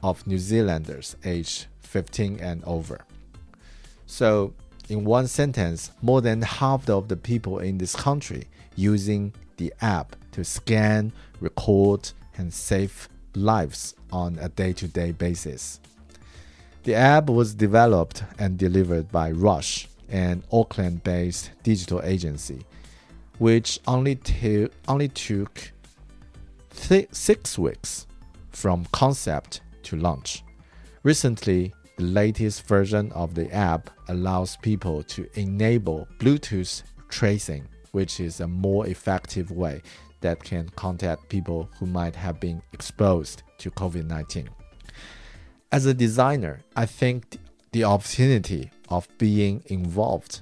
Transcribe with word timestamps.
of 0.03 0.25
New 0.27 0.37
Zealanders 0.37 1.15
aged 1.23 1.67
15 1.81 2.39
and 2.39 2.63
over. 2.65 3.05
So, 4.05 4.53
in 4.89 5.05
one 5.05 5.27
sentence, 5.27 5.91
more 6.01 6.21
than 6.21 6.41
half 6.41 6.89
of 6.89 7.07
the 7.07 7.15
people 7.15 7.59
in 7.59 7.77
this 7.77 7.95
country 7.95 8.47
using 8.75 9.33
the 9.57 9.73
app 9.81 10.15
to 10.33 10.43
scan, 10.43 11.11
record, 11.39 12.11
and 12.37 12.53
save 12.53 13.07
lives 13.35 13.95
on 14.11 14.37
a 14.39 14.49
day 14.49 14.73
to 14.73 14.87
day 14.87 15.11
basis. 15.11 15.79
The 16.83 16.95
app 16.95 17.29
was 17.29 17.55
developed 17.55 18.23
and 18.39 18.57
delivered 18.57 19.11
by 19.11 19.31
Rush, 19.31 19.87
an 20.09 20.43
Auckland 20.51 21.03
based 21.03 21.51
digital 21.63 22.01
agency, 22.03 22.65
which 23.37 23.79
only, 23.87 24.19
only 24.87 25.07
took 25.07 25.71
six 27.11 27.57
weeks 27.57 28.05
from 28.53 28.85
concept 28.91 29.61
to 29.83 29.97
launch. 29.97 30.43
Recently, 31.03 31.73
the 31.97 32.05
latest 32.05 32.65
version 32.67 33.11
of 33.11 33.35
the 33.35 33.53
app 33.53 33.89
allows 34.07 34.57
people 34.57 35.03
to 35.03 35.27
enable 35.35 36.07
Bluetooth 36.17 36.83
tracing, 37.09 37.67
which 37.91 38.19
is 38.19 38.39
a 38.39 38.47
more 38.47 38.87
effective 38.87 39.51
way 39.51 39.81
that 40.21 40.41
can 40.43 40.69
contact 40.69 41.29
people 41.29 41.69
who 41.77 41.85
might 41.85 42.15
have 42.15 42.39
been 42.39 42.61
exposed 42.71 43.43
to 43.59 43.69
COVID 43.71 44.05
19. 44.05 44.49
As 45.71 45.85
a 45.85 45.93
designer, 45.93 46.61
I 46.75 46.85
think 46.85 47.37
the 47.71 47.83
opportunity 47.83 48.71
of 48.89 49.07
being 49.17 49.63
involved 49.67 50.41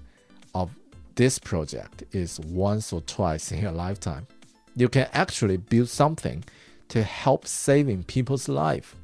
of 0.53 0.75
this 1.15 1.39
project 1.39 2.03
is 2.11 2.39
once 2.41 2.93
or 2.93 3.01
twice 3.01 3.51
in 3.51 3.65
a 3.65 3.71
lifetime. 3.71 4.27
You 4.75 4.89
can 4.89 5.07
actually 5.13 5.57
build 5.57 5.89
something 5.89 6.43
to 6.91 7.03
help 7.03 7.47
saving 7.47 8.03
people's 8.03 8.49
life. 8.49 8.97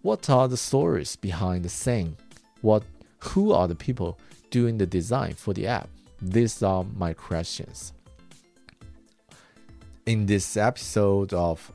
What 0.00 0.30
are 0.30 0.48
the 0.48 0.56
stories 0.56 1.14
behind 1.14 1.62
the 1.62 1.68
scene? 1.68 2.16
What 2.62 2.84
who 3.18 3.52
are 3.52 3.68
the 3.68 3.74
people 3.74 4.18
doing 4.48 4.78
the 4.78 4.86
design 4.86 5.34
for 5.34 5.52
the 5.52 5.66
app? 5.66 5.90
These 6.22 6.62
are 6.62 6.84
my 6.96 7.12
questions. 7.12 7.92
In 10.06 10.24
this 10.24 10.56
episode 10.56 11.34
of 11.34 11.70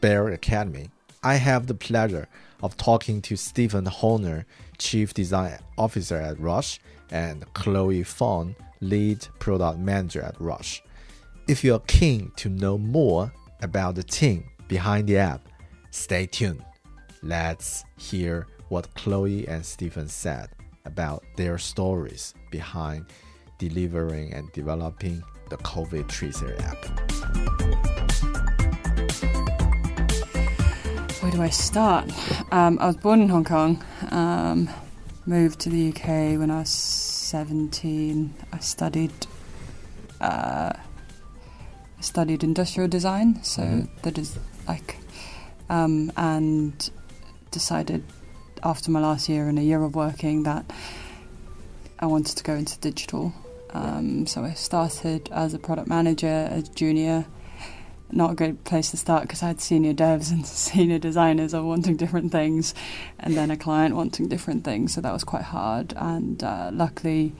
Bear 0.00 0.26
Academy, 0.26 0.90
I 1.22 1.36
have 1.36 1.68
the 1.68 1.74
pleasure 1.74 2.26
of 2.60 2.76
talking 2.76 3.22
to 3.22 3.36
Stephen 3.36 3.86
Horner, 3.86 4.44
Chief 4.76 5.14
Design 5.14 5.60
Officer 5.76 6.16
at 6.16 6.40
Rush, 6.40 6.80
and 7.12 7.44
Chloe 7.54 8.02
Fong, 8.02 8.56
Lead 8.80 9.24
Product 9.38 9.78
Manager 9.78 10.22
at 10.22 10.40
Rush. 10.40 10.82
If 11.46 11.62
you're 11.62 11.78
keen 11.86 12.32
to 12.36 12.48
know 12.48 12.76
more 12.76 13.32
about 13.62 13.94
the 13.94 14.02
team 14.02 14.50
behind 14.68 15.08
the 15.08 15.18
app, 15.18 15.48
stay 15.90 16.26
tuned. 16.26 16.64
Let's 17.22 17.84
hear 17.96 18.46
what 18.68 18.92
Chloe 18.94 19.46
and 19.48 19.64
Stephen 19.64 20.08
said 20.08 20.50
about 20.84 21.24
their 21.36 21.58
stories 21.58 22.34
behind 22.50 23.06
delivering 23.58 24.32
and 24.32 24.50
developing 24.52 25.22
the 25.50 25.56
COVID 25.58 26.08
Tracer 26.08 26.54
app. 26.60 26.84
Where 31.22 31.32
do 31.32 31.42
I 31.42 31.50
start? 31.50 32.10
Um, 32.52 32.78
I 32.80 32.86
was 32.86 32.96
born 32.96 33.20
in 33.20 33.28
Hong 33.28 33.44
Kong, 33.44 33.84
um, 34.10 34.70
moved 35.26 35.60
to 35.60 35.68
the 35.68 35.88
UK 35.88 36.38
when 36.38 36.50
I 36.50 36.60
was 36.60 36.70
17. 36.70 38.34
I 38.52 38.58
studied 38.60 39.12
uh, 40.20 40.72
studied 42.00 42.44
industrial 42.44 42.88
design, 42.88 43.42
so 43.42 43.62
Mhm. 43.62 43.88
that 44.02 44.18
is 44.18 44.38
like, 44.66 44.98
um, 45.68 46.12
and 46.16 46.90
decided 47.50 48.04
after 48.62 48.90
my 48.90 49.00
last 49.00 49.28
year 49.28 49.48
and 49.48 49.58
a 49.58 49.62
year 49.62 49.82
of 49.82 49.94
working 49.94 50.42
that 50.44 50.64
I 51.98 52.06
wanted 52.06 52.36
to 52.36 52.44
go 52.44 52.54
into 52.54 52.78
digital. 52.78 53.32
Um, 53.70 54.26
so 54.26 54.44
I 54.44 54.52
started 54.54 55.28
as 55.32 55.54
a 55.54 55.58
product 55.58 55.88
manager, 55.88 56.48
as 56.50 56.68
junior. 56.68 57.26
Not 58.10 58.30
a 58.30 58.34
great 58.34 58.64
place 58.64 58.90
to 58.92 58.96
start 58.96 59.22
because 59.22 59.42
I 59.42 59.48
had 59.48 59.60
senior 59.60 59.92
devs 59.92 60.30
and 60.32 60.46
senior 60.46 60.98
designers 60.98 61.52
all 61.52 61.64
wanting 61.64 61.96
different 61.96 62.32
things, 62.32 62.74
and 63.20 63.36
then 63.36 63.50
a 63.50 63.56
client 63.56 63.94
wanting 63.94 64.28
different 64.28 64.64
things. 64.64 64.94
So 64.94 65.00
that 65.02 65.12
was 65.12 65.24
quite 65.24 65.42
hard. 65.42 65.92
And 65.96 66.42
uh, 66.42 66.70
luckily, 66.72 67.34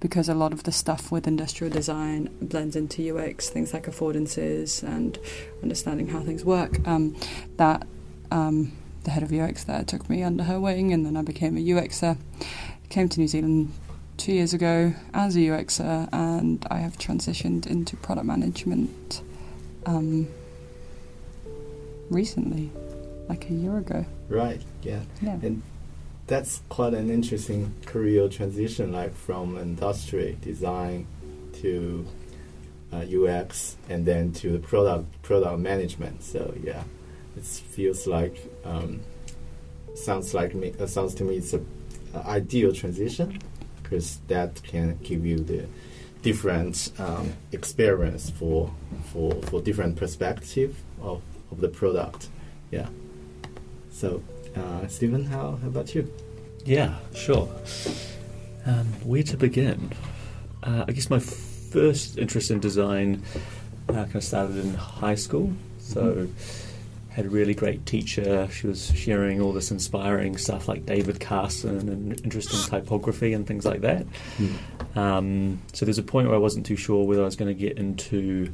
because 0.00 0.28
a 0.28 0.34
lot 0.34 0.52
of 0.52 0.62
the 0.62 0.72
stuff 0.72 1.10
with 1.10 1.26
industrial 1.26 1.72
design 1.72 2.30
blends 2.40 2.76
into 2.76 3.16
UX, 3.16 3.48
things 3.48 3.72
like 3.72 3.86
affordances 3.86 4.82
and 4.82 5.18
understanding 5.62 6.08
how 6.08 6.20
things 6.20 6.44
work, 6.44 6.86
um, 6.86 7.16
that 7.56 7.86
um, 8.30 8.72
the 9.04 9.10
head 9.10 9.22
of 9.22 9.32
UX 9.32 9.64
there 9.64 9.82
took 9.84 10.08
me 10.08 10.22
under 10.22 10.44
her 10.44 10.60
wing, 10.60 10.92
and 10.92 11.04
then 11.04 11.16
I 11.16 11.22
became 11.22 11.56
a 11.56 11.60
UXer. 11.60 12.16
Came 12.88 13.08
to 13.08 13.20
New 13.20 13.28
Zealand 13.28 13.72
two 14.16 14.32
years 14.32 14.54
ago 14.54 14.94
as 15.14 15.36
a 15.36 15.40
UXer, 15.40 16.08
and 16.12 16.64
I 16.70 16.78
have 16.78 16.98
transitioned 16.98 17.66
into 17.66 17.96
product 17.96 18.26
management 18.26 19.22
um, 19.86 20.28
recently, 22.10 22.70
like 23.28 23.48
a 23.50 23.54
year 23.54 23.78
ago. 23.78 24.04
Right, 24.28 24.62
yeah. 24.82 25.00
Yeah. 25.22 25.38
And 25.42 25.62
that's 26.28 26.62
quite 26.68 26.94
an 26.94 27.10
interesting 27.10 27.74
career 27.86 28.28
transition, 28.28 28.92
like 28.92 29.14
from 29.14 29.58
industry 29.58 30.36
design 30.42 31.06
to 31.54 32.06
uh, 32.92 32.98
UX 32.98 33.76
and 33.88 34.06
then 34.06 34.32
to 34.32 34.52
the 34.52 34.58
product 34.58 35.22
product 35.22 35.58
management. 35.58 36.22
So 36.22 36.54
yeah, 36.62 36.84
it 37.36 37.44
feels 37.44 38.06
like 38.06 38.36
um, 38.64 39.00
sounds 39.94 40.34
like 40.34 40.54
me. 40.54 40.74
Uh, 40.78 40.86
sounds 40.86 41.14
to 41.16 41.24
me 41.24 41.36
it's 41.38 41.54
a, 41.54 41.60
ideal 42.26 42.72
transition 42.72 43.38
because 43.82 44.18
that 44.28 44.62
can 44.62 44.98
give 45.02 45.24
you 45.24 45.38
the 45.38 45.66
different 46.22 46.92
um, 46.98 47.32
experience 47.52 48.30
for 48.30 48.70
for 49.12 49.34
for 49.42 49.62
different 49.62 49.96
perspective 49.96 50.76
of, 51.00 51.22
of 51.50 51.60
the 51.60 51.68
product. 51.68 52.28
Yeah. 52.70 52.88
So, 53.90 54.22
uh, 54.58 54.86
Stephen, 54.88 55.24
how, 55.24 55.58
how 55.62 55.68
about 55.68 55.94
you? 55.94 56.12
Yeah, 56.64 56.96
sure. 57.14 57.48
Um, 58.66 58.86
where 59.04 59.22
to 59.22 59.36
begin? 59.36 59.92
Uh, 60.62 60.84
I 60.86 60.92
guess 60.92 61.08
my 61.08 61.18
first 61.18 62.18
interest 62.18 62.50
in 62.50 62.60
design 62.60 63.22
uh, 63.88 63.92
kind 63.92 64.16
of 64.16 64.24
started 64.24 64.56
in 64.56 64.74
high 64.74 65.16
school. 65.16 65.52
So. 65.78 66.02
Mm-hmm. 66.02 66.64
Had 67.10 67.26
a 67.26 67.30
really 67.30 67.54
great 67.54 67.84
teacher. 67.84 68.48
She 68.52 68.68
was 68.68 68.92
sharing 68.94 69.40
all 69.40 69.52
this 69.52 69.72
inspiring 69.72 70.36
stuff 70.36 70.68
like 70.68 70.86
David 70.86 71.18
Carson 71.18 71.88
and 71.88 72.20
interesting 72.22 72.60
typography 72.60 73.32
and 73.32 73.44
things 73.44 73.64
like 73.64 73.80
that. 73.80 74.06
Mm. 74.36 74.96
Um, 74.96 75.58
so 75.72 75.84
there's 75.84 75.98
a 75.98 76.04
point 76.04 76.28
where 76.28 76.36
I 76.36 76.38
wasn't 76.38 76.64
too 76.64 76.76
sure 76.76 77.04
whether 77.04 77.22
I 77.22 77.24
was 77.24 77.34
going 77.34 77.48
to 77.48 77.60
get 77.60 77.76
into 77.76 78.52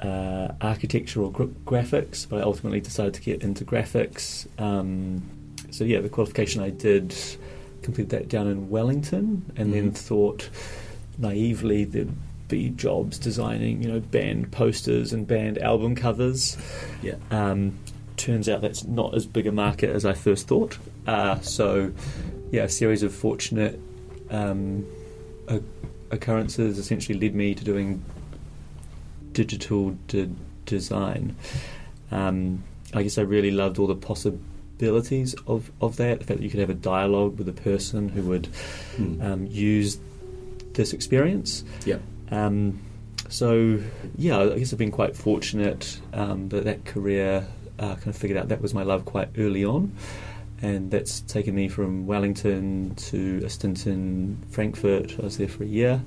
uh, 0.00 0.52
architecture 0.60 1.22
or 1.22 1.30
gra- 1.30 1.46
graphics, 1.66 2.26
but 2.28 2.40
I 2.40 2.42
ultimately 2.42 2.80
decided 2.80 3.14
to 3.14 3.20
get 3.20 3.42
into 3.42 3.64
graphics. 3.64 4.46
Um, 4.60 5.22
so 5.70 5.84
yeah, 5.84 6.00
the 6.00 6.08
qualification 6.08 6.62
I 6.62 6.70
did 6.70 7.14
completed 7.82 8.10
that 8.10 8.28
down 8.28 8.46
in 8.46 8.70
Wellington, 8.70 9.50
and 9.56 9.72
then 9.72 9.92
Mhm. 9.92 9.96
thought 9.96 10.48
naively 11.18 11.84
there'd 11.84 12.14
be 12.48 12.70
jobs 12.70 13.18
designing, 13.18 13.82
you 13.82 13.88
know, 13.88 14.00
band 14.00 14.50
posters 14.50 15.12
and 15.12 15.26
band 15.26 15.58
album 15.58 15.94
covers. 15.94 16.56
Yeah. 17.02 17.14
Um, 17.30 17.78
turns 18.16 18.48
out 18.48 18.60
that's 18.60 18.84
not 18.84 19.14
as 19.14 19.24
big 19.26 19.46
a 19.46 19.52
market 19.52 19.90
as 19.94 20.04
I 20.04 20.12
first 20.14 20.48
thought. 20.48 20.76
Uh, 21.06 21.38
so, 21.40 21.92
yeah, 22.50 22.64
a 22.64 22.68
series 22.68 23.02
of 23.02 23.14
fortunate 23.14 23.78
um, 24.30 24.84
occurrences 26.10 26.78
essentially 26.78 27.18
led 27.18 27.34
me 27.34 27.54
to 27.54 27.64
doing 27.64 28.02
digital 29.32 29.96
de- 30.08 30.30
design. 30.66 31.36
Um, 32.10 32.64
I 32.94 33.02
guess 33.02 33.18
I 33.18 33.22
really 33.22 33.50
loved 33.50 33.78
all 33.78 33.86
the 33.86 33.94
possibilities 33.94 35.34
of, 35.46 35.70
of 35.80 35.96
that. 35.96 36.20
The 36.20 36.24
fact 36.26 36.38
that 36.38 36.44
you 36.44 36.50
could 36.50 36.60
have 36.60 36.70
a 36.70 36.74
dialogue 36.74 37.38
with 37.38 37.48
a 37.48 37.52
person 37.52 38.08
who 38.08 38.22
would 38.22 38.48
Mm. 38.98 39.22
um, 39.24 39.46
use 39.46 39.98
this 40.74 40.92
experience. 40.92 41.64
yeah. 41.86 41.98
Um, 42.30 42.80
so 43.28 43.78
yeah, 44.16 44.38
I 44.40 44.58
guess 44.58 44.72
I've 44.72 44.78
been 44.78 44.90
quite 44.90 45.16
fortunate 45.16 46.00
um, 46.12 46.48
that 46.48 46.64
that 46.64 46.84
career 46.84 47.46
uh, 47.78 47.94
kind 47.94 48.08
of 48.08 48.16
figured 48.16 48.38
out 48.38 48.48
that 48.48 48.60
was 48.60 48.74
my 48.74 48.82
love 48.82 49.04
quite 49.04 49.28
early 49.38 49.64
on, 49.64 49.92
and 50.62 50.90
that's 50.90 51.20
taken 51.22 51.54
me 51.54 51.68
from 51.68 52.06
Wellington 52.06 52.94
to 52.96 53.40
a 53.44 53.48
stint 53.48 53.86
in 53.86 54.36
Frankfurt. 54.50 55.18
I 55.18 55.22
was 55.22 55.38
there 55.38 55.48
for 55.48 55.62
a 55.64 55.66
year, 55.66 56.02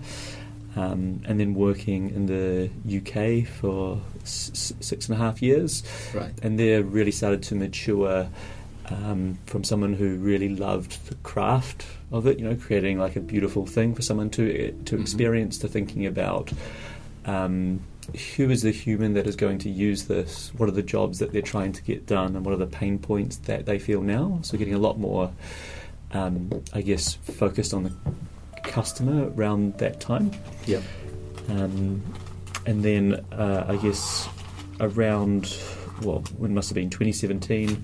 um, 0.75 1.21
and 1.25 1.39
then 1.39 1.53
working 1.53 2.09
in 2.09 2.25
the 2.25 2.69
UK 2.99 3.47
for 3.47 4.01
s- 4.23 4.73
six 4.79 5.07
and 5.07 5.15
a 5.15 5.21
half 5.21 5.41
years 5.41 5.83
Right. 6.13 6.33
and 6.41 6.57
there 6.59 6.83
really 6.83 7.11
started 7.11 7.43
to 7.43 7.55
mature 7.55 8.27
um, 8.89 9.37
from 9.45 9.63
someone 9.63 9.93
who 9.93 10.17
really 10.17 10.49
loved 10.49 11.07
the 11.07 11.15
craft 11.23 11.85
of 12.11 12.27
it. 12.27 12.37
You 12.39 12.45
know, 12.49 12.55
creating 12.55 12.99
like 12.99 13.15
a 13.15 13.21
beautiful 13.21 13.65
thing 13.65 13.95
for 13.95 14.01
someone 14.01 14.29
to 14.31 14.71
to 14.85 14.97
Mhm. 14.97 15.01
experience, 15.01 15.57
to 15.59 15.67
thinking 15.67 16.05
about. 16.05 16.51
Um, 17.25 17.79
who 18.35 18.49
is 18.49 18.63
the 18.63 18.71
human 18.71 19.13
that 19.13 19.25
is 19.27 19.37
going 19.37 19.59
to 19.59 19.69
use 19.69 20.03
this? 20.05 20.51
What 20.57 20.67
are 20.67 20.73
the 20.73 20.83
jobs 20.83 21.19
that 21.19 21.31
they're 21.31 21.41
trying 21.41 21.71
to 21.71 21.81
get 21.83 22.05
done, 22.05 22.35
and 22.35 22.43
what 22.45 22.53
are 22.53 22.57
the 22.57 22.67
pain 22.67 22.99
points 22.99 23.37
that 23.45 23.65
they 23.65 23.79
feel 23.79 24.01
now? 24.01 24.39
So, 24.41 24.57
getting 24.57 24.73
a 24.73 24.77
lot 24.79 24.99
more, 24.99 25.31
um, 26.11 26.49
I 26.73 26.81
guess, 26.81 27.13
focused 27.13 27.73
on 27.73 27.83
the 27.83 27.93
customer 28.73 29.31
around 29.35 29.77
that 29.77 29.99
time. 29.99 30.31
Yeah. 30.65 30.81
Um, 31.49 32.01
and 32.65 32.83
then 32.83 33.23
uh, 33.31 33.65
I 33.67 33.75
guess 33.77 34.27
around, 34.79 35.55
well, 36.01 36.23
when 36.37 36.51
it 36.51 36.53
must 36.55 36.69
have 36.69 36.75
been 36.75 36.89
2017, 36.89 37.83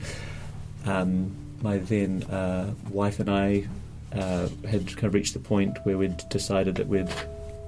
um, 0.86 1.36
my 1.62 1.78
then 1.78 2.24
uh, 2.24 2.74
wife 2.90 3.20
and 3.20 3.30
I 3.30 3.68
uh, 4.14 4.48
had 4.68 4.88
kind 4.96 5.04
of 5.06 5.14
reached 5.14 5.34
the 5.34 5.40
point 5.40 5.78
where 5.84 5.98
we'd 5.98 6.18
decided 6.30 6.76
that 6.76 6.88
we'd 6.88 7.10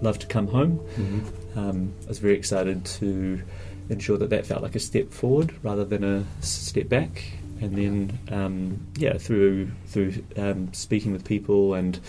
love 0.02 0.18
to 0.20 0.28
come 0.28 0.48
home. 0.48 0.80
Mm-hmm. 0.96 1.60
Um, 1.60 1.94
I 2.06 2.08
was 2.08 2.18
very 2.18 2.36
excited 2.36 2.86
to 2.86 3.42
ensure 3.90 4.18
that 4.18 4.32
that 4.32 4.48
felt 4.48 4.64
like 4.64 4.76
a 4.76 4.80
step 4.80 5.12
forward 5.12 5.54
rather 5.62 5.86
than 5.86 6.04
a 6.04 6.26
step 6.42 6.90
back. 6.90 7.24
And 7.60 7.78
then, 7.78 8.20
um, 8.32 8.88
yeah, 8.96 9.20
through 9.20 9.70
through 9.86 10.24
um, 10.36 10.74
speaking 10.74 11.12
with 11.12 11.24
people 11.24 11.76
and 11.76 12.00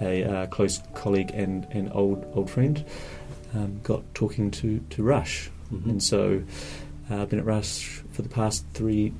a 0.00 0.24
uh, 0.24 0.46
close 0.46 0.80
colleague 0.94 1.30
and 1.34 1.66
an 1.72 1.90
old 1.92 2.24
old 2.34 2.50
friend, 2.50 2.84
um, 3.54 3.80
got 3.82 4.02
talking 4.14 4.50
to 4.52 4.80
to 4.90 5.02
Rush, 5.02 5.50
Mhm. 5.72 5.86
and 5.90 6.02
so 6.02 6.42
uh, 7.10 7.22
I've 7.22 7.28
been 7.30 7.38
at 7.38 7.44
Rush 7.44 8.02
for 8.12 8.22
the 8.22 8.28
past 8.28 8.64
three 8.74 9.12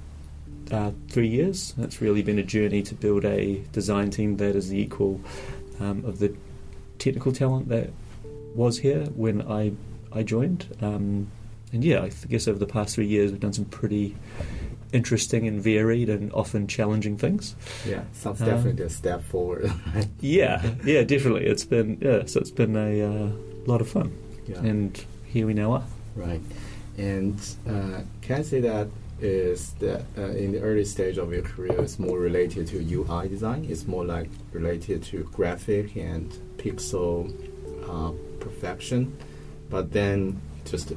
uh, 0.71 0.93
three 1.09 1.29
years. 1.29 1.75
It's 1.79 2.00
really 2.00 2.23
been 2.23 2.38
a 2.38 2.43
journey 2.43 2.82
to 2.82 2.94
build 2.94 3.25
a 3.25 3.62
design 3.73 4.11
team 4.11 4.37
that 4.38 4.56
is 4.56 4.71
the 4.71 4.81
equal 4.81 5.21
um, 5.81 6.05
of 6.05 6.19
the 6.19 6.35
technical 6.99 7.32
talent 7.32 7.69
that 7.69 7.91
was 8.55 8.79
here 8.79 9.05
when 9.15 9.43
I 9.43 9.73
I 10.12 10.23
joined. 10.23 10.67
Um, 10.81 11.29
and 11.73 11.82
yeah, 11.85 12.03
I 12.03 12.11
guess 12.29 12.47
over 12.49 12.59
the 12.59 12.67
past 12.67 12.94
three 12.94 13.06
years 13.06 13.31
we've 13.32 13.41
done 13.41 13.53
some 13.53 13.65
pretty 13.65 14.15
interesting 14.94 15.46
and 15.49 15.61
varied 15.61 16.08
and 16.08 16.32
often 16.32 16.67
challenging 16.67 17.17
things. 17.19 17.55
Yeah. 17.87 18.02
Sounds 18.12 18.41
Um, 18.41 18.46
definitely 18.49 18.85
a 18.85 18.91
step 18.91 19.23
forward. 19.23 19.70
right? 19.94 20.08
Yeah, 20.20 20.62
yeah, 20.85 21.02
definitely. 21.05 21.46
It's 21.46 21.64
been 21.64 21.99
yeah, 22.00 22.25
so 22.26 22.41
it's 22.41 22.50
been 22.55 22.76
a 22.76 23.02
uh, 23.02 23.31
lot 23.67 23.81
of 23.81 23.88
fun, 23.88 24.11
yeah. 24.46 24.61
and 24.70 25.05
here 25.26 25.46
we 25.46 25.55
now 25.55 25.73
are. 25.73 25.85
Right. 26.17 26.41
And 26.96 27.38
uh, 27.69 28.02
can 28.23 28.38
I 28.41 28.43
say 28.43 28.61
that 28.61 28.87
is 29.20 29.73
that 29.81 30.02
uh, 30.19 30.23
in 30.43 30.52
the 30.52 30.61
early 30.61 30.85
stage 30.85 31.19
of 31.19 31.32
your 31.32 31.43
career, 31.43 31.81
it's 31.82 31.99
more 31.99 32.19
related 32.19 32.67
to 32.69 32.76
UI 32.79 33.29
design. 33.29 33.64
It's 33.69 33.87
more 33.87 34.05
like 34.05 34.29
related 34.52 35.02
to 35.11 35.25
graphic 35.37 35.96
and 35.96 36.31
pixel 36.58 37.32
uh, 37.88 38.12
perfection. 38.41 39.17
But 39.70 39.93
then 39.93 40.41
just 40.70 40.93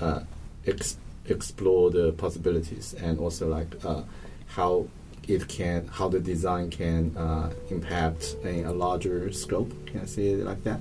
uh, 0.00 0.20
ex- 0.66 0.98
explore 1.30 1.90
the 1.90 2.12
possibilities 2.12 2.94
and 2.94 3.18
also 3.18 3.48
like 3.48 3.68
uh, 3.84 4.02
how 4.46 4.86
it 5.28 5.46
can, 5.48 5.86
how 5.88 6.08
the 6.08 6.18
design 6.20 6.70
can 6.70 7.16
uh, 7.16 7.52
impact 7.70 8.36
in 8.44 8.64
a 8.64 8.72
larger 8.72 9.32
scope. 9.32 9.72
Can 9.86 10.00
I 10.00 10.06
say 10.06 10.28
it 10.28 10.44
like 10.44 10.64
that? 10.64 10.80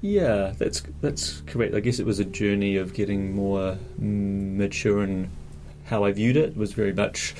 Yeah, 0.00 0.52
that's 0.58 0.82
that's 1.00 1.42
correct. 1.42 1.74
I 1.74 1.80
guess 1.80 1.98
it 2.00 2.06
was 2.06 2.18
a 2.18 2.24
journey 2.24 2.76
of 2.76 2.92
getting 2.94 3.34
more 3.34 3.78
mature 3.98 5.02
in 5.04 5.30
how 5.84 6.04
I 6.04 6.12
viewed 6.12 6.36
it. 6.36 6.50
It 6.50 6.56
was 6.56 6.72
very 6.72 6.92
much 6.92 7.34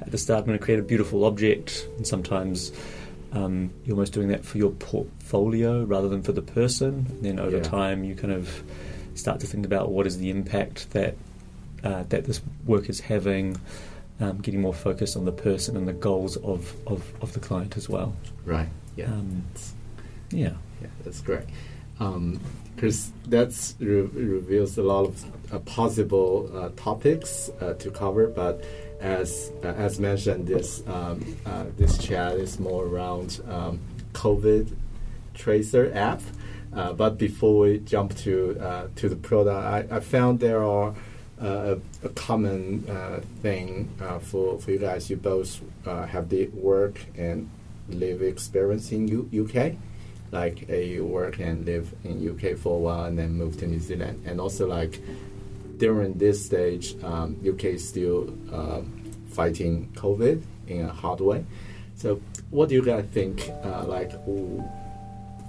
at 0.00 0.10
the 0.12 0.18
start 0.18 0.40
I'm 0.40 0.46
going 0.46 0.58
to 0.58 0.64
create 0.64 0.80
a 0.80 0.82
beautiful 0.82 1.24
object, 1.24 1.86
and 1.96 2.06
sometimes 2.06 2.72
um, 3.32 3.70
you're 3.84 3.94
almost 3.96 4.12
doing 4.14 4.28
that 4.28 4.44
for 4.44 4.56
your 4.58 4.70
portfolio 4.70 5.84
rather 5.84 6.08
than 6.08 6.22
for 6.22 6.32
the 6.32 6.42
person. 6.42 7.06
And 7.10 7.22
then 7.22 7.38
over 7.38 7.56
Yeah. 7.58 7.62
time, 7.62 8.04
you 8.04 8.14
kind 8.14 8.32
of 8.32 8.62
start 9.14 9.40
to 9.40 9.46
think 9.46 9.66
about 9.66 9.90
what 9.90 10.06
is 10.06 10.18
the 10.18 10.30
impact 10.30 10.90
that 10.92 11.16
uh, 11.86 12.02
that 12.10 12.22
this 12.24 12.40
work 12.64 12.88
is 12.88 13.00
having. 13.00 13.56
Um, 14.18 14.38
getting 14.38 14.62
more 14.62 14.72
focused 14.72 15.14
on 15.14 15.26
the 15.26 15.36
person 15.48 15.76
and 15.76 15.86
the 15.86 15.92
goals 15.92 16.38
of, 16.38 16.72
of, 16.86 17.00
of 17.20 17.34
the 17.34 17.40
client 17.48 17.76
as 17.76 17.86
well. 17.86 18.14
Right. 18.46 18.70
Yeah. 18.96 19.12
Um, 19.12 19.44
yeah. 20.30 20.54
Yeah, 20.80 20.88
that's 21.04 21.20
great. 21.20 21.44
Because 21.98 23.12
that 23.28 23.74
re- 23.78 24.00
reveals 24.38 24.78
a 24.78 24.82
lot 24.82 25.04
of 25.04 25.14
uh, 25.52 25.58
possible 25.60 26.50
uh, 26.54 26.70
topics 26.76 27.50
uh, 27.60 27.74
to 27.74 27.90
cover, 27.90 28.28
but 28.28 28.64
as 29.00 29.52
uh, 29.62 29.68
as 29.86 30.00
mentioned, 30.00 30.46
this 30.46 30.82
um, 30.86 31.20
uh, 31.44 31.64
this 31.76 31.98
chat 31.98 32.36
is 32.36 32.58
more 32.58 32.84
around 32.86 33.40
um, 33.48 33.80
COVID 34.14 34.74
tracer 35.34 35.92
app. 35.94 36.22
Uh, 36.74 36.92
but 36.92 37.18
before 37.18 37.58
we 37.58 37.78
jump 37.80 38.16
to 38.24 38.58
uh, 38.60 38.88
to 38.96 39.08
the 39.08 39.16
product, 39.16 39.92
I, 39.92 39.96
I 39.96 40.00
found 40.00 40.40
there 40.40 40.64
are 40.64 40.94
a, 41.40 41.78
a 42.02 42.08
common 42.10 42.88
uh, 42.88 43.20
thing 43.42 43.88
uh, 44.00 44.18
for 44.18 44.58
for 44.58 44.70
you 44.70 44.78
guys. 44.78 45.10
You 45.10 45.16
both 45.16 45.60
uh, 45.86 46.06
have 46.06 46.28
the 46.28 46.48
work 46.48 47.00
and 47.16 47.50
live 47.88 48.22
experience 48.22 48.90
in 48.92 49.06
U- 49.08 49.48
UK 49.48 49.74
like 50.32 50.66
uh, 50.68 50.74
you 50.74 51.04
work 51.04 51.38
and 51.38 51.64
live 51.64 51.94
in 52.04 52.28
UK 52.28 52.56
for 52.56 52.74
a 52.74 52.78
while 52.78 53.04
and 53.04 53.18
then 53.18 53.32
move 53.32 53.56
to 53.58 53.66
New 53.66 53.78
Zealand, 53.78 54.22
and 54.26 54.40
also 54.40 54.66
like 54.66 55.00
during 55.78 56.14
this 56.14 56.44
stage, 56.44 56.96
um, 57.04 57.36
UK 57.46 57.64
is 57.64 57.88
still 57.88 58.28
um, 58.52 59.02
fighting 59.28 59.90
COVID 59.94 60.42
in 60.66 60.86
a 60.86 60.92
hard 60.92 61.20
way. 61.20 61.44
So, 61.96 62.20
what 62.50 62.68
do 62.68 62.74
you 62.74 62.82
guys 62.82 63.04
think? 63.12 63.50
Uh, 63.64 63.84
like 63.84 64.12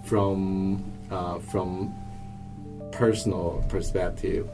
from 0.06 0.84
uh, 1.10 1.40
from 1.40 1.94
personal 2.92 3.64
perspective, 3.70 4.50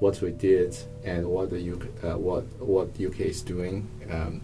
what 0.00 0.20
we 0.20 0.30
did 0.30 0.76
and 1.04 1.26
what 1.26 1.50
the 1.50 1.72
UK, 1.72 2.04
uh, 2.04 2.18
what 2.18 2.44
what 2.60 2.88
UK 3.00 3.20
is 3.20 3.42
doing. 3.42 3.88
Um, 4.10 4.42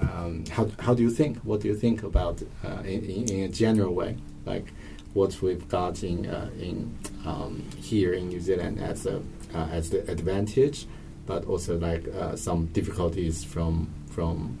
um, 0.00 0.44
how, 0.46 0.68
how 0.80 0.94
do 0.94 1.02
you 1.02 1.10
think? 1.10 1.38
What 1.38 1.60
do 1.60 1.68
you 1.68 1.76
think 1.76 2.02
about 2.02 2.42
uh, 2.64 2.80
in, 2.80 3.04
in, 3.04 3.30
in 3.30 3.40
a 3.44 3.48
general 3.48 3.94
way, 3.94 4.16
like 4.44 4.66
what 5.14 5.40
we've 5.42 5.68
got 5.68 6.02
in 6.02 6.26
uh, 6.26 6.50
in 6.58 6.98
um, 7.24 7.62
here 7.76 8.12
in 8.14 8.28
New 8.28 8.40
Zealand 8.40 8.80
as 8.80 9.06
a 9.06 9.22
as 9.54 9.90
the 9.90 10.10
advantage, 10.10 10.86
but 11.26 11.44
also 11.44 11.78
like 11.78 12.06
some 12.36 12.66
difficulties 12.66 13.44
from 13.44 13.88
from 14.10 14.58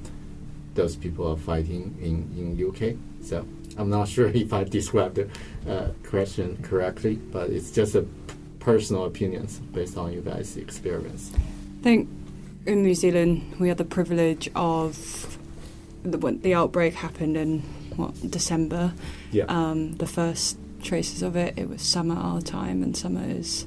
those 0.74 0.96
people 0.96 1.30
are 1.30 1.36
fighting 1.36 1.96
in 2.00 2.16
in 2.38 2.68
UK. 2.68 2.96
So 3.22 3.46
I'm 3.76 3.90
not 3.90 4.08
sure 4.14 4.28
if 4.28 4.52
I 4.52 4.64
described 4.64 5.16
the 5.16 5.28
uh, 5.68 5.90
question 6.08 6.62
correctly, 6.62 7.16
but 7.16 7.50
it's 7.50 7.70
just 7.70 7.94
a 7.94 8.06
personal 8.62 9.04
opinions 9.06 9.58
based 9.72 9.96
on 9.96 10.12
you 10.12 10.20
guys' 10.20 10.56
experience. 10.56 11.32
I 11.34 11.82
think 11.82 12.08
in 12.64 12.82
New 12.82 12.94
Zealand 12.94 13.56
we 13.58 13.68
had 13.68 13.78
the 13.78 13.84
privilege 13.84 14.48
of 14.54 15.36
the, 16.04 16.18
when 16.18 16.40
the 16.42 16.54
outbreak 16.54 16.94
happened 16.94 17.36
in 17.36 17.60
what 17.96 18.14
December. 18.30 18.92
Yeah. 19.32 19.44
Um, 19.48 19.96
the 19.96 20.06
first 20.06 20.56
traces 20.82 21.22
of 21.22 21.36
it, 21.36 21.54
it 21.58 21.68
was 21.68 21.82
summer 21.82 22.14
our 22.14 22.40
time, 22.40 22.82
and 22.82 22.96
summer 22.96 23.22
is 23.24 23.66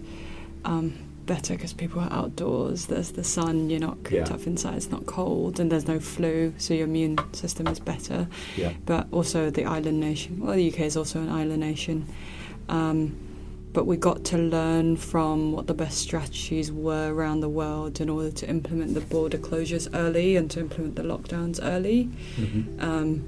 um, 0.64 0.94
better 1.26 1.54
because 1.56 1.74
people 1.74 2.00
are 2.02 2.12
outdoors. 2.12 2.86
There's 2.88 3.12
the 3.12 3.24
sun. 3.24 3.70
You're 3.70 3.80
not 3.82 4.04
cooped 4.04 4.30
Yeah. 4.30 4.34
up 4.36 4.48
inside. 4.48 4.76
It's 4.78 4.90
not 4.92 5.06
cold, 5.06 5.60
and 5.60 5.72
there's 5.72 5.88
no 5.88 6.00
flu, 6.00 6.54
so 6.58 6.74
your 6.74 6.86
immune 6.86 7.18
system 7.34 7.68
is 7.68 7.80
better. 7.80 8.28
yeah. 8.56 8.72
But 8.86 9.08
also 9.12 9.50
the 9.50 9.66
island 9.66 10.00
nation. 10.00 10.40
Well, 10.40 10.56
the 10.56 10.68
UK 10.72 10.80
is 10.82 10.96
also 10.98 11.20
an 11.20 11.30
island 11.30 11.60
nation. 11.60 12.08
Um, 12.70 13.16
but 13.76 13.86
we 13.86 13.98
got 13.98 14.24
to 14.24 14.38
learn 14.38 14.96
from 14.96 15.52
what 15.52 15.68
the 15.68 15.74
best 15.74 15.98
strategies 15.98 16.72
were 16.72 17.14
around 17.14 17.42
the 17.42 17.50
world 17.50 18.00
in 18.00 18.10
order 18.10 18.32
to 18.32 18.50
implement 18.50 18.94
the 18.94 19.02
border 19.02 19.38
closures 19.38 19.90
early 19.94 20.38
and 20.38 20.50
to 20.50 20.62
implement 20.62 20.96
the 20.96 21.04
lockdowns 21.04 21.60
early. 21.62 22.10
Mm-hmm. 22.38 22.80
Um, 22.82 23.24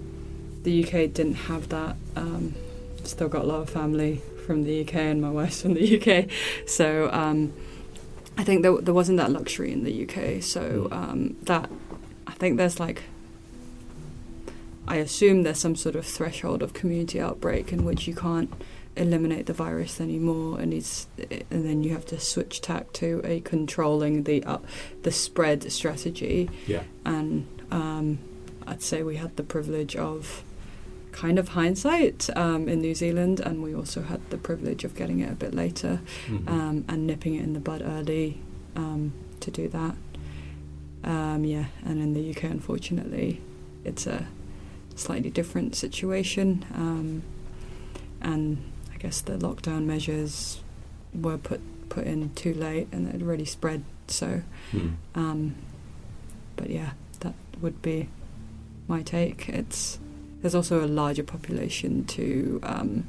the 0.64 0.84
UK 0.86 1.12
didn't 1.14 1.36
have 1.52 1.68
that. 1.70 1.98
Um, 2.16 2.56
still 3.04 3.28
got 3.28 3.44
a 3.44 3.48
lot 3.48 3.60
of 3.60 3.70
family 3.70 4.22
from 4.46 4.64
the 4.64 4.82
UK, 4.82 4.96
and 4.96 5.22
my 5.22 5.30
wife's 5.30 5.62
from 5.62 5.74
the 5.74 5.98
UK, 6.00 6.30
so 6.66 7.12
um, 7.12 7.52
I 8.38 8.46
think 8.46 8.62
there, 8.64 8.78
there 8.78 8.94
wasn't 8.94 9.18
that 9.18 9.30
luxury 9.30 9.74
in 9.74 9.84
the 9.84 10.04
UK. 10.04 10.42
So 10.42 10.88
Mm. 10.90 10.94
um, 10.94 11.36
that 11.44 11.70
I 12.26 12.32
think 12.34 12.58
there's 12.58 12.80
like. 12.80 13.04
I 14.90 14.96
assume 14.98 15.44
there's 15.44 15.60
some 15.60 15.76
sort 15.76 15.98
of 15.98 16.06
threshold 16.06 16.64
of 16.64 16.72
community 16.72 17.20
outbreak 17.20 17.74
in 17.74 17.84
which 17.84 18.08
you 18.08 18.16
can't 18.16 18.50
eliminate 18.98 19.46
the 19.46 19.54
virus 19.54 20.02
anymore, 20.02 20.60
and 20.60 20.74
it's 20.74 21.08
and 21.52 21.66
then 21.66 21.84
you 21.84 21.92
have 21.92 22.06
to 22.08 22.20
switch 22.20 22.62
tack 22.62 22.92
to 22.94 23.22
a 23.24 23.40
controlling 23.42 24.24
the 24.24 24.44
uh, 24.44 24.58
the 25.04 25.12
spread 25.12 25.72
strategy 25.72 26.50
Yeah. 26.68 26.84
and 27.06 27.46
um, 27.72 28.20
I'd 28.66 28.82
say 28.82 29.04
we 29.04 29.16
had 29.18 29.36
the 29.38 29.44
privilege 29.44 29.96
of 29.96 30.44
kind 31.12 31.40
of 31.40 31.50
hindsight 31.50 32.30
um, 32.36 32.68
in 32.70 32.82
New 32.82 32.94
Zealand, 32.96 33.40
and 33.40 33.64
we 33.64 33.74
also 33.74 34.02
had 34.04 34.22
the 34.30 34.38
privilege 34.38 34.84
of 34.84 34.94
getting 34.96 35.20
it 35.20 35.32
a 35.32 35.36
bit 35.36 35.54
later 35.54 36.00
Mhm. 36.28 36.48
um, 36.50 36.86
and 36.88 37.08
nipping 37.08 37.36
it 37.36 37.44
in 37.44 37.54
the 37.54 37.60
bud 37.60 37.82
early 37.82 38.40
um, 38.76 39.14
to 39.40 39.50
do 39.52 39.68
that. 39.70 39.96
Um, 41.04 41.44
yeah, 41.46 41.66
and 41.86 42.00
in 42.02 42.14
the 42.14 42.30
UK, 42.32 42.44
unfortunately, 42.46 43.40
it's 43.86 44.06
a 44.08 44.28
slightly 44.96 45.30
different 45.30 45.76
situation, 45.76 46.66
um, 46.76 47.24
and 48.22 48.58
I 48.98 49.00
guess 49.00 49.22
the 49.22 49.34
lockdown 49.38 49.86
measures 49.86 50.60
were 51.14 51.38
put 51.38 51.62
put 51.90 52.06
in 52.06 52.34
too 52.34 52.54
late, 52.54 52.88
and 52.92 53.08
it 53.14 53.22
already 53.22 53.46
spread. 53.46 53.84
So. 54.08 54.42
Mm. 54.74 54.96
Um, 55.16 55.56
but 56.56 56.72
yeah, 56.72 56.92
that 57.20 57.36
would 57.62 57.82
be 57.84 58.10
my 58.88 59.04
take. 59.04 59.48
It's 59.50 60.00
there's 60.42 60.56
also 60.56 60.84
a 60.84 60.88
larger 60.88 61.22
population 61.24 62.06
to 62.06 62.60
um, 62.64 63.08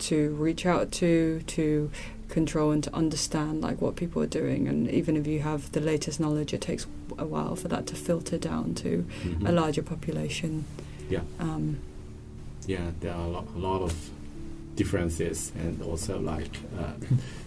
to 0.00 0.30
reach 0.34 0.66
out 0.66 0.90
to, 0.92 1.40
to 1.46 1.90
control 2.28 2.72
and 2.72 2.82
to 2.82 2.92
understand 2.94 3.60
like 3.62 3.80
what 3.80 3.94
people 3.94 4.20
are 4.20 4.26
doing. 4.26 4.66
And 4.66 4.90
even 4.90 5.16
if 5.16 5.26
you 5.28 5.40
have 5.40 5.70
the 5.70 5.80
latest 5.80 6.18
knowledge, 6.18 6.52
it 6.52 6.60
takes 6.60 6.86
a 7.16 7.24
while 7.24 7.54
for 7.54 7.68
that 7.68 7.86
to 7.86 7.94
filter 7.94 8.36
down 8.36 8.74
to 8.76 9.06
Mhm. 9.22 9.48
a 9.48 9.52
larger 9.52 9.82
population. 9.82 10.64
Yeah. 11.08 11.20
Um, 11.38 11.78
yeah, 12.66 12.90
there 13.00 13.12
are 13.14 13.24
a 13.24 13.28
lot, 13.28 13.46
a 13.54 13.58
lot 13.58 13.82
of 13.82 14.10
differences, 14.76 15.52
and 15.56 15.82
also 15.82 16.18
like 16.20 16.50
uh, 16.78 16.92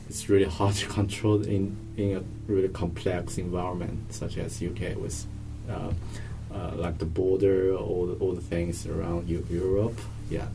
it's 0.09 0.29
really 0.29 0.45
hard 0.49 0.75
to 0.75 0.85
control 0.99 1.41
in 1.45 1.75
in 1.97 2.17
a 2.17 2.23
really 2.51 2.69
complex 2.69 3.37
environment 3.37 4.13
such 4.13 4.37
as 4.37 4.61
UK 4.61 4.95
with 4.95 5.25
uh, 5.69 5.91
uh, 6.53 6.71
like 6.75 6.97
the 6.97 7.05
border, 7.05 7.75
all 7.75 8.05
the, 8.07 8.13
all 8.15 8.33
the 8.33 8.41
things 8.41 8.85
around 8.87 9.27
Eu- 9.27 9.45
Europe. 9.49 9.99
Yeah, 10.29 10.47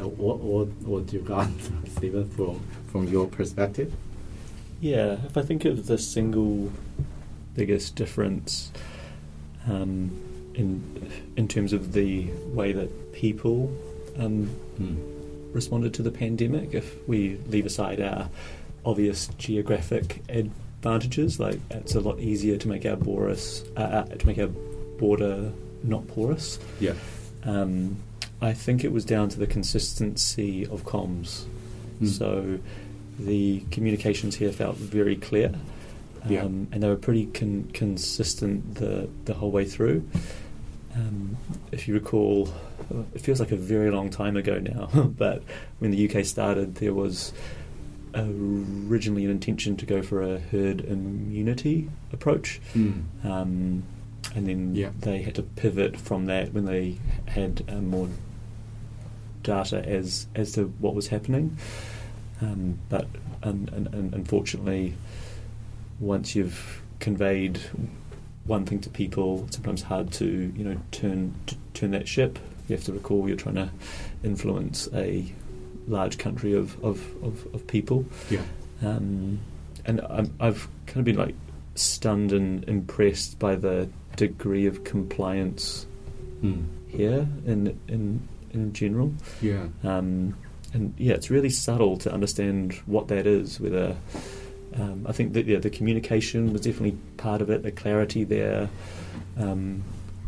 uh, 0.00 0.08
what 0.08 0.38
what 0.38 0.68
what 0.82 1.06
do 1.06 1.16
you 1.16 1.22
got, 1.22 1.48
Stephen, 1.96 2.28
from 2.30 2.60
from 2.86 3.08
your 3.08 3.26
perspective? 3.26 3.92
Yeah, 4.80 5.16
if 5.26 5.36
I 5.36 5.42
think 5.42 5.64
of 5.64 5.86
the 5.86 5.98
single 5.98 6.70
biggest 7.54 7.94
difference 7.96 8.72
um, 9.68 10.10
in 10.54 10.82
in 11.36 11.48
terms 11.48 11.72
of 11.72 11.92
the 11.92 12.28
way 12.54 12.72
that 12.72 13.12
people 13.12 13.70
um, 14.18 14.48
Mm. 14.80 14.96
Responded 15.52 15.94
to 15.94 16.02
the 16.02 16.10
pandemic, 16.10 16.74
if 16.74 16.96
we 17.08 17.38
leave 17.46 17.66
aside 17.66 18.00
our 18.00 18.28
obvious 18.84 19.28
geographic 19.38 20.22
advantages, 20.28 21.38
like 21.38 21.60
it's 21.70 21.94
a 21.94 22.00
lot 22.00 22.18
easier 22.18 22.56
to 22.56 22.68
make 22.68 22.84
our 22.86 22.96
porous, 22.96 23.64
uh, 23.76 23.80
uh, 23.80 24.04
to 24.04 24.26
make 24.26 24.38
our 24.38 24.48
border 24.98 25.52
not 25.82 26.06
porous. 26.08 26.58
Yeah. 26.80 26.94
Um, 27.44 27.96
I 28.40 28.52
think 28.52 28.82
it 28.84 28.92
was 28.92 29.04
down 29.04 29.28
to 29.30 29.38
the 29.38 29.46
consistency 29.46 30.66
of 30.66 30.84
comms. 30.84 31.44
Mm. 32.00 32.08
So 32.08 32.58
the 33.18 33.60
communications 33.70 34.36
here 34.36 34.50
felt 34.52 34.76
very 34.76 35.16
clear, 35.16 35.52
um, 36.24 36.30
Yeah. 36.30 36.44
and 36.44 36.82
they 36.82 36.88
were 36.88 36.96
pretty 36.96 37.26
con- 37.26 37.68
consistent 37.72 38.76
the 38.76 39.08
the 39.24 39.34
whole 39.34 39.50
way 39.50 39.64
through. 39.64 40.02
Um, 40.94 41.36
if 41.70 41.88
you 41.88 41.94
recall, 41.94 42.48
uh, 42.94 43.02
it 43.14 43.20
feels 43.22 43.40
like 43.40 43.50
a 43.50 43.56
very 43.56 43.90
long 43.90 44.10
time 44.10 44.36
ago 44.36 44.58
now, 44.58 44.86
but 45.16 45.42
when 45.78 45.90
the 45.90 46.08
UK 46.10 46.24
started, 46.24 46.76
there 46.76 46.92
was 46.94 47.32
originally 48.14 49.24
an 49.24 49.30
intention 49.30 49.74
to 49.78 49.86
go 49.86 50.02
for 50.02 50.20
a 50.22 50.38
herd 50.38 50.82
immunity 50.82 51.88
approach. 52.12 52.60
Mm. 52.74 53.04
Um, 53.24 53.82
and 54.34 54.46
then 54.46 54.74
Yeah. 54.74 54.90
they 55.00 55.22
had 55.22 55.34
to 55.36 55.42
pivot 55.42 55.96
from 55.98 56.26
that 56.26 56.52
when 56.52 56.66
they 56.66 56.98
had 57.26 57.64
uh, 57.68 57.76
more 57.76 58.08
data 59.42 59.82
as 59.88 60.26
as 60.34 60.52
to 60.52 60.66
what 60.78 60.94
was 60.94 61.08
happening. 61.08 61.56
Um, 62.40 62.78
but 62.88 63.06
un, 63.42 63.68
un, 63.74 63.88
un, 63.92 64.10
unfortunately, 64.14 64.94
once 65.98 66.34
you've 66.36 66.82
conveyed 67.00 67.60
one 68.44 68.64
thing 68.66 68.80
to 68.80 68.90
people, 68.90 69.44
it's 69.46 69.56
sometimes 69.56 69.82
hard 69.82 70.12
to 70.14 70.52
you 70.56 70.64
know 70.64 70.76
turn 70.90 71.34
to 71.46 71.56
turn 71.74 71.90
that 71.92 72.08
ship. 72.08 72.38
You 72.68 72.76
have 72.76 72.84
to 72.86 72.92
recall 72.92 73.28
you're 73.28 73.36
trying 73.36 73.56
to 73.56 73.70
influence 74.22 74.88
a 74.94 75.24
large 75.88 76.18
country 76.18 76.54
of 76.54 76.82
of, 76.84 77.00
of, 77.22 77.54
of 77.54 77.66
people. 77.66 78.04
Yeah. 78.30 78.42
Um, 78.82 79.40
and 79.84 80.00
I'm, 80.08 80.32
I've 80.40 80.68
kind 80.86 80.98
of 80.98 81.04
been 81.04 81.16
like 81.16 81.34
stunned 81.74 82.32
and 82.32 82.64
impressed 82.68 83.38
by 83.38 83.56
the 83.56 83.88
degree 84.16 84.66
of 84.66 84.84
compliance 84.84 85.86
Mm. 86.42 86.64
here 86.88 87.28
in 87.46 87.78
in 87.86 88.28
in 88.52 88.72
general. 88.72 89.12
Yeah. 89.40 89.66
Um, 89.84 90.34
and 90.74 90.92
yeah, 90.98 91.14
it's 91.14 91.30
really 91.30 91.50
subtle 91.50 91.96
to 91.98 92.12
understand 92.12 92.74
what 92.86 93.06
that 93.08 93.28
is. 93.28 93.60
Whether 93.60 93.94
um, 94.74 95.06
I 95.08 95.12
think 95.12 95.34
that 95.34 95.46
yeah, 95.46 95.58
the 95.58 95.70
communication 95.70 96.52
was 96.52 96.62
definitely 96.62 96.98
part 97.16 97.42
of 97.42 97.50
it, 97.50 97.62
the 97.62 97.72
clarity 97.72 98.24
there, 98.24 98.68
um, 99.38 99.82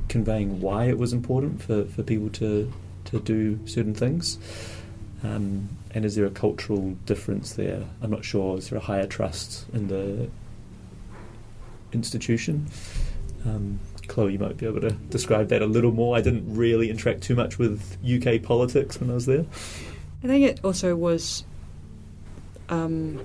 conveying 0.09 0.61
why 0.61 0.85
it 0.85 0.99
was 0.99 1.13
important 1.13 1.63
for, 1.63 1.85
for 1.85 2.03
people 2.03 2.31
to 2.31 2.73
to 3.07 3.21
do 3.21 3.59
certain 3.67 3.95
things. 3.95 4.39
Um, 5.23 5.69
and 5.93 6.05
is 6.05 6.17
there 6.17 6.27
a 6.27 6.31
cultural 6.31 6.97
difference 7.07 7.55
there? 7.55 7.85
I'm 8.03 8.11
not 8.11 8.25
sure. 8.25 8.59
Is 8.59 8.69
there 8.69 8.79
a 8.79 8.83
higher 8.83 9.07
trust 9.07 9.67
in 9.73 9.89
the 9.89 10.29
institution? 11.93 12.67
Um, 13.47 13.79
Chloe, 14.09 14.33
you 14.33 14.39
might 14.39 14.57
be 14.57 14.67
able 14.67 14.81
to 14.83 14.91
describe 14.91 15.49
that 15.49 15.63
a 15.63 15.67
little 15.67 15.93
more. 15.93 16.17
I 16.17 16.21
didn't 16.21 16.55
really 16.55 16.91
interact 16.91 17.23
too 17.23 17.35
much 17.35 17.59
with 17.59 17.97
UK 18.05 18.43
politics 18.43 19.01
when 19.01 19.11
I 19.11 19.15
was 19.15 19.27
there. 19.27 19.47
I 20.23 20.27
think 20.27 20.45
it 20.45 20.61
also 20.63 20.95
was. 20.97 21.45
Um, 22.69 23.21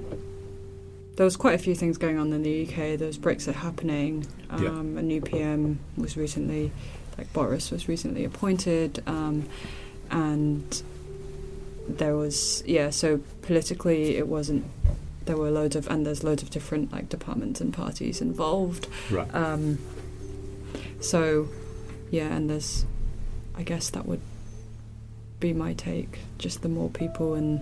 there 1.19 1.25
was 1.25 1.35
quite 1.35 1.53
a 1.53 1.57
few 1.57 1.75
things 1.75 1.97
going 1.97 2.17
on 2.17 2.31
in 2.31 2.43
the 2.43 2.63
UK. 2.63 2.97
There 2.97 3.05
was 3.05 3.17
Brexit 3.17 3.55
happening. 3.55 4.25
Um, 4.49 4.63
Yeah. 4.63 4.99
A 5.01 5.03
new 5.03 5.19
PM 5.19 5.79
was 5.97 6.15
recently, 6.15 6.71
like 7.17 7.33
Boris 7.33 7.71
was 7.71 7.89
recently 7.89 8.23
appointed, 8.23 9.03
um, 9.05 9.43
and 10.09 10.81
there 11.89 12.15
was 12.15 12.63
yeah. 12.65 12.89
So 12.91 13.19
politically, 13.41 14.15
it 14.15 14.29
wasn't. 14.29 14.63
There 15.25 15.35
were 15.35 15.51
loads 15.51 15.75
of 15.75 15.89
and 15.89 16.05
there's 16.05 16.23
loads 16.23 16.41
of 16.41 16.51
different 16.51 16.93
like 16.93 17.09
departments 17.09 17.59
and 17.59 17.73
parties 17.73 18.21
involved. 18.21 18.87
Right. 19.11 19.27
Um, 19.35 19.77
so, 21.01 21.49
yeah, 22.11 22.33
and 22.33 22.49
there's, 22.49 22.85
I 23.57 23.63
guess 23.63 23.89
that 23.89 24.05
would 24.05 24.21
be 25.41 25.51
my 25.51 25.73
take. 25.73 26.19
Just 26.37 26.61
the 26.61 26.69
more 26.69 26.89
people 26.89 27.33
and 27.33 27.61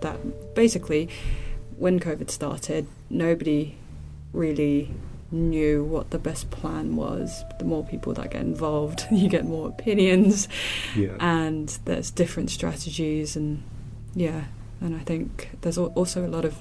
that 0.00 0.16
basically, 0.56 1.08
when 1.78 2.00
COVID 2.00 2.30
started, 2.30 2.86
nobody 3.10 3.76
really 4.32 4.90
knew 5.30 5.82
what 5.84 6.10
the 6.10 6.18
best 6.18 6.50
plan 6.50 6.96
was. 6.96 7.44
The 7.58 7.64
more 7.64 7.84
people 7.84 8.12
that 8.14 8.30
get 8.30 8.42
involved, 8.42 9.04
you 9.10 9.28
get 9.28 9.44
more 9.44 9.68
opinions, 9.68 10.48
Yeah. 10.96 11.16
and 11.20 11.68
there's 11.84 12.10
different 12.10 12.50
strategies, 12.50 13.36
and 13.36 13.62
yeah, 14.14 14.44
and 14.80 14.94
I 14.94 15.00
think 15.00 15.50
there's 15.62 15.78
also 15.78 16.26
a 16.26 16.28
lot 16.28 16.44
of 16.44 16.56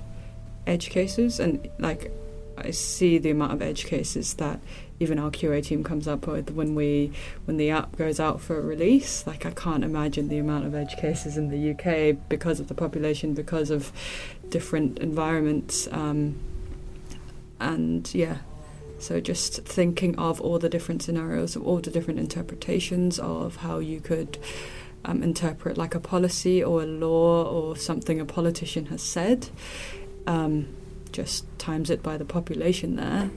edge 0.65 0.89
cases, 0.89 1.39
and 1.39 1.69
like 1.79 2.11
I 2.57 2.71
see 2.71 3.17
the 3.17 3.31
amount 3.31 3.53
of 3.53 3.61
edge 3.61 3.85
cases 3.85 4.35
that 4.35 4.59
even 4.99 5.17
our 5.19 5.31
QA 5.31 5.61
team 5.63 5.83
comes 5.83 6.07
up 6.07 6.27
with 6.27 6.51
when 6.51 6.75
we 6.75 7.11
when 7.45 7.57
the 7.57 7.71
app 7.71 7.97
goes 7.97 8.19
out 8.19 8.39
for 8.39 8.57
a 8.57 8.61
release. 8.61 9.25
Like 9.27 9.45
I 9.45 9.51
can't 9.51 9.83
imagine 9.83 10.29
the 10.29 10.37
amount 10.37 10.65
of 10.65 10.73
edge 10.75 10.95
cases 10.95 11.35
in 11.35 11.49
the 11.49 11.71
UK 11.71 12.15
because 12.29 12.59
of 12.59 12.67
the 12.69 12.75
population, 12.75 13.33
because 13.33 13.69
of 13.71 13.91
different 14.57 14.99
environments, 14.99 15.87
um, 15.91 16.35
and 17.59 18.13
yeah. 18.13 18.37
So 18.99 19.19
just 19.19 19.63
thinking 19.65 20.15
of 20.17 20.39
all 20.39 20.59
the 20.59 20.69
different 20.69 21.01
scenarios, 21.03 21.55
of 21.57 21.67
all 21.67 21.79
the 21.79 21.91
different 21.91 22.19
interpretations 22.19 23.19
of 23.19 23.57
how 23.57 23.79
you 23.79 23.99
could 23.99 24.37
um, 25.03 25.21
interpret 25.23 25.77
like 25.77 25.93
a 25.95 25.99
policy 25.99 26.63
or 26.63 26.83
a 26.83 26.85
law 26.85 27.43
or 27.43 27.75
something 27.75 28.21
a 28.21 28.25
politician 28.25 28.85
has 28.85 29.01
said. 29.01 29.49
Um, 30.25 30.67
just 31.11 31.43
times 31.59 31.89
it 31.89 32.01
by 32.01 32.15
the 32.17 32.25
population 32.25 32.95
there, 32.95 33.29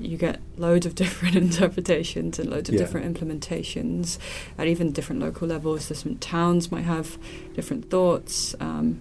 you 0.00 0.16
get 0.16 0.40
loads 0.56 0.84
of 0.84 0.94
different 1.02 1.36
interpretations 1.36 2.38
and 2.40 2.50
loads 2.50 2.68
of 2.68 2.74
Yeah. 2.74 2.80
different 2.80 3.06
implementations 3.14 4.18
at 4.58 4.66
even 4.66 4.90
different 4.92 5.20
local 5.22 5.46
levels. 5.46 5.86
Different 5.88 6.20
towns 6.20 6.72
might 6.72 6.84
have 6.84 7.18
different 7.54 7.88
thoughts. 7.88 8.56
Um, 8.58 8.98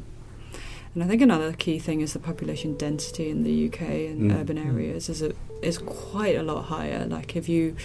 and 0.97 1.03
I 1.03 1.07
think 1.07 1.21
another 1.21 1.53
key 1.53 1.77
thing 1.77 2.01
is 2.01 2.13
the 2.13 2.19
population 2.19 2.75
density 2.75 3.29
in 3.29 3.43
the 3.43 3.51
UK 3.69 3.81
and 4.07 4.31
Mm. 4.31 4.39
urban 4.41 4.57
Mm. 4.57 4.65
areas 4.73 5.09
is 5.09 5.21
a, 5.21 5.31
is 5.61 5.77
quite 5.77 6.35
a 6.35 6.41
lot 6.41 6.63
higher. 6.65 7.05
Like 7.05 7.35
if 7.35 7.47
you, 7.47 7.75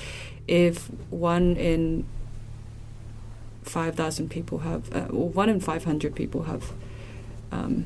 if 0.49 0.87
one 1.11 1.57
in 1.57 2.04
five 3.64 3.95
thousand 3.97 4.31
people 4.31 4.59
have, 4.61 4.90
uh, 4.95 5.07
or 5.11 5.28
one 5.28 5.50
in 5.50 5.61
five 5.61 5.85
hundred 5.85 6.14
people 6.14 6.45
have 6.45 6.73
um, 7.52 7.85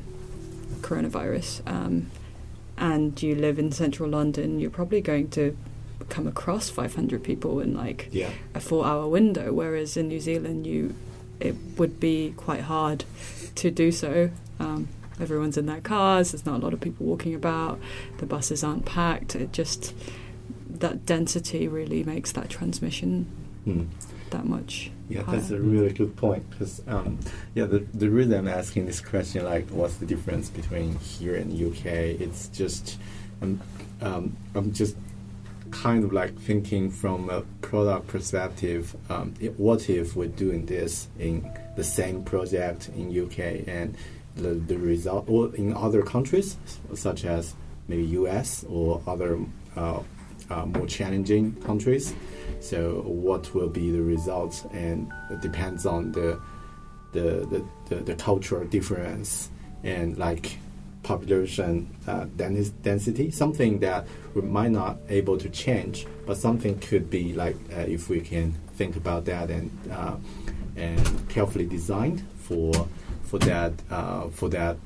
coronavirus, 0.81 1.61
um, 1.67 2.09
and 2.77 3.21
you 3.21 3.35
live 3.35 3.59
in 3.59 3.71
central 3.73 4.09
London, 4.09 4.59
you're 4.61 4.69
probably 4.69 5.01
going 5.01 5.27
to 5.31 5.57
come 6.09 6.25
across 6.27 6.69
500 6.69 7.21
people 7.21 7.59
in 7.59 7.73
like 7.75 8.07
Yeah. 8.13 8.29
a 8.55 8.61
four-hour 8.61 9.07
window. 9.09 9.51
Whereas 9.51 9.97
in 9.97 10.07
New 10.07 10.21
Zealand, 10.21 10.65
you 10.65 10.93
it 11.41 11.55
would 11.77 11.99
be 11.99 12.33
quite 12.37 12.61
hard 12.61 13.03
to 13.55 13.69
do 13.69 13.91
so. 13.91 14.29
Um, 14.59 14.87
everyone's 15.19 15.57
in 15.57 15.65
their 15.65 15.81
cars. 15.81 16.31
There's 16.31 16.45
not 16.45 16.61
a 16.61 16.63
lot 16.63 16.73
of 16.73 16.79
people 16.81 17.05
walking 17.05 17.33
about. 17.35 17.79
The 18.17 18.25
buses 18.25 18.63
aren't 18.63 18.85
packed. 18.85 19.35
It 19.35 19.51
just 19.51 19.93
that 20.69 21.05
density 21.05 21.67
really 21.67 22.03
makes 22.03 22.31
that 22.33 22.49
transmission 22.49 23.25
Mm. 23.67 23.87
that 24.29 24.45
much. 24.45 24.91
Yeah, 25.09 25.23
higher. 25.23 25.37
that's 25.37 25.51
a 25.51 25.59
really 25.59 25.91
good 25.91 26.15
point. 26.15 26.49
Because 26.49 26.81
um, 26.87 27.19
yeah, 27.53 27.65
the 27.65 27.79
the 27.93 28.09
reason 28.09 28.33
I'm 28.33 28.47
asking 28.47 28.85
this 28.85 29.01
question, 29.01 29.43
like, 29.43 29.67
what's 29.69 29.95
the 29.95 30.05
difference 30.05 30.49
between 30.49 30.95
here 30.99 31.35
and 31.35 31.51
UK? 31.51 31.85
It's 31.85 32.47
just, 32.49 32.97
um, 33.41 33.59
um, 34.01 34.37
I'm 34.55 34.71
just 34.71 34.95
kind 35.71 36.05
of 36.05 36.13
like 36.13 36.33
thinking 36.39 36.89
from 36.89 37.29
a 37.29 37.41
product 37.61 38.07
perspective. 38.07 38.95
Um, 39.09 39.33
i 39.41 39.47
what 39.57 39.89
if 39.89 40.15
we're 40.15 40.27
doing 40.27 40.65
this 40.65 41.09
in 41.19 41.49
the 41.75 41.83
same 41.83 42.23
project 42.23 42.89
in 42.95 43.09
UK 43.11 43.67
and 43.67 43.97
the 44.37 44.53
the 44.53 44.77
result, 44.77 45.25
or 45.27 45.53
in 45.55 45.73
other 45.73 46.01
countries 46.01 46.57
such 46.93 47.25
as 47.25 47.55
maybe 47.87 48.03
US 48.21 48.65
or 48.69 49.01
other 49.07 49.39
uh, 49.75 50.01
uh, 50.49 50.65
more 50.65 50.87
challenging 50.87 51.55
countries? 51.61 52.13
So 52.59 53.01
what 53.01 53.53
will 53.53 53.69
be 53.69 53.91
the 53.91 54.01
results, 54.01 54.65
and 54.71 55.11
it 55.29 55.41
depends 55.41 55.85
on 55.85 56.11
the 56.11 56.39
the 57.13 57.45
the, 57.51 57.65
the, 57.89 57.95
the 58.03 58.15
cultural 58.15 58.65
difference 58.65 59.49
and 59.83 60.17
like 60.17 60.57
population 61.03 61.87
uh, 62.05 62.25
density. 62.35 63.31
Something 63.31 63.79
that 63.79 64.05
we 64.33 64.41
might 64.41 64.71
not 64.71 64.97
able 65.09 65.37
to 65.37 65.49
change, 65.49 66.05
but 66.25 66.37
something 66.37 66.77
could 66.79 67.09
be 67.09 67.33
like 67.33 67.55
uh, 67.71 67.79
if 67.81 68.09
we 68.09 68.19
can 68.19 68.53
think 68.75 68.95
about 68.95 69.25
that 69.25 69.49
and 69.49 69.71
uh, 69.91 70.15
and 70.75 71.29
carefully 71.29 71.65
designed 71.65 72.23
for 72.37 72.71
for 73.27 73.39
that 73.39 73.73
uh, 73.91 74.29
for 74.29 74.49
that 74.49 74.77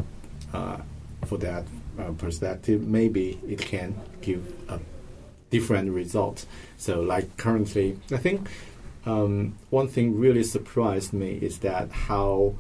uh, 0.54 0.78
for 1.26 1.38
that 1.38 1.64
uh, 1.98 2.12
perspective. 2.18 2.86
Maybe 2.86 3.40
it 3.48 3.60
can 3.60 3.96
give 4.22 4.44
a 4.68 4.80
different 5.50 5.92
result. 5.92 6.46
So, 6.78 7.02
like 7.02 7.38
currently, 7.38 8.00
I 8.12 8.18
think 8.18 8.50
um, 9.06 9.56
one 9.70 9.88
thing 9.88 10.20
really 10.20 10.44
surprised 10.44 11.14
me 11.14 11.38
is 11.42 11.60
that 11.60 11.92
how 11.92 12.56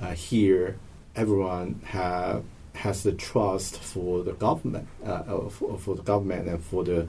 uh, 0.00 0.12
here 0.12 0.76
everyone 1.14 1.80
have 1.84 2.44
has 2.74 3.02
the 3.02 3.12
trust 3.12 3.78
for 3.78 4.22
the 4.22 4.32
government, 4.32 4.88
uh, 5.04 5.48
for, 5.50 5.78
for 5.78 5.94
the 5.94 6.02
government 6.02 6.48
and 6.48 6.62
for 6.62 6.82
the 6.84 7.08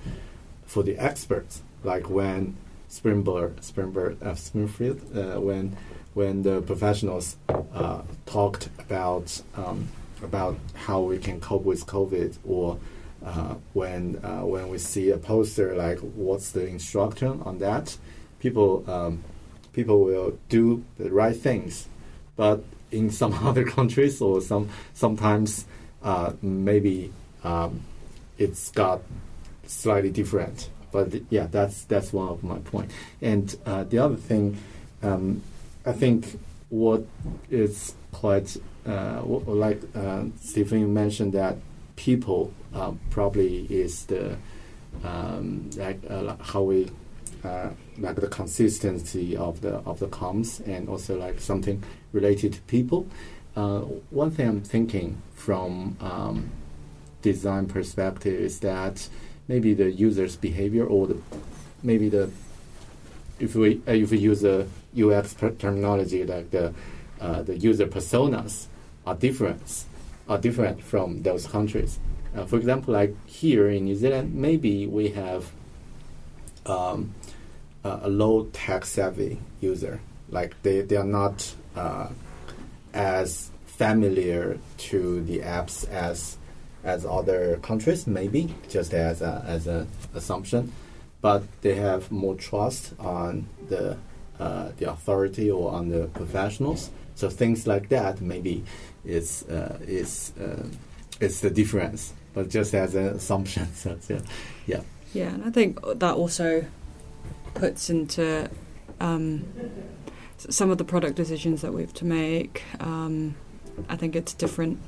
for 0.66 0.84
the 0.84 0.98
experts. 0.98 1.64
Like 1.84 2.10
when 2.10 2.56
Springboard, 2.88 3.64
Springboard, 3.64 4.22
uh, 4.22 4.36
Springfield, 4.36 5.02
when 5.42 5.76
when 6.14 6.44
the 6.44 6.62
professionals 6.62 7.38
uh, 7.74 8.02
talked 8.26 8.70
about 8.80 9.42
um, 9.56 9.88
about 10.22 10.58
how 10.74 11.02
we 11.02 11.18
can 11.18 11.40
cope 11.42 11.64
with 11.64 11.86
COVID 11.86 12.38
or 12.48 12.78
uh, 13.26 13.56
when 13.74 14.20
uh, 14.24 14.42
when 14.42 14.70
we 14.70 14.78
see 14.78 15.10
a 15.10 15.18
poster 15.18 15.76
like 15.76 16.00
what's 16.00 16.52
the 16.52 16.66
instruction 16.68 17.42
on 17.46 17.60
that, 17.60 17.98
people 18.40 18.84
um, 18.90 19.24
people 19.74 20.04
will 20.04 20.38
do 20.50 20.84
the 20.98 21.12
right 21.12 21.36
things, 21.36 21.88
but 22.36 22.64
in 22.92 23.10
some 23.22 23.34
other 23.46 23.64
countries 23.64 24.22
or 24.22 24.42
some 24.42 24.70
sometimes 24.94 25.66
uh, 26.04 26.34
maybe 26.42 27.12
um, 27.44 27.82
it's 28.38 28.72
got 28.72 29.02
slightly 29.66 30.12
different. 30.12 30.70
But 30.92 31.14
yeah, 31.30 31.48
that's 31.50 31.86
that's 31.86 32.14
one 32.14 32.28
of 32.28 32.44
my 32.44 32.60
point. 32.60 32.92
And 33.22 33.56
uh, 33.66 33.84
the 33.86 33.98
other 33.98 34.16
thing, 34.16 34.58
um, 35.02 35.42
I 35.86 35.92
think 35.92 36.40
what 36.70 37.04
is 37.50 37.94
quite 38.12 38.58
uh, 38.86 39.22
like 39.24 39.82
uh, 39.96 40.26
Stephen 40.42 40.94
mentioned 40.94 41.34
that 41.34 41.58
people 41.96 42.54
uh, 42.74 42.92
probably 43.10 43.66
is 43.70 44.06
the 44.06 44.38
um, 45.04 45.70
like 45.76 46.00
uh, 46.10 46.36
how 46.42 46.64
we 46.64 46.90
uh, 47.44 47.70
like 47.98 48.16
the 48.16 48.28
consistency 48.28 49.36
of 49.36 49.62
the 49.62 49.76
of 49.86 50.00
the 50.00 50.08
comms 50.08 50.66
and 50.68 50.88
also 50.90 51.18
like 51.18 51.40
something 51.40 51.84
related 52.12 52.54
to 52.54 52.62
people. 52.62 53.08
Uh, 53.56 53.82
one 54.10 54.32
thing 54.32 54.48
I'm 54.48 54.62
thinking 54.62 55.22
from 55.36 55.98
um, 56.00 56.50
design 57.22 57.68
perspective 57.68 58.40
is 58.40 58.60
that 58.62 59.08
maybe 59.48 59.74
the 59.74 59.92
user's 59.92 60.36
behavior 60.36 60.86
or 60.86 61.08
the 61.08 61.18
maybe 61.84 62.10
the 62.10 62.30
if 63.40 63.56
we 63.56 63.82
uh, 63.88 63.92
if 63.92 64.12
we 64.12 64.18
use 64.18 64.44
a 64.44 64.68
UX 64.98 65.34
terminology 65.60 66.26
like 66.26 66.52
the 66.52 66.74
uh, 67.22 67.42
the 67.42 67.58
user 67.58 67.88
personas 67.88 68.68
are 69.06 69.16
different 69.16 69.86
are 70.28 70.38
different 70.38 70.82
from 70.82 71.22
those 71.24 71.48
countries. 71.48 72.00
Uh, 72.36 72.46
for 72.46 72.58
example, 72.58 72.94
like 72.94 73.14
here 73.28 73.70
in 73.70 73.86
New 73.86 73.96
Zealand, 73.96 74.34
maybe 74.34 74.88
we 74.88 75.10
have 75.10 75.52
um, 76.66 77.14
a, 77.84 78.02
a 78.04 78.10
low 78.10 78.46
tech 78.54 78.86
savvy 78.86 79.40
user. 79.62 80.00
Like 80.30 80.56
they, 80.64 80.82
they 80.82 80.96
are 80.96 81.04
not 81.04 81.54
uh, 81.76 82.10
as 82.94 83.52
familiar 83.66 84.58
to 84.78 85.22
the 85.24 85.40
apps 85.40 85.88
as 85.90 86.38
as 86.84 87.06
other 87.06 87.58
countries, 87.62 88.08
maybe 88.08 88.54
just 88.70 88.94
as 88.94 89.22
as 89.22 89.68
an 89.68 89.88
assumption, 90.14 90.72
but 91.22 91.44
they 91.62 91.76
have 91.76 92.12
more 92.12 92.36
trust 92.36 92.94
on 93.00 93.48
the 93.70 93.98
uh, 94.40 94.70
the 94.78 94.90
authority 94.90 95.50
or 95.52 95.72
on 95.72 95.90
the 95.90 96.08
professionals. 96.08 96.90
So 97.16 97.30
things 97.30 97.68
like 97.68 97.90
that 97.90 98.22
maybe 98.22 98.64
is 99.06 99.44
uh, 99.50 99.78
is 99.82 100.34
uh, 100.40 100.68
is 101.20 101.42
the 101.42 101.50
difference, 101.50 102.14
but 102.34 102.50
just 102.50 102.74
as 102.74 102.96
an 102.96 103.08
assumption. 103.08 103.68
So, 103.76 103.98
so, 104.00 104.22
yeah. 104.66 104.82
Yeah, 105.14 105.28
and 105.28 105.44
I 105.46 105.52
think 105.52 105.80
that 105.82 106.16
also 106.16 106.66
puts 107.54 107.90
into 107.90 108.50
um, 109.00 109.46
some 110.38 110.72
of 110.72 110.78
the 110.78 110.84
product 110.84 111.16
decisions 111.16 111.62
that 111.62 111.74
we 111.74 111.82
have 111.82 111.94
to 111.94 112.06
make. 112.06 112.64
Um, 112.80 113.36
I 113.90 113.96
think 113.96 114.16
it's 114.16 114.34
different. 114.34 114.80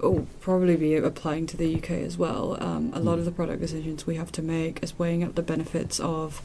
Oh, 0.00 0.26
probably 0.40 0.76
be 0.76 0.96
applying 0.96 1.46
to 1.46 1.56
the 1.56 1.76
UK 1.76 1.90
as 1.90 2.18
well. 2.18 2.56
Um, 2.60 2.92
a 2.94 3.00
lot 3.00 3.18
of 3.18 3.24
the 3.24 3.30
product 3.30 3.60
decisions 3.60 4.06
we 4.06 4.16
have 4.16 4.32
to 4.32 4.42
make 4.42 4.82
is 4.82 4.98
weighing 4.98 5.22
up 5.22 5.34
the 5.34 5.42
benefits 5.42 6.00
of 6.00 6.42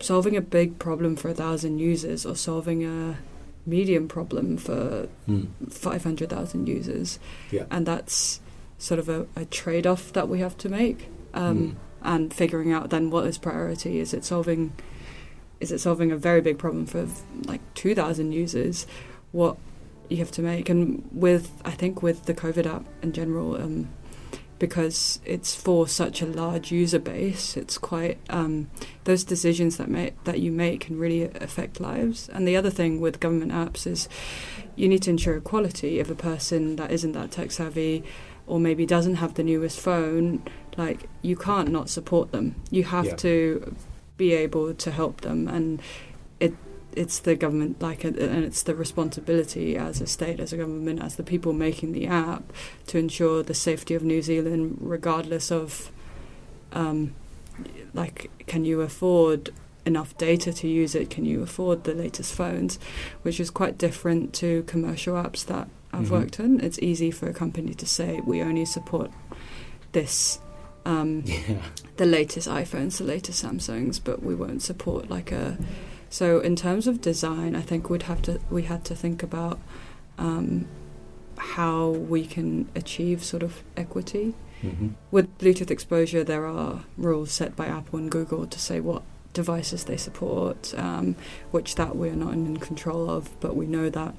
solving 0.00 0.36
a 0.36 0.40
big 0.40 0.78
problem 0.78 1.16
for 1.16 1.28
a 1.28 1.34
thousand 1.34 1.78
users 1.78 2.24
or 2.26 2.34
solving 2.36 2.84
a 2.84 3.16
medium 3.66 4.08
problem 4.08 4.56
for 4.56 5.08
Mm. 5.28 5.48
500,000 5.70 6.66
users. 6.68 7.18
Yeah. 7.50 7.64
And 7.70 7.86
that's 7.86 8.40
sort 8.78 8.98
of 8.98 9.08
a, 9.08 9.26
a 9.36 9.44
trade 9.44 9.86
off 9.86 10.12
that 10.14 10.28
we 10.28 10.40
have 10.40 10.56
to 10.58 10.68
make. 10.68 11.08
Um, 11.34 11.58
Mm. 11.58 11.74
and 12.02 12.32
figuring 12.34 12.72
out 12.72 12.88
then 12.90 13.10
what 13.10 13.26
is 13.26 13.36
priority. 13.38 14.00
Is 14.00 14.14
it 14.14 14.24
solving 14.24 14.72
is 15.60 15.70
it 15.70 15.78
solving 15.78 16.10
a 16.10 16.16
very 16.16 16.40
big 16.40 16.56
problem 16.56 16.86
for 16.86 17.06
like 17.46 17.60
two 17.74 17.94
thousand 17.94 18.32
users? 18.32 18.86
What 19.32 19.58
you 20.08 20.16
have 20.16 20.30
to 20.32 20.42
make 20.42 20.68
and 20.70 21.06
with 21.12 21.50
I 21.64 21.72
think 21.72 22.02
with 22.02 22.24
the 22.24 22.32
COVID 22.34 22.64
app 22.66 22.84
in 23.02 23.12
general, 23.12 23.54
um, 23.56 23.88
because 24.60 25.18
it's 25.24 25.56
for 25.56 25.88
such 25.88 26.22
a 26.22 26.26
large 26.26 26.70
user 26.70 27.00
base, 27.00 27.56
it's 27.56 27.78
quite 27.78 28.18
um, 28.28 28.70
those 29.04 29.24
decisions 29.24 29.78
that 29.78 29.88
make 29.88 30.22
that 30.24 30.38
you 30.38 30.52
make 30.52 30.82
can 30.82 30.98
really 30.98 31.22
affect 31.24 31.80
lives. 31.80 32.28
And 32.28 32.46
the 32.46 32.56
other 32.56 32.70
thing 32.70 33.00
with 33.00 33.18
government 33.18 33.50
apps 33.50 33.86
is 33.86 34.08
you 34.76 34.86
need 34.86 35.02
to 35.02 35.10
ensure 35.10 35.36
equality. 35.36 35.98
If 35.98 36.10
a 36.10 36.14
person 36.14 36.76
that 36.76 36.92
isn't 36.92 37.12
that 37.12 37.32
tech 37.32 37.50
savvy 37.50 38.04
or 38.46 38.60
maybe 38.60 38.84
doesn't 38.86 39.16
have 39.16 39.34
the 39.34 39.42
newest 39.42 39.80
phone, 39.80 40.42
like 40.76 41.08
you 41.22 41.36
can't 41.36 41.70
not 41.70 41.88
support 41.88 42.30
them. 42.30 42.54
You 42.70 42.84
have 42.84 43.06
Yeah. 43.06 43.16
to 43.16 43.74
be 44.18 44.34
able 44.34 44.74
to 44.74 44.90
help 44.90 45.22
them, 45.22 45.48
and 45.48 45.80
it 46.38 46.52
it's 46.96 47.20
the 47.20 47.34
government 47.36 47.80
like 47.80 48.04
and 48.04 48.16
it's 48.18 48.62
the 48.62 48.74
responsibility 48.74 49.76
as 49.76 50.00
a 50.00 50.06
state, 50.06 50.40
as 50.40 50.52
a 50.52 50.56
government, 50.56 51.02
as 51.02 51.16
the 51.16 51.22
people 51.22 51.52
making 51.52 51.92
the 51.92 52.06
app 52.06 52.52
to 52.88 52.98
ensure 52.98 53.42
the 53.42 53.54
safety 53.54 53.94
of 53.94 54.02
New 54.02 54.22
Zealand, 54.22 54.78
regardless 54.80 55.50
of 55.52 55.90
um, 56.72 57.14
like 57.94 58.30
can 58.46 58.64
you 58.64 58.80
afford 58.80 59.50
enough 59.86 60.16
data 60.18 60.52
to 60.52 60.68
use 60.68 60.94
it? 60.94 61.10
Can 61.10 61.24
you 61.24 61.42
afford 61.42 61.84
the 61.84 61.94
latest 61.94 62.34
phones? 62.34 62.78
Which 63.22 63.40
is 63.40 63.50
quite 63.50 63.78
different 63.78 64.32
to 64.34 64.62
commercial 64.64 65.14
apps 65.14 65.44
that 65.46 65.68
I've 65.92 66.06
Mhm. 66.06 66.10
worked 66.10 66.40
on. 66.40 66.60
It's 66.60 66.78
easy 66.80 67.10
for 67.10 67.28
a 67.28 67.32
company 67.32 67.74
to 67.74 67.86
say 67.86 68.20
we 68.24 68.42
only 68.42 68.64
support 68.64 69.10
this. 69.92 70.38
Um, 70.84 71.24
Yeah. 71.26 71.62
the 71.96 72.06
latest 72.06 72.48
iPhones, 72.48 72.98
the 72.98 73.04
latest 73.04 73.44
Samsungs, 73.44 74.00
but 74.02 74.22
we 74.22 74.34
won't 74.34 74.62
support 74.62 75.10
like 75.10 75.32
a. 75.32 75.58
So 76.10 76.40
in 76.40 76.56
terms 76.56 76.86
of 76.86 77.00
design, 77.00 77.54
I 77.54 77.62
think 77.62 77.88
we'd 77.88 78.02
have 78.02 78.20
to 78.22 78.40
we 78.50 78.64
had 78.64 78.84
to 78.86 78.94
think 78.94 79.22
about 79.22 79.58
um, 80.18 80.66
how 81.38 81.88
we 81.88 82.26
can 82.26 82.68
achieve 82.74 83.24
sort 83.24 83.42
of 83.42 83.62
equity 83.76 84.34
hmm 84.60 84.88
with 85.10 85.26
Bluetooth 85.38 85.70
exposure. 85.70 86.22
There 86.22 86.44
are 86.44 86.84
rules 86.98 87.30
set 87.32 87.56
by 87.56 87.66
Apple 87.66 87.98
and 87.98 88.10
Google 88.10 88.46
to 88.46 88.58
say 88.58 88.78
what 88.80 89.02
devices 89.32 89.84
they 89.84 89.96
support, 89.96 90.74
um, 90.76 91.16
which 91.50 91.76
that 91.76 91.96
we're 91.96 92.16
not 92.16 92.34
in 92.34 92.56
control 92.58 93.08
of, 93.08 93.30
but 93.40 93.56
we 93.56 93.64
know 93.66 93.88
that 93.88 94.14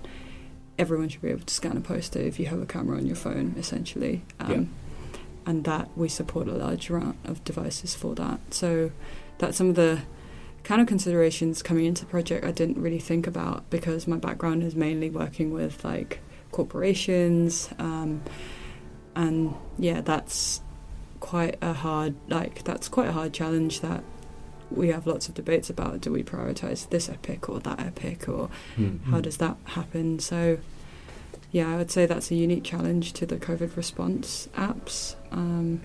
everyone 0.80 1.10
should 1.10 1.22
be 1.22 1.30
able 1.30 1.46
to 1.46 1.54
scan 1.54 1.78
a 1.78 1.82
poster 1.82 2.20
if 2.20 2.40
you 2.40 2.48
have 2.48 2.62
a 2.62 2.66
camera 2.66 2.98
on 2.98 3.06
your 3.06 3.16
phone, 3.16 3.54
essentially. 3.58 4.24
Um, 4.40 4.52
Yeah. 4.52 4.64
And 5.46 5.64
that 5.66 5.90
we 5.96 6.08
support 6.08 6.48
a 6.48 6.54
large 6.54 6.90
amount 6.90 7.18
of 7.26 7.44
devices 7.44 7.96
for 7.96 8.14
that. 8.16 8.40
So 8.52 8.92
that's 9.40 9.58
some 9.58 9.70
of 9.70 9.76
the 9.76 10.02
kind 10.64 10.82
of 10.82 10.88
considerations 10.88 11.62
coming 11.64 11.86
into 11.86 12.06
the 12.06 12.10
project 12.12 12.46
I 12.46 12.52
didn't 12.52 12.82
really 12.82 13.00
think 13.00 13.28
about 13.28 13.70
because 13.70 14.08
my 14.08 14.18
background 14.18 14.64
is 14.64 14.76
mainly 14.76 15.10
working 15.10 15.52
with 15.52 15.84
like 15.84 16.20
corporations, 16.52 17.70
um, 17.80 18.22
and 19.16 19.54
yeah, 19.78 20.02
that's 20.02 20.62
quite 21.20 21.58
a 21.62 21.74
hard 21.74 22.16
like 22.30 22.64
that's 22.64 22.88
quite 22.88 23.08
a 23.10 23.12
hard 23.12 23.34
challenge 23.34 23.82
that 23.82 24.04
we 24.70 24.88
have 24.88 25.06
lots 25.06 25.28
of 25.28 25.34
debates 25.36 25.70
about. 25.70 26.00
Do 26.02 26.12
we 26.12 26.24
prioritize 26.24 26.90
this 26.90 27.10
epic 27.10 27.50
or 27.50 27.60
that 27.60 27.80
epic, 27.80 28.30
or 28.30 28.50
Mm. 28.78 29.04
how 29.06 29.20
does 29.20 29.38
that 29.38 29.58
happen? 29.66 30.20
So, 30.20 30.58
yeah, 31.52 31.74
I 31.74 31.76
would 31.78 31.92
say 31.92 32.06
that's 32.06 32.32
a 32.32 32.36
unique 32.36 32.64
challenge 32.64 33.12
to 33.14 33.26
the 33.26 33.36
COVID 33.38 33.76
response 33.76 34.48
apps. 34.56 35.16
Um, 35.32 35.82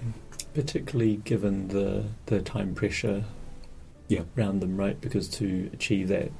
particularly 0.55 1.17
given 1.17 1.69
the 1.69 2.05
the 2.27 2.41
time 2.41 2.75
pressure 2.75 3.25
Yeah. 4.09 4.23
around 4.37 4.61
them, 4.61 4.77
right? 4.77 5.01
Because 5.01 5.29
to 5.41 5.71
achieve 5.73 6.09
that 6.09 6.31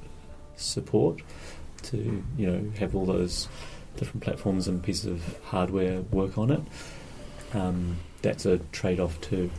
support, 0.55 1.21
to 1.83 2.23
you 2.37 2.47
know 2.51 2.71
have 2.79 2.95
all 2.95 3.05
those 3.05 3.47
different 3.97 4.23
platforms 4.23 4.67
and 4.67 4.81
pieces 4.83 5.05
of 5.07 5.39
hardware 5.45 6.01
work 6.11 6.37
on 6.37 6.51
it, 6.51 6.61
um, 7.53 7.97
that's 8.21 8.45
a 8.45 8.57
trade-off 8.71 9.19
too. 9.21 9.49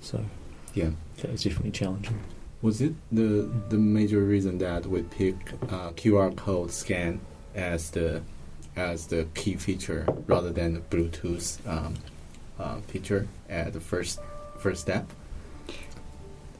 So 0.00 0.24
Yeah. 0.74 0.90
that 1.18 1.30
is 1.30 1.44
definitely 1.44 1.70
challenging. 1.72 2.18
Was 2.62 2.80
it 2.80 2.94
the 3.10 3.50
the 3.68 3.78
major 3.78 4.20
reason 4.20 4.58
that 4.58 4.86
we 4.86 5.02
pick 5.02 5.36
uh, 5.68 5.90
QR 5.92 6.34
code 6.36 6.70
scan 6.70 7.20
as 7.54 7.90
the 7.90 8.22
as 8.76 9.06
the 9.08 9.26
key 9.34 9.56
feature 9.56 10.06
rather 10.26 10.50
than 10.50 10.74
the 10.74 10.80
Bluetooth 10.80 11.58
um, 11.68 11.94
uh, 12.58 12.80
feature 12.88 13.26
at 13.48 13.72
the 13.72 13.80
first 13.80 14.20
first 14.58 14.80
step? 14.82 15.10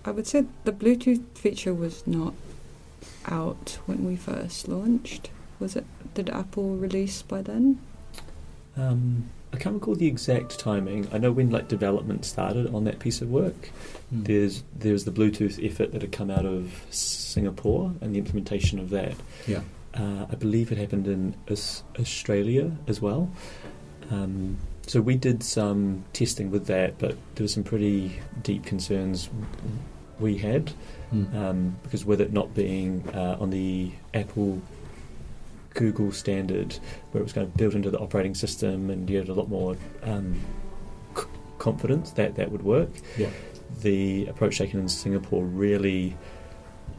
I 0.05 0.11
would 0.11 0.27
say 0.27 0.45
the 0.65 0.73
Bluetooth 0.73 1.23
feature 1.35 1.75
was 1.75 2.07
not 2.07 2.35
out 3.27 3.79
when 3.87 4.05
we 4.05 4.17
first 4.17 4.69
launched. 4.69 5.31
Was 5.61 5.77
it? 5.77 5.85
Did 6.15 6.29
Apple 6.31 6.77
release 6.77 7.23
by 7.23 7.43
then? 7.43 7.81
Um, 8.77 9.31
I 9.53 9.59
can't 9.59 9.75
recall 9.75 9.95
the 9.95 10.07
exact 10.07 10.59
timing. 10.59 11.09
I 11.13 11.19
know 11.19 11.31
when 11.31 11.51
like 11.51 11.69
development 11.69 12.25
started 12.25 12.75
on 12.75 12.85
that 12.85 12.99
piece 12.99 13.21
of 13.21 13.31
work. 13.31 13.71
Hmm. 14.11 14.25
There's 14.25 14.65
there's 14.75 15.05
the 15.05 15.13
Bluetooth 15.13 15.65
effort 15.65 15.93
that 15.93 16.03
had 16.03 16.13
come 16.13 16.31
out 16.31 16.47
of 16.47 16.85
Singapore 16.91 17.93
and 18.01 18.15
the 18.15 18.19
implementation 18.19 18.79
of 18.79 18.91
that. 18.91 19.15
Yeah. 19.47 19.61
Uh, 19.95 20.27
I 20.31 20.35
believe 20.37 20.73
it 20.73 20.79
happened 20.79 21.07
in 21.07 21.35
Aus- 21.51 21.83
Australia 21.99 22.73
as 22.87 23.01
well. 23.01 23.31
Um, 24.11 24.57
so 24.87 25.01
we 25.01 25.17
did 25.17 25.43
some 25.43 26.05
testing 26.13 26.51
with 26.51 26.67
that, 26.67 26.99
but 26.99 27.17
there 27.35 27.45
were 27.45 27.49
some 27.49 27.63
pretty 27.63 28.21
deep 28.43 28.65
concerns 28.65 29.29
we 30.23 30.39
had 30.39 30.73
Mm. 31.13 31.35
um, 31.35 31.77
because 31.83 32.07
with 32.07 32.23
it 32.23 32.33
not 32.33 32.55
being 32.55 33.07
uh, 33.13 33.37
on 33.39 33.51
the 33.51 33.91
Apple 34.15 34.63
Google 35.75 36.11
standard, 36.11 36.79
where 37.11 37.21
it 37.21 37.25
was 37.25 37.35
kind 37.35 37.47
of 37.47 37.55
built 37.55 37.75
into 37.75 37.91
the 37.91 37.99
operating 37.99 38.35
system, 38.35 38.89
and 38.89 39.11
you 39.11 39.19
had 39.19 39.29
a 39.29 39.35
lot 39.35 39.49
more 39.51 39.77
um, 40.05 40.41
c- 41.15 41.25
confidence 41.59 42.13
that 42.13 42.37
that 42.37 42.51
would 42.51 42.63
work. 42.63 42.89
Yeah. 43.19 43.29
The 43.83 44.25
approach 44.27 44.57
taken 44.57 44.81
in 44.81 44.89
Singapore 44.89 45.45
really 45.45 46.17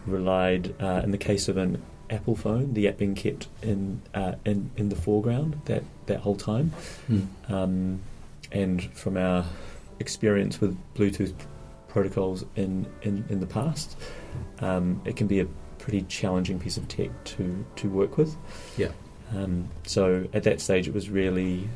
relied, 0.06 0.76
uh, 0.80 1.02
in 1.04 1.10
the 1.12 1.18
case 1.18 1.48
of 1.48 1.58
an 1.58 1.82
Apple 2.12 2.36
phone, 2.36 2.74
the 2.76 2.88
app 2.88 2.98
being 2.98 3.16
kept 3.16 3.48
in 3.64 4.00
uh, 4.14 4.34
in 4.46 4.70
in 4.78 4.90
the 4.90 4.96
foreground 4.96 5.60
that 5.66 5.84
that 6.06 6.20
whole 6.20 6.36
time. 6.36 6.72
Mm. 7.10 7.28
Um, 7.50 8.00
and 8.52 8.84
from 8.94 9.18
our 9.18 9.46
experience 10.00 10.62
with 10.62 10.78
Bluetooth 10.96 11.34
protocols 11.94 12.44
in, 12.56 12.86
in, 13.04 13.24
in 13.30 13.40
the 13.40 13.46
past, 13.46 13.96
um, 14.60 15.00
it 15.06 15.16
can 15.16 15.28
be 15.28 15.40
a 15.40 15.46
pretty 15.78 16.02
challenging 16.04 16.60
piece 16.60 16.76
of 16.76 16.88
tech 16.88 17.10
to, 17.24 17.64
to 17.76 17.88
work 17.90 18.18
with. 18.18 18.36
Yeah. 18.78 18.90
Um, 19.36 19.70
so 19.86 20.28
at 20.34 20.44
that 20.44 20.60
stage, 20.60 20.88
it 20.88 20.94
was 20.94 21.10
really 21.10 21.70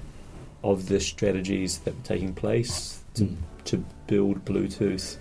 of 0.64 0.88
the 0.88 1.00
strategies 1.00 1.78
that 1.80 1.96
were 1.96 2.04
taking 2.04 2.34
place 2.34 3.02
to, 3.14 3.24
Mm. 3.26 3.36
to 3.66 3.86
build 4.08 4.44
Bluetooth 4.46 5.18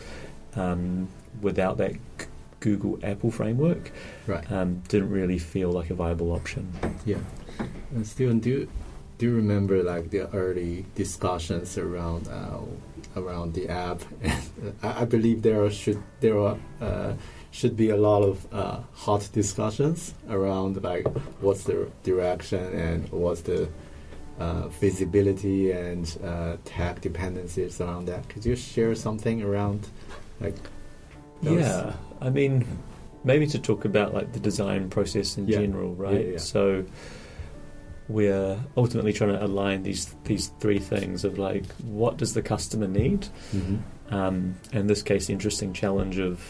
um, 0.55 1.09
without 1.43 1.77
that 1.79 1.93
G- 1.93 2.27
Google 2.61 2.99
Apple 3.03 3.31
framework 3.31 3.91
Right. 4.27 4.51
um, 4.51 4.83
didn't 4.89 5.11
really 5.11 5.39
feel 5.39 5.71
like 5.73 5.91
a 5.91 5.95
viable 5.95 6.33
option. 6.33 6.73
Yeah. 7.05 7.19
And 7.95 8.07
Stephen, 8.07 8.39
do 8.41 8.51
you, 8.51 8.69
do 9.19 9.27
you 9.27 9.35
remember 9.37 9.83
like 9.83 10.11
the 10.11 10.29
early 10.35 10.85
discussions 10.95 11.77
around 11.79 12.29
uh, 12.29 12.61
around 13.17 13.55
the 13.55 13.69
app? 13.69 14.03
And 14.23 14.75
I, 14.83 15.03
I 15.03 15.05
believe 15.05 15.43
there 15.43 15.71
should 15.71 16.03
there 16.21 16.39
are 16.39 16.57
uh, 16.81 17.13
should 17.51 17.77
be 17.77 17.91
a 17.91 17.97
lot 17.97 18.23
of 18.23 18.47
uh, 18.53 18.79
hot 18.93 19.29
discussions 19.33 20.15
around 20.31 20.83
like 20.83 21.07
what's 21.41 21.65
the 21.65 21.89
direction 22.03 22.63
and 22.75 23.09
what's 23.11 23.43
the 23.43 23.69
uh, 24.39 24.69
feasibility 24.69 25.73
and 25.73 26.19
uh, 26.25 26.57
tech 26.65 27.01
dependencies 27.01 27.81
around 27.81 28.07
that. 28.07 28.29
Could 28.29 28.45
you 28.45 28.57
share 28.57 28.95
something 28.95 29.43
around 29.43 29.89
like 30.41 30.57
those? 31.43 31.61
Yeah, 31.61 31.95
I 32.21 32.29
mean, 32.31 32.67
maybe 33.25 33.47
to 33.47 33.59
talk 33.59 33.85
about 33.87 34.13
like 34.13 34.33
the 34.33 34.41
design 34.41 34.91
process 34.91 35.39
in 35.39 35.49
Yeah. 35.49 35.61
general, 35.61 35.95
right? 35.95 36.25
Yeah, 36.27 36.33
yeah. 36.33 36.39
So 36.39 36.85
we're 38.09 38.57
ultimately 38.77 39.13
trying 39.13 39.31
to 39.33 39.45
align 39.45 39.83
these 39.83 40.15
these 40.25 40.49
three 40.61 40.79
things 40.79 41.25
of 41.25 41.39
like 41.39 41.65
what 41.83 42.17
does 42.17 42.35
the 42.35 42.43
customer 42.43 42.87
need, 42.87 43.27
Mhm. 43.55 43.79
um, 44.11 44.55
in 44.73 44.87
this 44.87 45.03
case, 45.03 45.27
the 45.27 45.33
interesting 45.33 45.73
challenge 45.73 46.19
of 46.19 46.41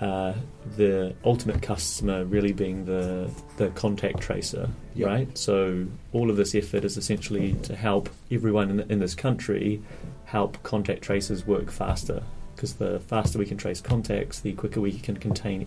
uh, 0.00 0.34
the 0.76 1.14
ultimate 1.24 1.62
customer 1.62 2.24
really 2.24 2.52
being 2.52 2.84
the 2.84 3.30
the 3.56 3.68
contact 3.70 4.20
tracer, 4.20 4.68
Yeah. 4.94 5.06
right? 5.06 5.38
So 5.38 5.86
all 6.12 6.30
of 6.30 6.36
this 6.36 6.54
effort 6.54 6.84
is 6.84 6.96
essentially 6.96 7.54
to 7.62 7.76
help 7.76 8.08
everyone 8.30 8.70
in, 8.70 8.80
in 8.90 8.98
this 8.98 9.14
country 9.14 9.80
help 10.24 10.60
contact 10.64 11.02
tracers 11.02 11.46
work 11.46 11.70
faster 11.70 12.22
because 12.56 12.74
the 12.74 12.98
faster 13.00 13.38
we 13.38 13.46
can 13.46 13.56
trace 13.56 13.80
contacts, 13.80 14.40
the 14.40 14.52
quicker 14.52 14.80
we 14.80 14.92
can 14.92 15.16
contain 15.16 15.66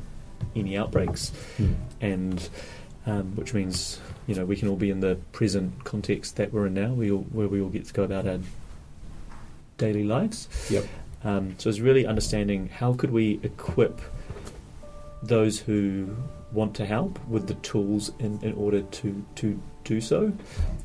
any 0.55 0.77
outbreaks, 0.77 1.31
Mm. 1.57 1.73
and 2.01 2.49
um, 3.07 3.35
which 3.35 3.53
means 3.55 3.99
you 4.27 4.35
know 4.35 4.45
we 4.45 4.55
can 4.55 4.67
all 4.67 4.75
be 4.75 4.91
in 4.91 4.99
the 4.99 5.15
present 5.31 5.83
context 5.83 6.35
that 6.35 6.53
we're 6.53 6.67
in 6.67 6.75
now, 6.75 6.93
we 6.93 7.09
all, 7.09 7.25
where 7.31 7.47
we 7.47 7.59
all 7.59 7.69
get 7.69 7.85
to 7.85 7.93
go 7.93 8.03
about 8.03 8.27
our 8.27 8.39
daily 9.77 10.03
lives. 10.03 10.47
Yep. 10.69 10.85
Um, 11.23 11.55
so 11.57 11.69
it's 11.69 11.79
really 11.79 12.05
understanding 12.05 12.67
how 12.67 12.93
could 12.93 13.11
we 13.11 13.39
equip 13.41 13.99
those 15.23 15.59
who 15.59 16.15
want 16.51 16.75
to 16.75 16.85
help 16.85 17.19
with 17.27 17.47
the 17.47 17.55
tools 17.55 18.11
in, 18.19 18.39
in 18.41 18.53
order 18.53 18.81
to, 18.81 19.25
to 19.35 19.59
do 19.83 19.99
so. 19.99 20.31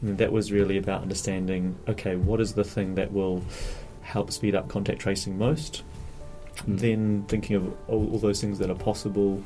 And 0.01 0.19
that 0.19 0.33
was 0.33 0.51
really 0.51 0.79
about 0.79 1.03
understanding 1.03 1.77
okay, 1.89 2.17
what 2.17 2.41
is 2.41 2.55
the 2.55 2.65
thing 2.65 2.95
that 2.97 3.13
will 3.13 3.43
help 4.03 4.33
speed 4.33 4.55
up 4.55 4.69
contact 4.69 5.01
tracing 5.01 5.39
most? 5.39 5.83
Mm. 6.67 6.79
Then 6.79 7.25
thinking 7.29 7.57
of 7.57 7.67
all, 7.89 8.11
all 8.13 8.19
those 8.19 8.41
things 8.41 8.59
that 8.59 8.71
are 8.71 8.75
possible. 8.75 9.43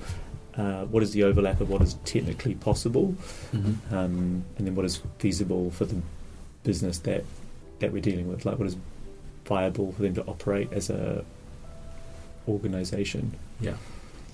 Uh, 0.57 0.85
what 0.87 1.03
is 1.03 1.13
the 1.13 1.23
overlap 1.23 1.61
of 1.61 1.69
what 1.69 1.83
is 1.83 1.95
technically 2.05 2.55
possible, 2.55 3.15
Mhm. 3.55 3.77
um, 3.93 4.45
and 4.57 4.67
then 4.67 4.75
what 4.75 4.87
is 4.87 5.01
feasible 5.19 5.71
for 5.71 5.85
the 5.85 5.97
business 6.65 6.99
that 7.01 7.25
that 7.81 7.93
we're 7.93 8.01
dealing 8.03 8.27
with? 8.29 8.45
Like 8.47 8.59
what 8.59 8.67
is 8.69 8.77
viable 9.45 9.93
for 9.93 10.03
them 10.03 10.15
to 10.15 10.25
operate 10.25 10.73
as 10.73 10.89
a 10.91 11.25
organization? 12.49 13.33
Yeah. 13.61 13.75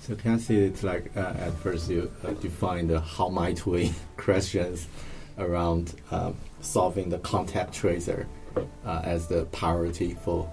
So 0.01 0.15
can 0.15 0.33
I 0.35 0.37
see 0.37 0.57
it's 0.57 0.83
like 0.83 1.11
uh, 1.15 1.33
at 1.37 1.53
first 1.59 1.89
you 1.89 2.11
uh, 2.25 2.31
define 2.31 2.87
the 2.87 2.99
how 2.99 3.29
might 3.29 3.65
we 3.65 3.93
questions 4.17 4.87
around 5.37 5.93
um, 6.11 6.35
solving 6.61 7.09
the 7.09 7.19
contact 7.19 7.73
tracer 7.73 8.27
uh, 8.85 9.01
as 9.03 9.27
the 9.27 9.45
priority 9.45 10.15
for 10.23 10.49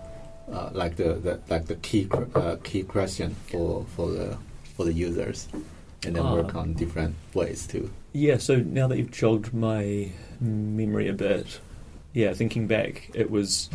uh, 0.53 0.71
like 0.73 0.97
the, 0.97 1.15
the 1.15 1.41
like 1.49 1.67
the 1.67 1.77
key 1.77 2.09
uh, 2.35 2.57
key 2.65 2.83
question 2.83 3.35
for 3.51 3.85
for 3.97 4.11
the 4.11 4.37
for 4.81 4.87
the 4.87 4.93
users, 4.95 5.47
and 6.07 6.17
then 6.17 6.25
work 6.33 6.55
Ah. 6.55 6.61
on 6.61 6.73
different 6.73 7.15
ways 7.35 7.67
to 7.67 7.91
Yeah, 8.15 8.39
so 8.39 8.57
now 8.57 8.89
that 8.89 8.97
you've 8.97 9.11
jogged 9.11 9.53
my 9.53 10.09
memory 10.41 11.07
a 11.09 11.13
bit, 11.13 11.61
yeah, 12.15 12.33
thinking 12.33 12.67
back, 12.67 13.11
it 13.15 13.31
was 13.31 13.69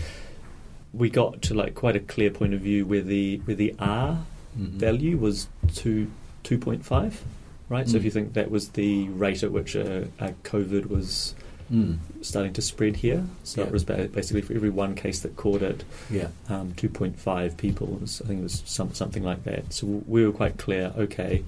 we 0.94 1.10
got 1.10 1.41
to 1.44 1.54
like 1.54 1.76
quite 1.76 1.96
a 1.96 2.00
clear 2.00 2.32
point 2.32 2.54
of 2.56 2.62
view 2.62 2.86
where 2.88 3.02
the 3.04 3.38
where 3.46 3.56
the 3.56 3.76
R 3.80 4.26
value 4.56 5.18
was 5.18 5.48
two 5.76 6.10
two 6.44 6.58
point 6.58 6.84
five, 6.84 7.24
right? 7.70 7.88
So 7.88 7.98
if 7.98 8.02
Mm. 8.02 8.06
you 8.06 8.12
think 8.12 8.34
that 8.34 8.50
was 8.50 8.70
the 8.70 9.10
rate 9.10 9.44
at 9.44 9.52
which 9.52 9.76
uh, 9.76 10.06
uh, 10.20 10.32
COVID 10.44 10.88
was 10.88 11.36
Mm. 11.71 11.97
starting 12.21 12.54
to 12.54 12.62
spread 12.62 12.97
here, 12.97 13.25
so 13.43 13.62
Yeah. 13.62 13.67
it 13.67 13.73
was 13.73 13.84
ba- 13.84 14.08
basically 14.13 14.41
for 14.43 14.54
every 14.54 14.69
one 14.69 14.93
case 14.93 15.21
that 15.21 15.36
caught 15.36 15.63
it, 15.63 15.84
Yeah. 16.12 16.28
um, 16.47 16.73
2.5 16.75 17.58
people. 17.58 17.88
Was, 17.99 18.21
I 18.23 18.28
think 18.28 18.41
it 18.41 18.43
was 18.43 18.62
some, 18.65 18.93
something 18.93 19.23
like 19.23 19.43
that. 19.45 19.73
So 19.73 20.04
we 20.08 20.23
were 20.25 20.32
quite 20.32 20.58
clear. 20.58 20.93
Okay, 20.95 21.43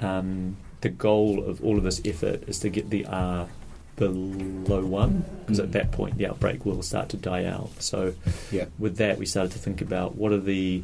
um, 0.00 0.56
the 0.82 0.88
goal 0.90 1.42
of 1.44 1.62
all 1.64 1.76
of 1.76 1.82
this 1.84 2.00
effort 2.04 2.44
is 2.48 2.58
to 2.60 2.68
get 2.70 2.90
the 2.90 3.04
R 3.06 3.48
below 3.96 4.84
one, 4.84 5.24
because 5.44 5.58
Mm. 5.60 5.64
at 5.64 5.72
that 5.72 5.90
point 5.92 6.18
the 6.18 6.26
outbreak 6.26 6.64
will 6.64 6.82
start 6.82 7.08
to 7.10 7.16
die 7.16 7.44
out. 7.44 7.70
So 7.80 8.14
Yeah. 8.50 8.66
with 8.78 8.96
that, 8.96 9.18
we 9.18 9.26
started 9.26 9.52
to 9.52 9.58
think 9.58 9.80
about 9.80 10.16
what 10.16 10.32
are 10.32 10.40
the 10.40 10.82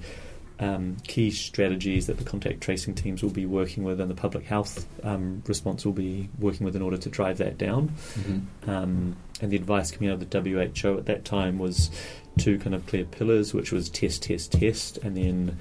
um, 0.61 0.97
key 1.07 1.31
strategies 1.31 2.07
that 2.09 2.19
the 2.19 2.25
contact 2.25 2.61
tracing 2.61 2.95
teams 2.95 3.23
will 3.23 3.31
be 3.31 3.47
working 3.47 3.85
with, 3.85 4.01
and 4.01 4.11
the 4.11 4.15
public 4.15 4.45
health 4.45 4.87
um, 5.05 5.43
response 5.47 5.85
will 5.85 5.93
be 5.93 6.29
working 6.39 6.65
with 6.65 6.75
in 6.75 6.83
order 6.83 6.97
to 6.99 7.09
drive 7.09 7.39
that 7.39 7.59
down. 7.59 7.93
Mhm. 8.15 8.69
Um, 8.69 9.17
and 9.41 9.53
the 9.53 9.57
advice 9.57 9.91
coming 9.91 10.11
out 10.11 10.21
of 10.21 10.29
the 10.29 10.41
WHO 10.41 10.99
at 10.99 11.07
that 11.07 11.25
time 11.25 11.59
was 11.59 11.91
two 12.39 12.59
kind 12.59 12.75
of 12.75 12.87
clear 12.87 13.05
pillars, 13.05 13.55
which 13.55 13.71
was 13.71 13.89
test, 13.89 14.25
test, 14.25 14.53
test, 14.53 14.99
and 14.99 15.17
then 15.17 15.57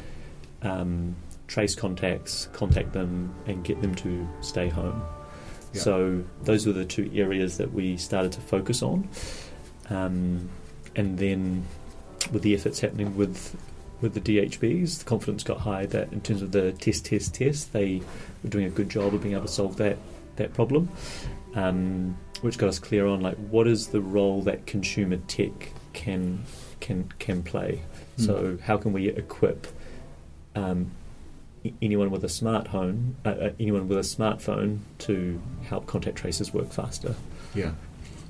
um, 0.63 1.15
trace 1.47 1.75
contacts, 1.75 2.49
contact 2.53 2.93
them, 2.93 3.33
and 3.45 3.63
get 3.63 3.81
them 3.81 3.93
to 3.95 4.27
stay 4.41 4.67
home. 4.67 5.01
Yeah. 5.73 5.81
So 5.81 6.23
those 6.43 6.65
were 6.65 6.73
the 6.73 6.85
two 6.85 7.11
areas 7.13 7.57
that 7.57 7.73
we 7.73 7.97
started 7.97 8.31
to 8.33 8.41
focus 8.41 8.81
on. 8.81 9.07
Um, 9.89 10.49
and 10.95 11.17
then 11.17 11.65
with 12.31 12.41
the 12.41 12.53
efforts 12.55 12.79
happening 12.79 13.15
with 13.15 13.55
with 14.01 14.13
the 14.13 14.21
DHBs, 14.21 14.99
the 14.99 15.05
confidence 15.05 15.43
got 15.43 15.59
high 15.59 15.85
that 15.87 16.11
in 16.13 16.21
terms 16.21 16.41
of 16.41 16.51
the 16.51 16.71
test, 16.73 17.05
test, 17.05 17.33
test, 17.33 17.73
they 17.73 18.01
were 18.43 18.49
doing 18.49 18.65
a 18.65 18.69
good 18.69 18.89
job 18.89 19.13
of 19.13 19.21
being 19.23 19.33
able 19.33 19.45
to 19.45 19.51
solve 19.51 19.77
that 19.77 19.97
that 20.35 20.53
problem, 20.53 20.87
um, 21.55 22.15
which 22.41 22.59
got 22.59 22.69
us 22.69 22.77
clear 22.77 23.07
on 23.07 23.21
like 23.21 23.35
what 23.37 23.67
is 23.67 23.87
the 23.87 23.99
role 24.01 24.41
that 24.43 24.67
consumer 24.67 25.17
tech 25.27 25.71
can 25.93 26.43
can 26.79 27.11
can 27.17 27.41
play. 27.41 27.81
Mm. 28.17 28.25
So 28.25 28.57
how 28.63 28.77
can 28.77 28.93
we 28.93 29.07
equip 29.09 29.65
um, 30.55 30.91
anyone 31.81 32.11
with 32.11 32.23
a 32.23 32.29
smart 32.29 32.67
home, 32.67 33.15
uh, 33.25 33.49
anyone 33.59 33.87
with 33.87 33.97
a 33.97 34.01
smartphone, 34.01 34.79
to 34.99 35.41
help 35.63 35.87
contact 35.87 36.17
tracers 36.17 36.53
work 36.53 36.71
faster? 36.71 37.15
Yeah, 37.55 37.71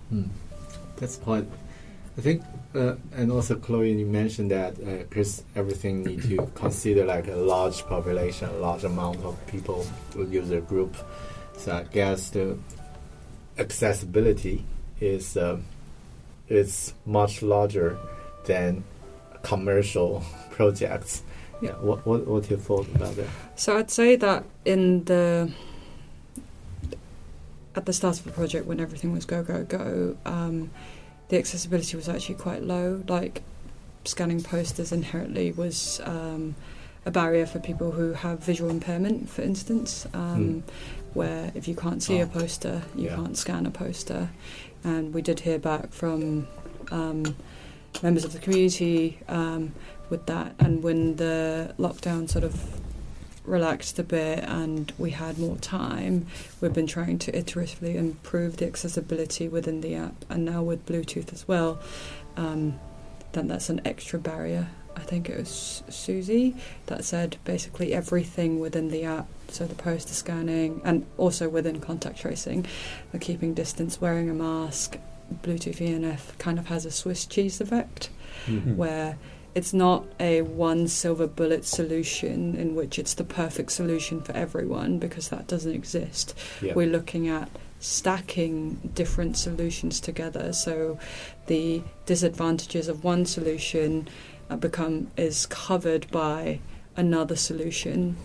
Hmm. 0.09 0.23
that's 0.95 1.17
quite. 1.17 1.45
I 2.17 2.21
think, 2.21 2.43
uh, 2.73 2.95
and 3.13 3.31
also 3.31 3.55
Chloe, 3.57 3.93
you 3.93 4.05
mentioned 4.05 4.49
that 4.49 4.75
because 5.09 5.43
everything 5.55 6.03
need 6.03 6.23
to 6.23 6.49
consider 6.55 7.05
like 7.05 7.27
a 7.27 7.35
large 7.35 7.85
population, 7.85 8.49
a 8.49 8.53
large 8.53 8.83
amount 8.83 9.23
of 9.23 9.35
people, 9.45 9.85
user 10.15 10.61
group. 10.61 10.97
So 11.57 11.73
I 11.73 11.83
guess 11.83 12.31
the 12.31 12.57
accessibility 13.59 14.65
is 14.99 15.37
uh, 15.37 15.59
is 16.49 16.93
much 17.05 17.43
larger 17.43 17.97
than 18.45 18.83
commercial 19.43 20.23
projects. 20.51 21.21
Yeah, 21.61 21.73
what 21.73 22.05
what 22.05 22.25
what's 22.25 22.49
your 22.49 22.59
thought 22.59 22.87
about 22.95 23.15
that? 23.15 23.27
So 23.55 23.77
I'd 23.77 23.91
say 23.91 24.15
that 24.15 24.43
in 24.65 25.03
the 25.05 25.51
at 27.75 27.85
the 27.85 27.93
start 27.93 28.17
of 28.17 28.25
the 28.25 28.31
project, 28.31 28.65
when 28.65 28.79
everything 28.79 29.13
was 29.13 29.25
go 29.25 29.43
go 29.43 29.63
go, 29.63 30.17
um, 30.25 30.71
the 31.29 31.37
accessibility 31.37 31.95
was 31.97 32.07
actually 32.09 32.35
quite 32.35 32.63
low. 32.63 33.03
Like 33.07 33.41
scanning 34.05 34.41
posters 34.41 34.91
inherently 34.91 35.51
was 35.51 35.99
um, 36.05 36.55
a 37.05 37.11
barrier 37.11 37.45
for 37.45 37.59
people 37.59 37.91
who 37.91 38.13
have 38.13 38.39
visual 38.39 38.69
impairment, 38.69 39.29
for 39.29 39.41
instance. 39.41 40.07
Um, 40.13 40.63
Where 41.13 41.51
if 41.55 41.67
you 41.67 41.75
can't 41.75 42.03
see 42.03 42.19
a 42.19 42.25
Oh. 42.25 42.27
poster, 42.27 42.83
you 42.95 43.05
Yeah. 43.05 43.15
can't 43.15 43.35
scan 43.37 43.65
a 43.65 43.71
poster. 43.71 44.29
And 44.83 45.13
we 45.13 45.21
did 45.23 45.39
hear 45.39 45.57
back 45.57 45.91
from 45.91 46.47
um, 46.91 47.35
members 48.03 48.23
of 48.23 48.33
the 48.33 48.39
community 48.39 49.17
um, 49.27 49.73
with 50.11 50.25
that. 50.27 50.53
And 50.59 50.83
when 50.83 51.15
the 51.15 51.73
lockdown 51.79 52.29
sort 52.29 52.43
of 52.43 52.53
relaxed 53.47 53.97
a 53.97 54.03
bit 54.03 54.39
and 54.43 54.91
we 54.97 55.11
had 55.11 55.39
more 55.39 55.55
time, 55.57 56.27
we've 56.61 56.73
been 56.73 56.87
trying 56.87 57.17
to 57.19 57.31
iteratively 57.31 57.95
improve 57.95 58.57
the 58.57 58.67
accessibility 58.67 59.47
within 59.47 59.81
the 59.81 59.95
app. 59.95 60.25
And 60.29 60.45
now 60.45 60.61
with 60.63 60.85
Bluetooth 60.85 61.31
as 61.33 61.47
well, 61.47 61.79
um, 62.35 62.79
then 63.31 63.47
that's 63.47 63.69
an 63.69 63.81
extra 63.85 64.19
barrier. 64.19 64.67
I 64.95 65.01
think 65.01 65.29
it 65.29 65.37
was 65.37 65.83
Siouxsie 65.89 66.55
that 66.87 67.05
said 67.05 67.37
basically 67.45 67.93
everything 67.93 68.59
within 68.59 68.89
the 68.89 69.03
app, 69.03 69.27
so 69.49 69.65
the 69.65 69.75
poster 69.75 70.13
scanning 70.13 70.81
and 70.83 71.05
also 71.17 71.47
within 71.47 71.79
contact 71.79 72.19
tracing, 72.19 72.65
the 73.11 73.19
keeping 73.19 73.53
distance, 73.53 74.01
wearing 74.01 74.29
a 74.29 74.33
mask, 74.33 74.97
Bluetooth 75.43 75.77
ENF 75.77 76.37
kind 76.39 76.57
of 76.57 76.67
has 76.67 76.85
a 76.85 76.91
Swiss 76.91 77.25
cheese 77.25 77.61
effect 77.61 78.09
Mhm. 78.47 78.75
where 78.75 79.17
it's 79.57 79.73
not 79.73 80.05
a 80.19 80.43
one 80.43 80.87
silver 80.87 81.25
bullet 81.25 81.65
solution 81.65 82.55
in 82.55 82.75
which 82.75 82.99
it's 82.99 83.15
the 83.15 83.23
perfect 83.23 83.71
solution 83.71 84.21
for 84.21 84.31
everyone 84.33 84.99
because 84.99 85.29
that 85.29 85.47
doesn't 85.47 85.73
exist. 85.73 86.35
Yeah. 86.61 86.75
We're 86.75 86.85
looking 86.85 87.27
at 87.27 87.49
stacking 87.79 88.75
different 88.93 89.35
solutions 89.35 89.99
together 89.99 90.53
so 90.53 90.99
the 91.47 91.81
disadvantages 92.05 92.87
of 92.87 93.03
one 93.03 93.25
solution 93.25 94.07
uh, 94.51 94.55
become 94.55 95.07
is 95.17 95.47
covered 95.47 96.09
by 96.11 96.59
another 96.95 97.35
solution 97.35 98.15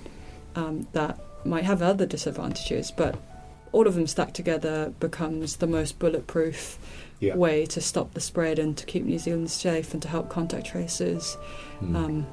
um, 0.55 0.87
that 0.93 1.19
might 1.47 1.65
have 1.65 1.81
other 1.81 2.05
disadvantages 2.05 2.91
but 2.91 3.19
all 3.73 3.87
of 3.87 3.95
them 3.95 4.07
stacked 4.07 4.35
together 4.35 4.93
becomes 5.01 5.57
the 5.57 5.67
most 5.67 5.99
bulletproof 5.99 6.79
Yeah. 7.23 7.37
way 7.37 7.67
to 7.67 7.81
stop 7.81 8.15
the 8.15 8.21
spread 8.21 8.59
and 8.59 8.77
to 8.77 8.85
keep 8.85 9.05
New 9.05 9.19
Zealand 9.19 9.51
safe 9.51 9.93
and 9.95 10.03
to 10.03 10.09
help 10.09 10.29
contact 10.29 10.67
tracers 10.67 11.37
Hmm. 11.81 11.97
um, 11.97 12.27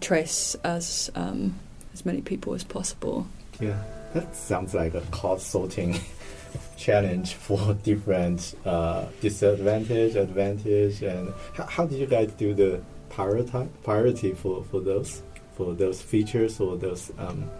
trace 0.00 0.54
as 0.64 1.10
um, 1.14 1.54
as 1.92 2.06
many 2.06 2.20
people 2.20 2.54
as 2.54 2.64
possible. 2.64 3.26
Yeah, 3.60 3.82
that 4.14 4.34
sounds 4.36 4.72
like 4.74 4.94
a 4.94 5.00
cost 5.10 5.48
sorting 5.48 6.00
challenge 6.76 7.34
for 7.34 7.74
different 7.82 8.54
uh, 8.64 9.06
disadvantage, 9.20 10.14
advantage, 10.16 11.02
and 11.02 11.32
how, 11.54 11.64
how 11.66 11.86
did 11.86 11.98
you 11.98 12.06
guys 12.06 12.30
do 12.32 12.54
the 12.54 12.80
priority 13.10 13.68
priority 13.82 14.32
for, 14.32 14.64
for 14.70 14.80
those 14.80 15.22
for 15.56 15.74
those 15.74 16.00
features 16.00 16.60
or 16.60 16.76
those 16.76 17.10
um, 17.18 17.50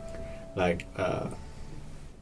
like 0.57 0.87
uh, 0.97 1.27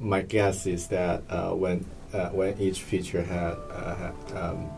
my 0.00 0.22
guess 0.22 0.66
is 0.66 0.88
that 0.88 1.22
uh, 1.30 1.50
when 1.52 1.84
when 2.30 2.58
each 2.60 2.82
feature 2.82 3.22
had, 3.22 3.56
uh, 3.70 3.94
had 3.94 4.36
um, 4.36 4.70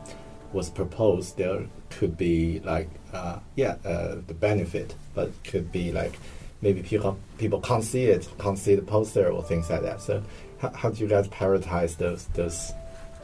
was 0.53 0.71
proposed, 0.71 1.37
there 1.37 1.67
could 1.91 2.17
be 2.17 2.61
like 2.61 2.89
uh, 3.13 3.39
yeah 3.57 3.77
uh, 3.85 4.17
the 4.27 4.35
benefit, 4.35 4.95
but 5.15 5.31
could 5.45 5.73
be 5.73 5.93
like 5.93 6.19
maybe 6.61 6.83
people 6.83 7.19
people 7.39 7.61
can't 7.61 7.85
see 7.85 8.05
it, 8.05 8.29
can't 8.39 8.59
see 8.59 8.75
the 8.75 8.83
poster 8.83 9.29
or 9.31 9.43
things 9.43 9.71
like 9.71 9.83
that. 9.83 10.01
So 10.01 10.23
how, 10.59 10.71
how 10.71 10.91
do 10.91 11.03
you 11.03 11.09
guys 11.09 11.29
prioritize 11.29 11.97
those 11.97 12.27
those 12.35 12.73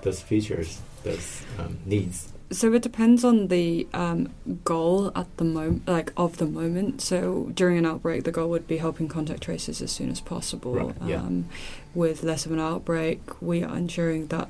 those 0.02 0.20
features, 0.20 0.80
those 1.04 1.42
um, 1.58 1.78
needs? 1.86 2.32
So 2.50 2.72
it 2.72 2.80
depends 2.82 3.24
on 3.24 3.48
the 3.48 3.86
um, 3.92 4.30
goal 4.64 5.12
at 5.14 5.34
the 5.36 5.44
moment, 5.44 5.86
like 5.86 6.12
of 6.16 6.38
the 6.38 6.46
moment. 6.46 7.02
So 7.02 7.50
during 7.54 7.76
an 7.78 7.84
outbreak, 7.86 8.24
the 8.24 8.32
goal 8.32 8.48
would 8.50 8.66
be 8.66 8.78
helping 8.78 9.06
contact 9.06 9.42
tracers 9.42 9.82
as 9.82 9.90
soon 9.92 10.10
as 10.10 10.20
possible. 10.20 10.74
Right, 10.74 10.94
yeah. 11.04 11.16
Um, 11.20 11.46
with 11.94 12.22
less 12.22 12.46
of 12.46 12.52
an 12.52 12.58
outbreak, 12.60 13.20
we 13.42 13.62
are 13.62 13.76
ensuring 13.76 14.28
that 14.28 14.48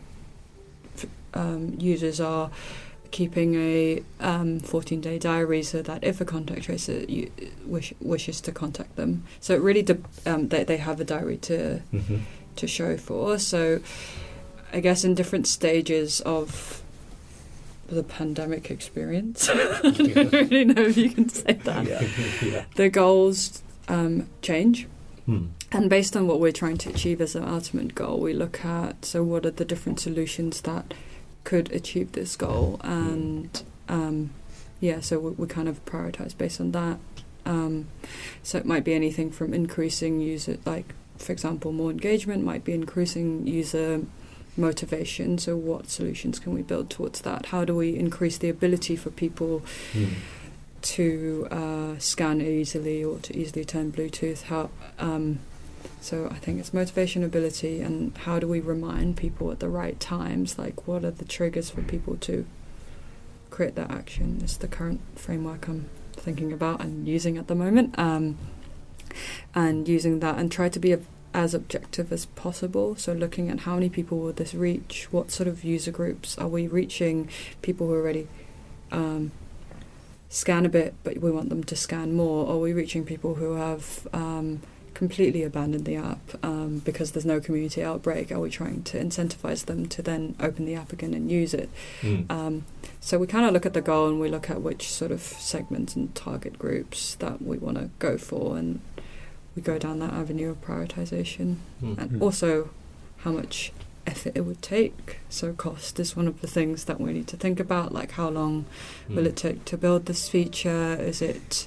um, 1.34 1.76
users 1.78 2.20
are 2.20 2.50
keeping 3.10 3.54
a 3.54 4.02
um, 4.20 4.60
14-day 4.60 5.18
diary 5.18 5.62
so 5.62 5.82
that 5.82 6.04
if 6.04 6.20
a 6.20 6.24
contact 6.24 6.62
tracer 6.64 7.00
you, 7.08 7.30
wish, 7.64 7.92
wishes 8.00 8.40
to 8.42 8.52
contact 8.52 8.94
them, 8.96 9.24
so 9.40 9.54
it 9.54 9.60
really 9.62 9.82
de- 9.82 9.98
um, 10.26 10.48
they 10.48 10.62
they 10.62 10.76
have 10.76 11.00
a 11.00 11.04
diary 11.04 11.38
to 11.38 11.80
Mm-hmm. 11.92 12.16
to 12.56 12.66
show 12.66 12.96
for. 12.96 13.38
So 13.38 13.80
I 14.72 14.80
guess 14.80 15.04
in 15.04 15.14
different 15.14 15.46
stages 15.46 16.20
of 16.22 16.82
the 17.88 18.02
pandemic 18.02 18.70
experience, 18.70 19.48
I 19.50 19.54
don't 19.54 20.32
really 20.32 20.64
know 20.64 20.82
if 20.82 20.96
you 20.96 21.10
can 21.10 21.28
say 21.28 21.54
that. 21.54 21.86
yeah. 22.42 22.64
The 22.76 22.88
goals 22.88 23.62
um, 23.88 24.28
change. 24.42 24.86
Hmm. 25.26 25.46
And 25.72 25.90
based 25.90 26.16
on 26.16 26.26
what 26.26 26.40
we're 26.40 26.52
trying 26.52 26.78
to 26.78 26.90
achieve 26.90 27.20
as 27.20 27.34
an 27.34 27.44
ultimate 27.44 27.94
goal, 27.94 28.20
we 28.20 28.32
look 28.32 28.64
at 28.64 29.04
so 29.04 29.22
what 29.22 29.44
are 29.44 29.50
the 29.50 29.64
different 29.64 30.00
solutions 30.00 30.62
that 30.62 30.94
could 31.44 31.70
achieve 31.72 32.12
this 32.12 32.36
goal, 32.36 32.80
and 32.82 33.62
um, 33.88 34.30
yeah, 34.80 35.00
so 35.00 35.18
we, 35.18 35.30
we 35.32 35.46
kind 35.46 35.68
of 35.68 35.84
prioritize 35.84 36.36
based 36.36 36.60
on 36.60 36.72
that. 36.72 36.98
Um, 37.44 37.88
so 38.42 38.58
it 38.58 38.64
might 38.64 38.84
be 38.84 38.94
anything 38.94 39.30
from 39.30 39.52
increasing 39.52 40.20
user, 40.20 40.58
like 40.64 40.94
for 41.18 41.32
example, 41.32 41.72
more 41.72 41.90
engagement 41.90 42.44
might 42.44 42.64
be 42.64 42.72
increasing 42.72 43.46
user 43.46 44.02
motivation. 44.58 45.38
So 45.38 45.56
what 45.56 45.88
solutions 45.88 46.38
can 46.38 46.52
we 46.52 46.62
build 46.62 46.90
towards 46.90 47.20
that? 47.22 47.46
How 47.46 47.64
do 47.64 47.74
we 47.74 47.96
increase 47.96 48.38
the 48.38 48.48
ability 48.48 48.96
for 48.96 49.10
people 49.10 49.62
Hmm. 49.92 50.04
to 50.80 51.48
uh, 51.50 51.98
scan 51.98 52.40
easily 52.40 53.02
or 53.02 53.18
to 53.18 53.36
easily 53.36 53.64
turn 53.64 53.90
Bluetooth. 53.92 54.42
How 54.44 54.70
um, 54.98 55.40
so? 56.00 56.28
I 56.30 56.34
think 56.36 56.60
it's 56.60 56.72
motivation, 56.72 57.24
ability, 57.24 57.80
and 57.80 58.16
how 58.18 58.38
do 58.38 58.46
we 58.46 58.60
remind 58.60 59.16
people 59.16 59.50
at 59.50 59.58
the 59.60 59.68
right 59.68 59.98
times? 59.98 60.58
Like, 60.58 60.86
what 60.86 61.04
are 61.04 61.10
the 61.10 61.24
triggers 61.24 61.70
for 61.70 61.82
people 61.82 62.16
to 62.18 62.46
create 63.50 63.74
that 63.74 63.90
action? 63.90 64.40
Is 64.44 64.58
the 64.58 64.68
current 64.68 65.00
framework 65.16 65.68
I'm 65.68 65.88
thinking 66.12 66.52
about 66.52 66.80
and 66.80 67.08
using 67.08 67.38
at 67.38 67.48
the 67.48 67.54
moment, 67.54 67.98
um, 67.98 68.38
and 69.54 69.88
using 69.88 70.20
that 70.20 70.38
and 70.38 70.50
try 70.50 70.68
to 70.68 70.78
be 70.78 70.92
a, 70.92 71.00
as 71.38 71.54
objective 71.54 72.12
as 72.12 72.26
possible. 72.26 72.96
So, 72.96 73.12
looking 73.12 73.48
at 73.48 73.60
how 73.60 73.74
many 73.74 73.88
people 73.88 74.18
will 74.18 74.32
this 74.32 74.54
reach? 74.54 75.06
What 75.12 75.30
sort 75.30 75.48
of 75.48 75.62
user 75.62 75.92
groups 75.92 76.36
are 76.36 76.48
we 76.48 76.66
reaching? 76.66 77.30
People 77.62 77.86
who 77.86 77.94
already 77.94 78.26
um, 78.90 79.30
scan 80.28 80.66
a 80.66 80.68
bit, 80.68 80.94
but 81.04 81.18
we 81.18 81.30
want 81.30 81.48
them 81.48 81.62
to 81.64 81.76
scan 81.76 82.12
more? 82.12 82.46
Or 82.46 82.56
are 82.56 82.58
we 82.58 82.72
reaching 82.72 83.04
people 83.04 83.36
who 83.36 83.54
have 83.54 84.08
um, 84.12 84.62
completely 84.94 85.44
abandoned 85.44 85.84
the 85.84 85.94
app 85.94 86.44
um, 86.44 86.80
because 86.84 87.12
there's 87.12 87.24
no 87.24 87.40
community 87.40 87.84
outbreak? 87.84 88.32
Are 88.32 88.40
we 88.40 88.50
trying 88.50 88.82
to 88.82 88.98
incentivize 88.98 89.66
them 89.66 89.86
to 89.86 90.02
then 90.02 90.34
open 90.40 90.64
the 90.64 90.74
app 90.74 90.92
again 90.92 91.14
and 91.14 91.30
use 91.30 91.54
it? 91.54 91.70
Hmm. 92.00 92.22
Um, 92.28 92.64
so 93.00 93.16
we 93.16 93.28
kind 93.28 93.46
of 93.46 93.52
look 93.52 93.64
at 93.64 93.74
the 93.74 93.80
goal 93.80 94.08
and 94.08 94.20
we 94.20 94.28
look 94.28 94.50
at 94.50 94.60
which 94.60 94.90
sort 94.90 95.12
of 95.12 95.20
segments 95.20 95.94
and 95.94 96.12
target 96.16 96.58
groups 96.58 97.14
that 97.16 97.40
we 97.40 97.58
want 97.58 97.78
to 97.78 97.90
go 98.00 98.18
for, 98.18 98.56
and 98.56 98.80
we 99.58 99.62
go 99.72 99.76
down 99.78 99.98
that 99.98 100.12
avenue 100.12 100.50
of 100.50 100.60
prioritization, 100.64 101.56
Hmm. 101.80 101.94
and 101.98 102.10
Mhm. 102.12 102.22
also 102.22 102.70
how 103.24 103.32
much 103.32 103.72
effort 104.06 104.32
it 104.36 104.42
would 104.48 104.62
take. 104.62 105.18
So 105.28 105.52
cost 105.52 105.98
is 105.98 106.16
one 106.16 106.28
of 106.28 106.40
the 106.40 106.46
things 106.46 106.84
that 106.84 107.00
we 107.00 107.12
need 107.12 107.26
to 107.28 107.36
think 107.36 107.58
about, 107.60 107.92
like 107.92 108.12
how 108.12 108.28
long 108.30 108.64
will 109.08 109.24
Hmm. 109.24 109.26
it 109.30 109.36
take 109.36 109.64
to 109.66 109.76
build 109.76 110.06
this 110.06 110.28
feature? 110.28 110.94
Is 111.12 111.20
it 111.20 111.66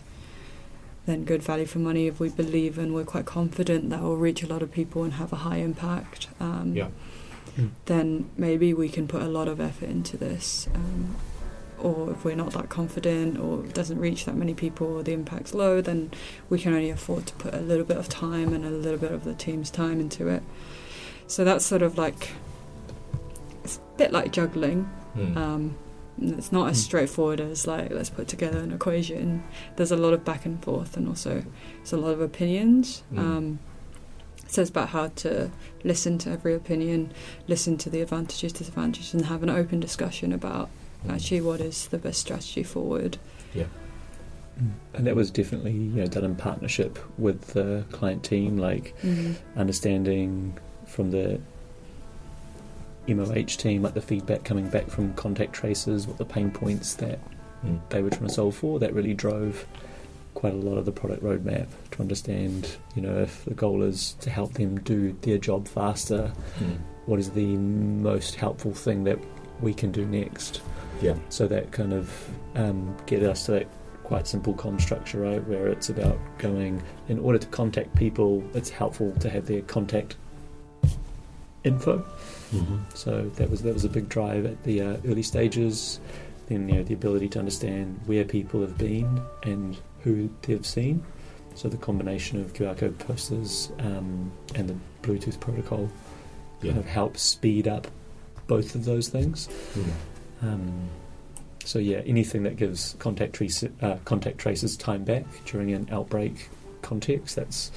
then 1.06 1.26
good 1.26 1.44
value 1.44 1.66
for 1.66 1.80
money 1.80 2.08
if 2.08 2.20
we 2.20 2.30
believe 2.30 2.78
and 2.78 2.94
we're 2.94 3.04
quite 3.16 3.26
confident 3.26 3.90
that 3.90 4.02
will 4.02 4.16
reach 4.18 4.42
a 4.44 4.48
lot 4.48 4.62
of 4.64 4.72
people 4.72 5.04
and 5.04 5.14
have 5.14 5.34
a 5.34 5.38
high 5.48 5.58
impact? 5.58 6.30
Um, 6.40 6.74
Yeah. 6.76 6.88
Mm. 7.58 7.70
Then 7.86 8.26
maybe 8.38 8.74
we 8.74 8.88
can 8.88 9.08
put 9.10 9.22
a 9.22 9.28
lot 9.28 9.50
of 9.50 9.60
effort 9.60 9.90
into 9.90 10.16
this. 10.16 10.68
Um, 10.74 11.16
or 11.84 12.12
if 12.12 12.24
we're 12.24 12.36
not 12.36 12.54
that 12.54 12.70
confident 12.70 13.38
or 13.40 13.66
it 13.66 13.74
doesn't 13.74 14.00
reach 14.00 14.26
that 14.26 14.36
many 14.36 14.54
people 14.54 14.88
or 14.98 15.04
the 15.04 15.14
impact's 15.14 15.54
low, 15.54 15.82
then 15.82 16.12
we 16.50 16.60
can 16.60 16.74
only 16.74 16.90
afford 16.90 17.26
to 17.28 17.34
put 17.36 17.54
a 17.54 17.60
little 17.62 17.86
bit 17.86 17.98
of 17.98 18.08
time 18.10 18.54
and 18.54 18.64
a 18.66 18.70
little 18.70 19.00
bit 19.00 19.12
of 19.12 19.24
the 19.24 19.34
team's 19.34 19.70
time 19.72 20.00
into 20.00 20.28
it. 20.28 20.44
So 21.28 21.44
that's 21.44 21.66
sort 21.66 21.82
of 21.82 21.98
like 21.98 22.30
it's 23.64 23.78
a 23.78 23.98
bit 23.98 24.12
like 24.12 24.32
juggling. 24.32 24.84
Hmm. 25.14 25.38
Um, 25.38 25.78
it's 26.22 26.52
not 26.52 26.70
as 26.70 26.78
Mm. 26.78 26.84
straightforward 26.84 27.40
as 27.42 27.66
like 27.66 27.90
let's 27.92 28.10
put 28.10 28.28
together 28.28 28.60
an 28.60 28.72
equation. 28.72 29.44
There's 29.76 29.92
a 29.92 29.98
lot 29.98 30.14
of 30.14 30.24
back 30.24 30.46
and 30.46 30.62
forth, 30.64 30.96
and 30.98 31.08
also 31.08 31.44
there's 31.78 31.94
a 31.94 31.98
lot 31.98 32.12
of 32.14 32.22
opinions. 32.22 33.04
Mm. 33.14 33.20
Um, 33.20 33.60
so 34.48 34.62
it's 34.62 34.70
about 34.70 34.90
how 34.90 35.08
to 35.08 35.50
listen 35.84 36.18
to 36.20 36.30
every 36.30 36.54
opinion, 36.54 37.14
listen 37.48 37.78
to 37.78 37.90
the 37.90 38.02
advantages, 38.02 38.52
disadvantages, 38.52 39.14
and 39.14 39.26
have 39.28 39.42
an 39.44 39.50
open 39.50 39.80
discussion 39.80 40.34
about 40.34 40.68
Hmm. 40.68 40.81
Actually 41.10 41.42
what 41.42 41.60
is 41.62 41.88
the 41.88 41.98
best 41.98 42.20
strategy 42.22 42.64
forward. 42.64 43.18
Yeah. 43.54 43.66
And 44.94 45.08
that 45.08 45.16
was 45.16 45.32
definitely 45.32 45.72
you 45.74 46.02
know 46.02 46.06
done 46.08 46.24
in 46.24 46.36
partnership 46.36 47.00
with 47.18 47.48
the 47.54 47.84
client 47.92 48.24
team, 48.24 48.58
like 48.58 48.96
understanding 49.56 50.58
from 50.86 51.12
the 51.12 51.40
MOH 53.08 53.58
team, 53.58 53.82
like 53.82 53.94
the 53.96 54.02
feedback 54.02 54.44
coming 54.44 54.68
back 54.70 54.88
from 54.90 55.14
contact 55.16 55.54
tracers, 55.54 56.06
what 56.08 56.18
the 56.18 56.26
pain 56.26 56.52
points 56.52 56.94
that 56.96 57.20
Hmm. 57.62 57.76
they 57.90 58.02
were 58.02 58.10
trying 58.10 58.28
to 58.28 58.34
solve 58.34 58.56
for. 58.56 58.80
That 58.80 58.94
really 58.94 59.14
drove 59.14 59.66
quite 60.34 60.54
a 60.54 60.58
lot 60.58 60.78
of 60.78 60.86
the 60.86 60.92
product 60.92 61.24
roadmap 61.24 61.68
to 61.92 62.02
understand, 62.02 62.76
you 62.96 63.02
know, 63.04 63.18
if 63.20 63.46
the 63.46 63.54
goal 63.54 63.84
is 63.84 64.14
to 64.22 64.30
help 64.32 64.54
them 64.54 64.80
do 64.80 65.16
their 65.22 65.38
job 65.38 65.68
faster, 65.68 66.32
Hmm. 66.58 66.72
what 67.06 67.20
is 67.20 67.32
the 67.32 67.56
most 67.58 68.36
helpful 68.36 68.74
thing 68.74 69.04
that 69.04 69.20
we 69.62 69.74
can 69.76 69.92
do 69.92 70.06
next. 70.06 70.62
Yeah. 71.02 71.16
So 71.30 71.48
that 71.48 71.72
kind 71.72 71.94
of 71.94 72.30
um, 72.56 72.96
get 73.06 73.24
us 73.24 73.46
to 73.48 73.52
that 73.54 73.68
quite 74.04 74.28
simple 74.28 74.54
com 74.54 74.80
structure, 74.80 75.22
right, 75.22 75.46
where 75.48 75.68
it's 75.68 75.90
about 75.90 76.18
going 76.38 76.82
in 77.08 77.18
order 77.20 77.38
to 77.40 77.48
contact 77.48 77.96
people. 77.96 78.44
It's 78.54 78.70
helpful 78.70 79.12
to 79.20 79.30
have 79.30 79.46
their 79.48 79.62
contact 79.62 80.16
info. 81.64 82.04
Mhm. 82.52 82.80
So 82.96 83.30
that 83.36 83.50
was 83.50 83.62
that 83.62 83.74
was 83.74 83.86
a 83.86 83.90
big 83.90 84.10
drive 84.10 84.46
at 84.46 84.62
the 84.64 84.82
uh, 84.82 84.98
early 85.06 85.24
stages. 85.24 86.00
Then 86.48 86.68
you 86.68 86.76
know 86.76 86.84
the 86.84 86.94
ability 86.94 87.30
to 87.30 87.40
understand 87.40 88.00
where 88.06 88.26
people 88.26 88.62
have 88.62 88.78
been 88.78 89.22
and 89.44 89.78
who 90.04 90.30
they've 90.42 90.66
seen. 90.66 91.04
So 91.56 91.70
the 91.70 91.78
combination 91.78 92.40
of 92.42 92.54
QR 92.54 92.78
code 92.78 92.98
posters 93.00 93.72
um, 93.80 94.32
and 94.56 94.70
the 94.70 94.76
Bluetooth 95.04 95.40
protocol 95.40 95.90
Yeah. 96.62 96.72
kind 96.72 96.80
of 96.84 96.86
helps 96.90 97.22
speed 97.22 97.68
up 97.68 97.88
both 98.48 98.74
of 98.76 98.86
those 98.86 99.08
things. 99.10 99.48
Um, 100.42 100.90
so 101.64 101.80
yeah, 101.80 102.02
anything 102.06 102.44
that 102.44 102.56
gives 102.56 102.96
contact 103.00 103.34
trace, 103.34 103.64
uh, 103.82 103.98
contact 104.06 104.40
time 104.80 105.04
back 105.04 105.26
during 105.46 105.72
an 105.74 105.88
outbreak 105.92 106.50
context. 106.82 107.36
That's 107.36 107.72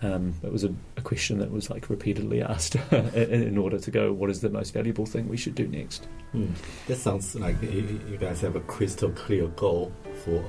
um, 0.00 0.34
that 0.42 0.52
was 0.52 0.62
a, 0.62 0.72
a 0.96 1.00
question 1.00 1.38
that 1.38 1.50
was 1.50 1.70
like 1.70 1.90
repeatedly 1.90 2.40
asked 2.54 2.76
in, 2.92 3.14
in 3.14 3.58
order 3.58 3.78
to 3.78 3.90
go. 3.90 4.12
What 4.12 4.30
is 4.30 4.40
the 4.40 4.50
most 4.50 4.72
valuable 4.72 5.06
thing 5.06 5.28
we 5.28 5.36
should 5.36 5.54
do 5.54 5.66
next? 5.66 6.06
Hmm. 6.32 6.52
That 6.86 6.96
sounds 6.96 7.34
like 7.34 7.60
you, 7.62 8.00
you 8.08 8.16
guys 8.16 8.40
have 8.42 8.56
a 8.56 8.60
crystal 8.60 9.10
clear 9.10 9.48
goal 9.48 9.92
for 10.24 10.44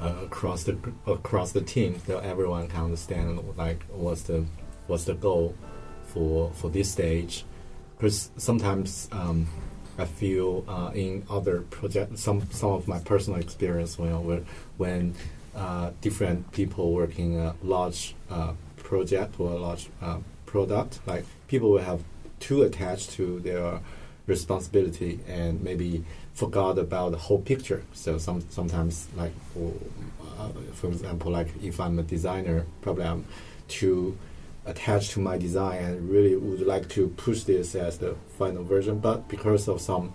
uh, 0.00 0.14
across 0.24 0.64
the 0.64 0.76
across 1.06 1.52
the 1.52 1.62
team, 1.62 2.00
so 2.06 2.18
everyone 2.18 2.68
can 2.68 2.84
understand 2.84 3.40
like 3.56 3.82
what's 3.90 4.22
the 4.22 4.44
what's 4.86 5.04
the 5.04 5.14
goal 5.14 5.54
for 6.04 6.52
for 6.52 6.70
this 6.70 6.90
stage. 6.90 7.44
Because 7.96 8.30
sometimes 8.36 9.08
um, 9.12 9.46
I 9.98 10.06
feel 10.06 10.64
uh, 10.68 10.90
in 10.94 11.24
other 11.28 11.62
projects, 11.62 12.22
some 12.22 12.50
some 12.50 12.70
of 12.70 12.88
my 12.88 12.98
personal 13.00 13.40
experience 13.40 13.98
when 13.98 14.46
when 14.78 15.14
uh, 15.54 15.90
different 16.00 16.50
people 16.52 16.92
working 16.92 17.38
a 17.38 17.54
large 17.62 18.14
uh, 18.30 18.52
project 18.76 19.38
or 19.38 19.52
a 19.52 19.58
large 19.58 19.88
uh, 20.00 20.18
product, 20.46 21.00
like 21.06 21.24
people 21.46 21.70
will 21.70 21.82
have 21.82 22.02
too 22.40 22.62
attached 22.62 23.12
to 23.12 23.40
their 23.40 23.80
responsibility 24.26 25.20
and 25.28 25.62
maybe 25.62 26.04
forgot 26.32 26.78
about 26.78 27.12
the 27.12 27.18
whole 27.18 27.40
picture. 27.40 27.82
So 27.92 28.18
some 28.18 28.40
sometimes 28.48 29.08
like 29.16 29.32
for, 29.52 29.72
uh, 30.38 30.48
for 30.72 30.88
example, 30.88 31.32
like 31.32 31.48
if 31.62 31.78
I'm 31.80 31.98
a 31.98 32.02
designer, 32.02 32.66
probably 32.80 33.04
I'm 33.04 33.24
too 33.68 34.16
attached 34.64 35.12
to 35.12 35.20
my 35.20 35.36
design 35.38 35.82
and 35.82 36.08
really 36.08 36.36
would 36.36 36.66
like 36.66 36.88
to 36.90 37.08
push 37.08 37.42
this 37.42 37.74
as 37.74 37.98
the 37.98 38.14
final 38.38 38.62
version, 38.62 38.98
but 38.98 39.28
because 39.28 39.68
of 39.68 39.80
some 39.80 40.12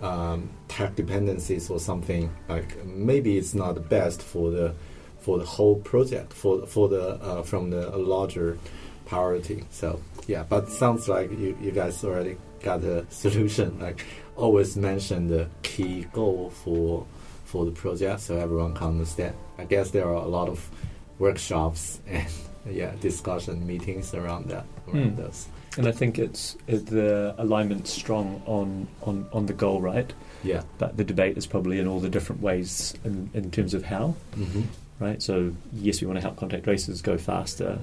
um, 0.00 0.50
tech 0.68 0.94
dependencies 0.96 1.70
or 1.70 1.78
something, 1.78 2.30
like 2.48 2.84
maybe 2.84 3.36
it's 3.38 3.54
not 3.54 3.74
the 3.74 3.80
best 3.80 4.22
for 4.22 4.50
the 4.50 4.74
for 5.20 5.38
the 5.38 5.44
whole 5.44 5.76
project 5.76 6.32
for 6.32 6.66
for 6.66 6.88
the 6.88 7.14
uh, 7.22 7.42
from 7.42 7.70
the 7.70 7.96
larger 7.96 8.58
priority. 9.06 9.64
So 9.70 10.00
yeah, 10.26 10.44
but 10.48 10.68
sounds 10.68 11.08
like 11.08 11.30
you, 11.30 11.56
you 11.60 11.70
guys 11.70 12.04
already 12.04 12.36
got 12.62 12.82
a 12.84 13.06
solution. 13.10 13.78
Like 13.78 14.04
always 14.36 14.76
mention 14.76 15.28
the 15.28 15.48
key 15.62 16.06
goal 16.12 16.50
for 16.50 17.06
for 17.44 17.64
the 17.64 17.70
project 17.70 18.20
so 18.20 18.36
everyone 18.36 18.74
can 18.74 18.88
understand. 18.88 19.34
I 19.58 19.64
guess 19.64 19.90
there 19.90 20.06
are 20.06 20.14
a 20.14 20.26
lot 20.26 20.48
of 20.48 20.68
workshops 21.18 22.00
and 22.06 22.26
yeah 22.70 22.92
discussion 23.00 23.66
meetings 23.66 24.14
around 24.14 24.48
that 24.50 24.64
around 24.88 25.12
Mm. 25.12 25.16
those. 25.16 25.48
And 25.76 25.88
I 25.88 25.92
think 25.92 26.18
it's, 26.20 26.56
it's 26.68 26.84
the 26.84 27.34
alignment 27.36 27.88
strong 27.88 28.40
on, 28.46 28.86
on, 29.02 29.26
on 29.32 29.46
the 29.46 29.52
goal, 29.52 29.80
right? 29.80 30.12
Yeah. 30.44 30.62
But 30.78 30.96
the 30.96 31.02
debate 31.02 31.36
is 31.36 31.46
probably 31.46 31.80
in 31.80 31.88
all 31.88 31.98
the 31.98 32.08
different 32.08 32.40
ways 32.42 32.94
in, 33.04 33.28
in 33.34 33.50
terms 33.50 33.74
of 33.74 33.84
how, 33.84 34.14
Mm-hmm. 34.36 34.62
right? 35.00 35.20
So 35.20 35.52
yes, 35.72 36.00
we 36.00 36.06
want 36.06 36.18
to 36.18 36.20
help 36.20 36.36
contact 36.36 36.62
tracers 36.64 37.02
go 37.02 37.18
faster, 37.18 37.80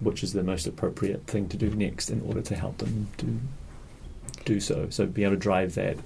which 0.00 0.22
is 0.22 0.32
the 0.32 0.42
most 0.42 0.66
appropriate 0.66 1.26
thing 1.26 1.46
to 1.50 1.58
do 1.58 1.68
next 1.74 2.08
in 2.08 2.22
order 2.22 2.40
to 2.40 2.54
help 2.54 2.78
them 2.78 3.08
do 3.18 3.38
do 4.46 4.58
so. 4.60 4.88
So 4.90 5.04
be 5.06 5.24
able 5.24 5.34
to 5.34 5.38
drive 5.40 5.74
that, 5.74 5.98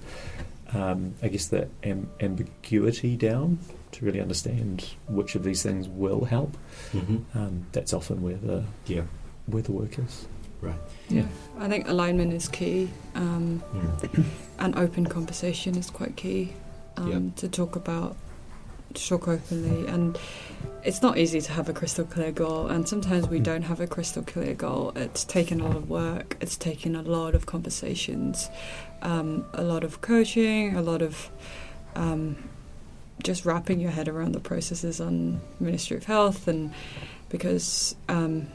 um, 0.73 1.13
I 1.23 1.29
guess, 1.29 1.47
the 1.47 1.69
am- 1.83 2.09
ambiguity 2.19 3.15
down 3.15 3.59
to 3.93 4.05
really 4.05 4.21
understand 4.21 4.85
which 5.07 5.35
of 5.35 5.43
these 5.43 5.61
things 5.63 5.87
will 5.87 6.25
help. 6.25 6.55
Mm-hmm. 6.93 7.37
Um, 7.37 7.65
that's 7.71 7.93
often 7.93 8.21
where 8.21 8.37
the 8.37 8.63
Yeah. 8.87 9.03
where 9.47 9.61
the 9.63 9.71
work 9.71 9.97
is. 9.99 10.27
Right. 10.61 10.75
Yeah. 11.09 11.25
I 11.59 11.67
think 11.67 11.87
alignment 11.87 12.33
is 12.33 12.47
key, 12.47 12.89
um, 13.15 13.63
Mm. 13.73 14.23
and 14.59 14.75
open 14.77 15.05
conversation 15.07 15.75
is 15.77 15.89
quite 15.89 16.15
key 16.15 16.53
um, 16.97 17.11
Yeah. 17.11 17.19
to 17.37 17.47
talk 17.47 17.75
about, 17.75 18.15
to 18.93 19.07
talk 19.09 19.27
openly. 19.27 19.87
And 19.87 20.17
it's 20.83 21.01
not 21.01 21.17
easy 21.17 21.41
to 21.41 21.51
have 21.53 21.67
a 21.69 21.73
crystal 21.73 22.05
clear 22.05 22.31
goal, 22.31 22.67
and 22.67 22.87
sometimes 22.87 23.27
we 23.27 23.39
don't 23.39 23.63
have 23.63 23.79
a 23.81 23.87
crystal 23.87 24.21
clear 24.23 24.53
goal. 24.53 24.91
It's 24.95 25.23
taken 25.23 25.61
a 25.61 25.67
lot 25.67 25.75
of 25.77 25.89
work, 25.89 26.37
it's 26.41 26.55
taken 26.57 26.95
a 26.95 27.01
lot 27.01 27.33
of 27.33 27.45
conversations, 27.47 28.49
um, 29.01 29.45
a 29.53 29.63
lot 29.63 29.83
of 29.83 30.01
coaching, 30.01 30.75
a 30.75 30.81
lot 30.81 31.01
of 31.01 31.31
um, 31.95 32.35
just 33.23 33.45
wrapping 33.45 33.79
your 33.79 33.91
head 33.91 34.07
around 34.07 34.33
the 34.33 34.39
processes 34.39 34.99
on 35.01 35.41
Ministry 35.59 35.97
of 35.97 36.05
Health, 36.05 36.47
and 36.47 36.73
because. 37.29 37.95
Um, 38.09 38.47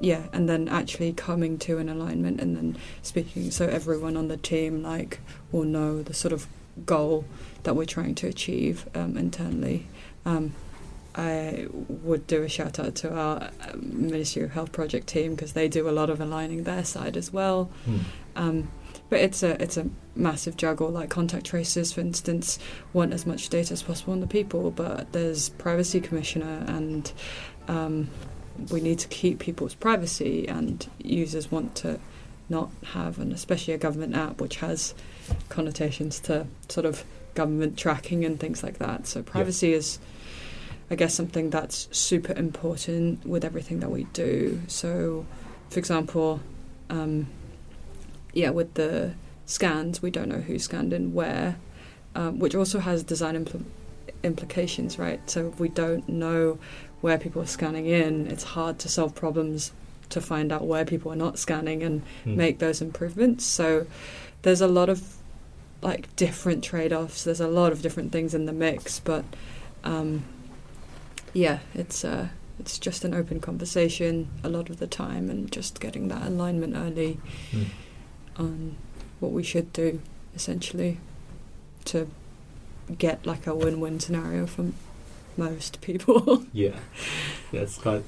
yeah, 0.00 0.24
and 0.32 0.48
then 0.48 0.66
actually 0.66 1.12
coming 1.12 1.58
to 1.58 1.78
an 1.78 1.88
alignment 1.88 2.40
and 2.40 2.56
then 2.56 2.76
speaking 3.02 3.52
so 3.52 3.68
everyone 3.68 4.16
on 4.16 4.26
the 4.26 4.36
team 4.36 4.82
like 4.82 5.20
will 5.52 5.62
know 5.62 6.02
the 6.02 6.12
sort 6.12 6.32
of 6.32 6.48
goal 6.84 7.24
that 7.62 7.76
we're 7.76 7.86
trying 7.86 8.16
to 8.16 8.26
achieve 8.26 8.88
um, 8.96 9.16
internally. 9.16 9.86
Um, 10.26 10.54
I 11.14 11.66
would 11.70 12.26
do 12.26 12.42
a 12.42 12.48
shout 12.48 12.78
out 12.78 12.94
to 12.96 13.14
our 13.14 13.50
um, 13.68 14.10
Ministry 14.10 14.42
of 14.42 14.52
Health 14.52 14.72
project 14.72 15.06
team 15.06 15.34
because 15.34 15.52
they 15.52 15.68
do 15.68 15.88
a 15.88 15.92
lot 15.92 16.08
of 16.08 16.20
aligning 16.20 16.64
their 16.64 16.84
side 16.84 17.16
as 17.16 17.32
well. 17.32 17.70
Mm. 17.86 18.00
But 19.12 19.20
it's 19.20 19.42
a 19.42 19.62
it's 19.62 19.76
a 19.76 19.90
massive 20.16 20.56
juggle. 20.56 20.88
Like 20.88 21.10
contact 21.10 21.44
tracers, 21.44 21.92
for 21.92 22.00
instance, 22.00 22.58
want 22.94 23.12
as 23.12 23.26
much 23.26 23.50
data 23.50 23.74
as 23.74 23.82
possible 23.82 24.14
on 24.14 24.20
the 24.20 24.26
people, 24.26 24.70
but 24.70 25.12
there's 25.12 25.50
privacy 25.50 26.00
commissioner, 26.00 26.64
and 26.66 27.12
um, 27.68 28.08
we 28.70 28.80
need 28.80 28.98
to 29.00 29.08
keep 29.08 29.38
people's 29.38 29.74
privacy, 29.74 30.48
and 30.48 30.88
users 30.96 31.52
want 31.52 31.74
to 31.74 32.00
not 32.48 32.70
have, 32.94 33.18
and 33.18 33.34
especially 33.34 33.74
a 33.74 33.76
government 33.76 34.16
app 34.16 34.40
which 34.40 34.56
has 34.56 34.94
connotations 35.50 36.18
to 36.20 36.46
sort 36.70 36.86
of 36.86 37.04
government 37.34 37.76
tracking 37.76 38.24
and 38.24 38.40
things 38.40 38.62
like 38.62 38.78
that. 38.78 39.06
So 39.06 39.22
privacy 39.22 39.74
is, 39.74 39.98
I 40.90 40.94
guess, 40.94 41.12
something 41.12 41.50
that's 41.50 41.86
super 41.94 42.32
important 42.32 43.26
with 43.26 43.44
everything 43.44 43.80
that 43.80 43.90
we 43.90 44.04
do. 44.14 44.62
So, 44.68 45.26
for 45.68 45.78
example. 45.78 46.40
Um, 46.88 47.26
yeah, 48.32 48.50
with 48.50 48.74
the 48.74 49.14
scans, 49.46 50.00
we 50.02 50.10
don't 50.10 50.28
know 50.28 50.40
who 50.40 50.58
scanned 50.58 50.92
and 50.92 51.14
where, 51.14 51.56
um, 52.14 52.38
which 52.38 52.54
also 52.54 52.78
has 52.78 53.02
design 53.02 53.42
impl- 53.44 53.64
implications, 54.22 54.98
right? 54.98 55.20
So 55.28 55.48
if 55.48 55.60
we 55.60 55.68
don't 55.68 56.08
know 56.08 56.58
where 57.00 57.18
people 57.18 57.42
are 57.42 57.46
scanning 57.46 57.86
in, 57.86 58.26
it's 58.28 58.44
hard 58.44 58.78
to 58.80 58.88
solve 58.88 59.14
problems 59.14 59.72
to 60.10 60.20
find 60.20 60.52
out 60.52 60.66
where 60.66 60.84
people 60.84 61.10
are 61.12 61.16
not 61.16 61.38
scanning 61.38 61.82
and 61.82 62.02
Mm. 62.24 62.36
make 62.36 62.58
those 62.58 62.80
improvements. 62.82 63.44
So 63.44 63.86
there's 64.42 64.60
a 64.60 64.68
lot 64.68 64.88
of 64.88 65.16
like 65.82 66.14
different 66.16 66.62
trade-offs. 66.62 67.24
There's 67.24 67.40
a 67.40 67.48
lot 67.48 67.72
of 67.72 67.82
different 67.82 68.12
things 68.12 68.34
in 68.34 68.46
the 68.46 68.52
mix, 68.52 69.00
but 69.00 69.24
um, 69.82 70.22
yeah, 71.32 71.58
it's 71.74 72.04
uh, 72.04 72.28
it's 72.60 72.78
just 72.78 73.04
an 73.04 73.14
open 73.14 73.40
conversation 73.40 74.28
a 74.44 74.48
lot 74.48 74.70
of 74.70 74.78
the 74.78 74.86
time, 74.86 75.28
and 75.30 75.50
just 75.50 75.80
getting 75.80 76.06
that 76.08 76.22
alignment 76.26 76.76
early 76.76 77.18
Mm. 77.50 77.64
On 78.36 78.76
what 79.20 79.32
we 79.32 79.42
should 79.42 79.72
do, 79.72 80.00
essentially, 80.34 80.98
to 81.86 82.08
get 82.98 83.24
like 83.26 83.46
a 83.46 83.54
win-win 83.54 84.00
scenario 84.00 84.46
for 84.46 84.72
most 85.36 85.80
people. 85.80 86.44
Yeah, 86.52 86.76
that's 87.52 87.78
quite. 87.78 88.04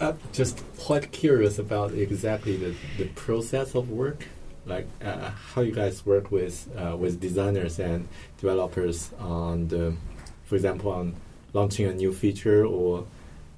I'm 0.00 0.18
just 0.32 0.62
quite 0.78 1.12
curious 1.12 1.58
about 1.58 1.92
exactly 1.92 2.56
the, 2.56 2.74
the 2.96 3.06
process 3.08 3.74
of 3.74 3.90
work, 3.90 4.26
like 4.64 4.86
uh, 5.04 5.30
how 5.30 5.60
you 5.60 5.72
guys 5.72 6.06
work 6.06 6.30
with 6.30 6.68
uh, 6.76 6.96
with 6.96 7.20
designers 7.20 7.78
and 7.78 8.08
developers 8.40 9.10
on 9.18 9.68
the, 9.68 9.94
for 10.44 10.54
example, 10.54 10.92
on 10.92 11.16
launching 11.52 11.86
a 11.86 11.92
new 11.92 12.12
feature 12.12 12.64
or 12.64 13.06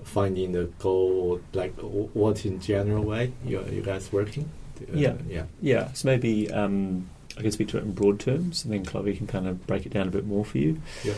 finding 0.03 0.53
the 0.53 0.65
goal, 0.79 1.41
like 1.53 1.75
what 1.81 2.45
in 2.45 2.61
general 2.61 3.05
way 3.05 3.33
you 3.45 3.63
you 3.71 3.83
guys 3.83 4.13
working? 4.13 4.49
Yeah. 4.93 5.15
yeah, 5.29 5.45
Yeah, 5.61 5.93
so 5.93 6.09
maybe 6.09 6.51
um, 6.51 7.09
I 7.39 7.43
can 7.43 7.51
speak 7.53 7.69
to 7.69 7.79
it 7.79 7.85
in 7.85 7.93
broad 7.93 8.21
terms, 8.21 8.65
and 8.65 8.73
then 8.73 8.85
Chloe 8.85 9.17
can 9.17 9.27
kind 9.27 9.47
of 9.47 9.67
break 9.67 9.87
it 9.87 9.93
down 9.93 10.09
a 10.09 10.11
bit 10.11 10.27
more 10.27 10.45
for 10.45 10.59
you. 10.59 10.81
Yeah. 11.05 11.15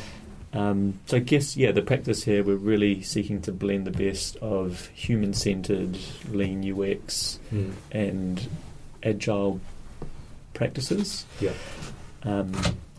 Um, 0.55 0.99
so 1.07 1.19
I 1.19 1.21
guess 1.21 1.57
yeah, 1.59 1.73
the 1.73 1.83
practice 1.83 2.25
here 2.25 2.43
we're 2.43 2.57
really 2.57 3.03
seeking 3.03 3.43
to 3.43 3.53
blend 3.53 3.87
the 3.87 3.91
best 3.91 4.37
of 4.37 4.87
human-centered 4.95 5.99
lean 6.31 6.65
UX 6.73 7.39
Mm. 7.53 7.73
and 7.93 8.49
agile 9.03 9.61
practices. 10.55 11.27
Yeah. 11.41 11.53
Um, 12.23 12.53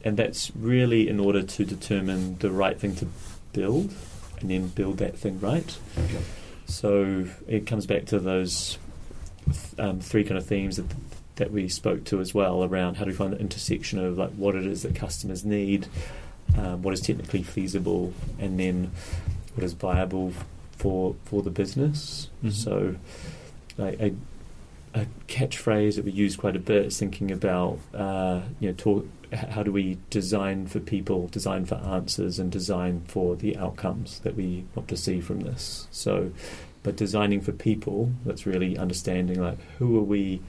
and 0.05 0.15
that's 0.15 0.51
really 0.55 1.09
in 1.09 1.19
order 1.19 1.41
to 1.43 1.65
determine 1.65 2.37
the 2.37 2.51
right 2.51 2.79
thing 2.79 2.95
to 2.97 3.07
build, 3.53 3.93
and 4.39 4.49
then 4.49 4.67
build 4.67 4.99
that 4.99 5.17
thing 5.17 5.39
right. 5.39 5.77
Okay. 5.97 6.21
So 6.67 7.25
it 7.47 7.65
comes 7.65 7.85
back 7.87 8.05
to 8.05 8.19
those 8.19 8.77
um, 9.77 9.99
three 9.99 10.23
kind 10.23 10.37
of 10.37 10.45
themes 10.45 10.77
that, 10.77 10.85
that 11.35 11.51
we 11.51 11.67
spoke 11.69 12.03
to 12.05 12.19
as 12.19 12.33
well 12.33 12.63
around 12.63 12.95
how 12.95 13.05
do 13.05 13.11
we 13.11 13.15
find 13.15 13.33
the 13.33 13.39
intersection 13.39 13.99
of 13.99 14.17
like 14.17 14.31
what 14.31 14.55
it 14.55 14.65
is 14.65 14.83
that 14.83 14.95
customers 14.95 15.45
need, 15.45 15.87
um, 16.57 16.81
what 16.81 16.93
is 16.93 17.01
technically 17.01 17.43
feasible, 17.43 18.13
and 18.39 18.59
then 18.59 18.91
what 19.55 19.63
is 19.63 19.73
viable 19.73 20.33
for 20.77 21.15
for 21.25 21.41
the 21.41 21.49
business. 21.49 22.29
Mhm. 22.43 22.51
So, 22.51 22.95
like 23.77 23.99
a, 23.99 24.13
a 24.93 25.05
catchphrase 25.27 25.95
that 25.95 26.05
we 26.05 26.11
use 26.11 26.35
quite 26.35 26.55
a 26.55 26.59
bit 26.59 26.87
is 26.87 26.97
thinking 26.97 27.31
about 27.31 27.79
uh, 27.93 28.41
you 28.59 28.69
know 28.69 28.75
talk, 28.77 29.05
how 29.31 29.61
do 29.63 29.71
we 29.71 29.97
design 30.09 30.67
for 30.67 30.79
people, 30.79 31.27
design 31.27 31.65
for 31.65 31.75
answers, 31.75 32.39
and 32.39 32.51
design 32.51 33.03
for 33.07 33.35
the 33.35 33.57
outcomes 33.57 34.19
that 34.21 34.35
we 34.35 34.65
want 34.75 34.87
to 34.89 34.97
see 34.97 35.21
from 35.21 35.41
this. 35.41 35.87
So, 35.91 36.31
but 36.89 36.95
designing 36.95 37.39
for 37.39 37.51
people, 37.51 38.11
that's 38.25 38.47
really 38.47 38.75
understanding 38.75 39.39
like 39.39 39.59
who 39.77 39.95
are 39.99 40.03
we, 40.03 40.41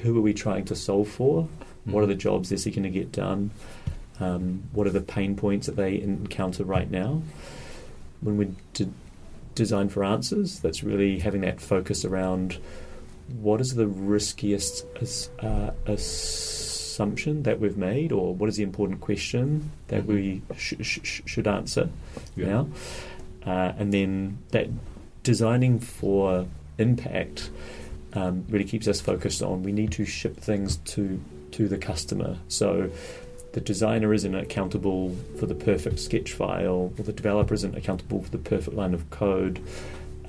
who 0.00 0.16
are 0.16 0.22
we 0.22 0.32
trying 0.32 0.64
to 0.64 0.74
solve 0.74 1.06
for? 1.08 1.46
What 1.84 2.02
are 2.02 2.06
the 2.06 2.14
jobs 2.14 2.48
they're 2.48 2.56
seeking 2.56 2.84
to 2.84 2.88
get 2.88 3.12
done? 3.12 3.50
Um, 4.18 4.62
what 4.72 4.86
are 4.86 4.90
the 4.90 5.02
pain 5.02 5.36
points 5.36 5.66
that 5.66 5.76
they 5.76 6.00
encounter 6.00 6.64
right 6.64 6.90
now? 6.90 7.20
When 8.22 8.38
we 8.38 8.48
d- 8.72 8.88
design 9.54 9.90
for 9.90 10.02
answers, 10.02 10.58
that's 10.60 10.82
really 10.82 11.18
having 11.18 11.42
that 11.42 11.60
focus 11.60 12.02
around 12.06 12.56
what 13.38 13.60
is 13.60 13.74
the 13.74 13.86
riskiest 13.86 14.86
as, 15.02 15.28
uh, 15.40 15.72
assumption 15.84 17.42
that 17.42 17.60
we've 17.60 17.76
made, 17.76 18.10
or 18.10 18.34
what 18.34 18.48
is 18.48 18.56
the 18.56 18.62
important 18.62 19.02
question 19.02 19.70
that 19.88 20.06
we 20.06 20.40
sh- 20.56 20.74
sh- 20.80 21.00
sh- 21.02 21.20
should 21.26 21.46
answer 21.46 21.90
Yeah. 22.36 22.46
now? 22.46 22.68
Uh, 23.44 23.72
and 23.76 23.92
then 23.92 24.38
that 24.52 24.68
designing 25.22 25.78
for 25.78 26.46
impact 26.78 27.50
um, 28.14 28.44
really 28.50 28.64
keeps 28.64 28.88
us 28.88 29.00
focused 29.00 29.42
on 29.42 29.62
we 29.62 29.72
need 29.72 29.92
to 29.92 30.04
ship 30.04 30.36
things 30.36 30.76
to 30.78 31.22
to 31.52 31.68
the 31.68 31.78
customer. 31.78 32.38
So 32.48 32.90
the 33.52 33.60
designer 33.60 34.14
isn't 34.14 34.34
accountable 34.34 35.14
for 35.38 35.44
the 35.46 35.54
perfect 35.54 35.98
sketch 36.00 36.32
file, 36.32 36.92
or 36.98 37.04
the 37.04 37.12
developer 37.12 37.52
isn't 37.52 37.76
accountable 37.76 38.22
for 38.22 38.30
the 38.30 38.38
perfect 38.38 38.74
line 38.76 38.94
of 38.94 39.08
code. 39.10 39.60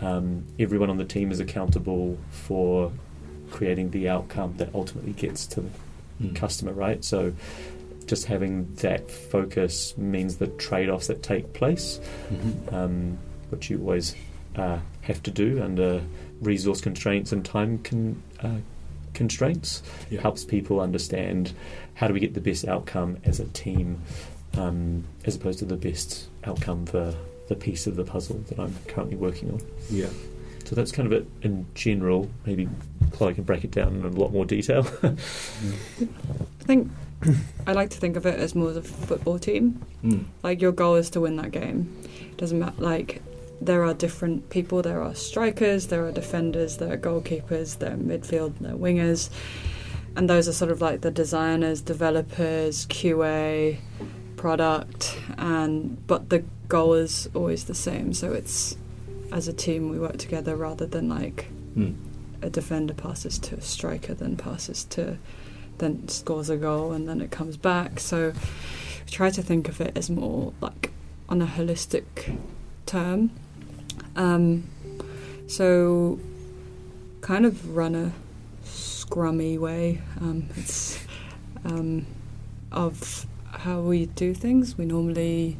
Um, 0.01 0.43
everyone 0.59 0.89
on 0.89 0.97
the 0.97 1.05
team 1.05 1.31
is 1.31 1.39
accountable 1.39 2.17
for 2.31 2.91
creating 3.51 3.91
the 3.91 4.09
outcome 4.09 4.55
that 4.57 4.69
ultimately 4.75 5.13
gets 5.13 5.45
to 5.47 5.61
the 5.61 5.69
Mm. 6.21 6.35
customer, 6.35 6.73
right? 6.73 7.03
So 7.03 7.33
just 8.05 8.25
having 8.25 8.67
that 8.75 9.09
focus 9.09 9.97
means 9.97 10.35
the 10.35 10.47
trade 10.47 10.89
offs 10.89 11.07
that 11.07 11.23
take 11.23 11.53
place, 11.53 11.99
Mhm. 12.31 12.73
um, 12.73 13.17
which 13.49 13.69
you 13.69 13.79
always 13.79 14.13
uh, 14.55 14.79
have 15.01 15.21
to 15.23 15.31
do 15.31 15.61
under 15.61 16.01
resource 16.41 16.81
constraints 16.81 17.31
and 17.31 17.43
time 17.45 17.79
con- 17.79 18.21
uh, 18.41 18.57
constraints. 19.13 19.83
Yeah. 20.09 20.21
Helps 20.21 20.43
people 20.43 20.79
understand 20.79 21.53
how 21.95 22.07
do 22.07 22.13
we 22.13 22.19
get 22.19 22.33
the 22.33 22.41
best 22.41 22.67
outcome 22.67 23.17
as 23.23 23.39
a 23.39 23.45
team, 23.45 24.01
um, 24.57 25.03
as 25.25 25.35
opposed 25.35 25.59
to 25.59 25.65
the 25.65 25.77
best 25.77 26.27
outcome 26.43 26.85
for 26.85 27.15
the 27.47 27.55
piece 27.55 27.87
of 27.87 27.95
the 27.95 28.03
puzzle 28.03 28.37
that 28.49 28.59
I'm 28.59 28.75
currently 28.87 29.15
working 29.15 29.51
on. 29.51 29.61
Yeah. 29.89 30.07
So 30.65 30.75
that's 30.75 30.91
kind 30.91 31.05
of 31.05 31.11
it 31.11 31.27
in 31.41 31.65
general. 31.75 32.29
Maybe 32.45 32.69
Chloe 33.11 33.33
can 33.33 33.43
break 33.43 33.63
it 33.63 33.71
down 33.71 33.95
in 33.95 34.05
a 34.05 34.09
lot 34.09 34.31
more 34.31 34.45
detail. 34.45 34.87
I 35.03 35.15
think 36.63 36.89
I 37.67 37.73
like 37.73 37.89
to 37.91 37.97
think 37.97 38.15
of 38.15 38.25
it 38.25 38.39
as 38.39 38.55
more 38.55 38.69
as 38.69 38.77
a 38.77 38.81
football 38.81 39.39
team. 39.39 39.85
Mm. 40.03 40.25
Like 40.41 40.61
your 40.61 40.71
goal 40.71 40.95
is 40.95 41.09
to 41.11 41.21
win 41.21 41.35
that 41.37 41.51
game. 41.51 41.93
It 42.21 42.37
doesn't 42.37 42.59
matter. 42.59 42.81
Like 42.81 43.21
there 43.66 43.84
are 43.84 43.93
different 43.93 44.49
people. 44.49 44.82
There 44.82 45.01
are 45.01 45.16
strikers. 45.16 45.88
There 45.88 46.05
are 46.05 46.11
defenders. 46.11 46.78
There 46.78 46.91
are 46.93 46.97
goalkeepers. 46.97 47.80
There 47.80 47.93
are 47.93 47.97
midfield. 47.97 48.59
There 48.59 48.74
are 48.74 48.78
wingers. 48.78 49.30
And 50.16 50.30
those 50.30 50.47
are 50.47 50.53
sort 50.53 50.72
of 50.72 50.82
like 50.82 51.01
the 51.01 51.11
designers, 51.11 51.82
developers, 51.82 52.86
QA, 52.88 53.78
product, 54.38 55.18
and 55.38 56.05
but 56.05 56.30
the 56.30 56.43
goal 56.68 56.93
is 56.93 57.30
always 57.34 57.66
the 57.66 57.74
same. 57.74 58.14
So 58.14 58.32
it's 58.34 58.78
as 59.32 59.47
a 59.47 59.53
team 59.53 59.89
we 59.89 59.97
work 59.99 60.18
together 60.18 60.55
rather 60.55 60.86
than 60.86 61.09
like 61.09 61.47
Mm. 61.76 61.95
a 62.43 62.49
defender 62.51 62.93
passes 62.93 63.39
to 63.39 63.55
a 63.55 63.61
striker, 63.61 64.14
then 64.14 64.36
passes 64.38 64.84
to, 64.84 65.18
then 65.80 66.07
scores 66.07 66.49
a 66.51 66.57
goal, 66.57 66.91
and 66.91 67.07
then 67.07 67.20
it 67.20 67.32
comes 67.32 67.57
back. 67.57 67.99
So 67.99 68.34
we 69.05 69.11
try 69.11 69.32
to 69.32 69.41
think 69.41 69.68
of 69.70 69.82
it 69.82 69.97
as 69.97 70.09
more 70.09 70.53
like 70.61 70.91
on 71.28 71.41
a 71.41 71.47
holistic 71.47 72.38
term. 72.86 73.32
Um, 74.15 74.63
so 75.47 76.19
kind 77.21 77.45
of 77.45 77.75
run 77.75 77.95
a 77.95 78.11
scrummy 78.65 79.57
way. 79.59 80.01
Um, 80.19 80.49
it's 80.55 80.99
um, 81.65 82.05
of 82.71 83.25
how 83.51 83.81
we 83.81 84.07
do 84.07 84.33
things. 84.33 84.77
We 84.77 84.85
normally 84.85 85.57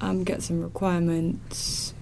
um, 0.00 0.24
get 0.24 0.42
some 0.42 0.62
requirements 0.62 1.94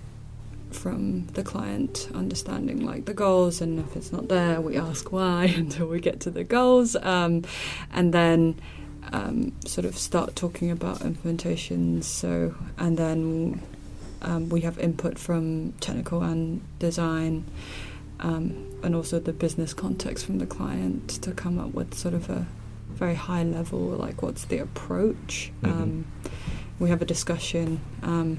from 0.71 1.27
the 1.29 1.43
client, 1.43 2.09
understanding 2.15 2.85
like 2.85 3.05
the 3.05 3.15
goals, 3.15 3.61
and 3.61 3.79
if 3.79 3.97
it's 3.97 4.13
not 4.13 4.29
there, 4.29 4.61
we 4.61 4.77
ask 4.77 5.13
why 5.13 5.45
until 5.57 5.87
we 5.87 6.01
get 6.01 6.21
to 6.21 6.31
the 6.31 6.45
goals, 6.45 6.97
um, 6.97 7.43
and 7.93 8.13
then 8.13 8.57
um, 9.13 9.53
sort 9.65 9.85
of 9.85 9.97
start 9.97 10.35
talking 10.35 10.71
about 10.71 10.99
implementations. 11.01 12.05
So, 12.05 12.55
and 12.77 12.99
then 12.99 13.63
um, 14.25 14.49
we 14.49 14.63
have 14.63 14.79
input 14.79 15.19
from 15.19 15.73
technical 15.81 16.23
and 16.23 16.61
design, 16.79 17.45
um, 18.21 18.71
and 18.83 18.95
also 18.95 19.19
the 19.21 19.33
business 19.33 19.75
context 19.75 20.25
from 20.27 20.39
the 20.39 20.47
client 20.47 21.09
to 21.23 21.33
come 21.33 21.59
up 21.59 21.75
with 21.75 21.95
sort 21.95 22.15
of 22.15 22.31
a 22.31 22.47
very 22.91 23.15
high 23.15 23.43
level, 23.43 23.79
like 23.81 24.23
what's 24.23 24.45
the 24.47 24.59
approach. 24.59 25.53
Mhm. 25.63 25.71
Um, 25.71 26.05
we 26.79 26.89
have 26.91 27.03
a 27.03 27.05
discussion. 27.05 27.81
Um, 28.03 28.39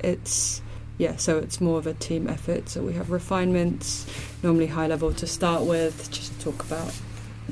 it's 0.00 0.62
yeah, 0.98 1.14
so 1.16 1.38
it's 1.38 1.60
more 1.60 1.78
of 1.78 1.86
a 1.86 1.94
team 1.94 2.28
effort. 2.28 2.68
So 2.68 2.82
we 2.82 2.94
have 2.94 3.10
refinements, 3.10 4.04
normally 4.42 4.66
high 4.66 4.88
level 4.88 5.12
to 5.12 5.26
start 5.28 5.62
with, 5.62 6.10
just 6.10 6.40
talk 6.40 6.64
about 6.64 6.92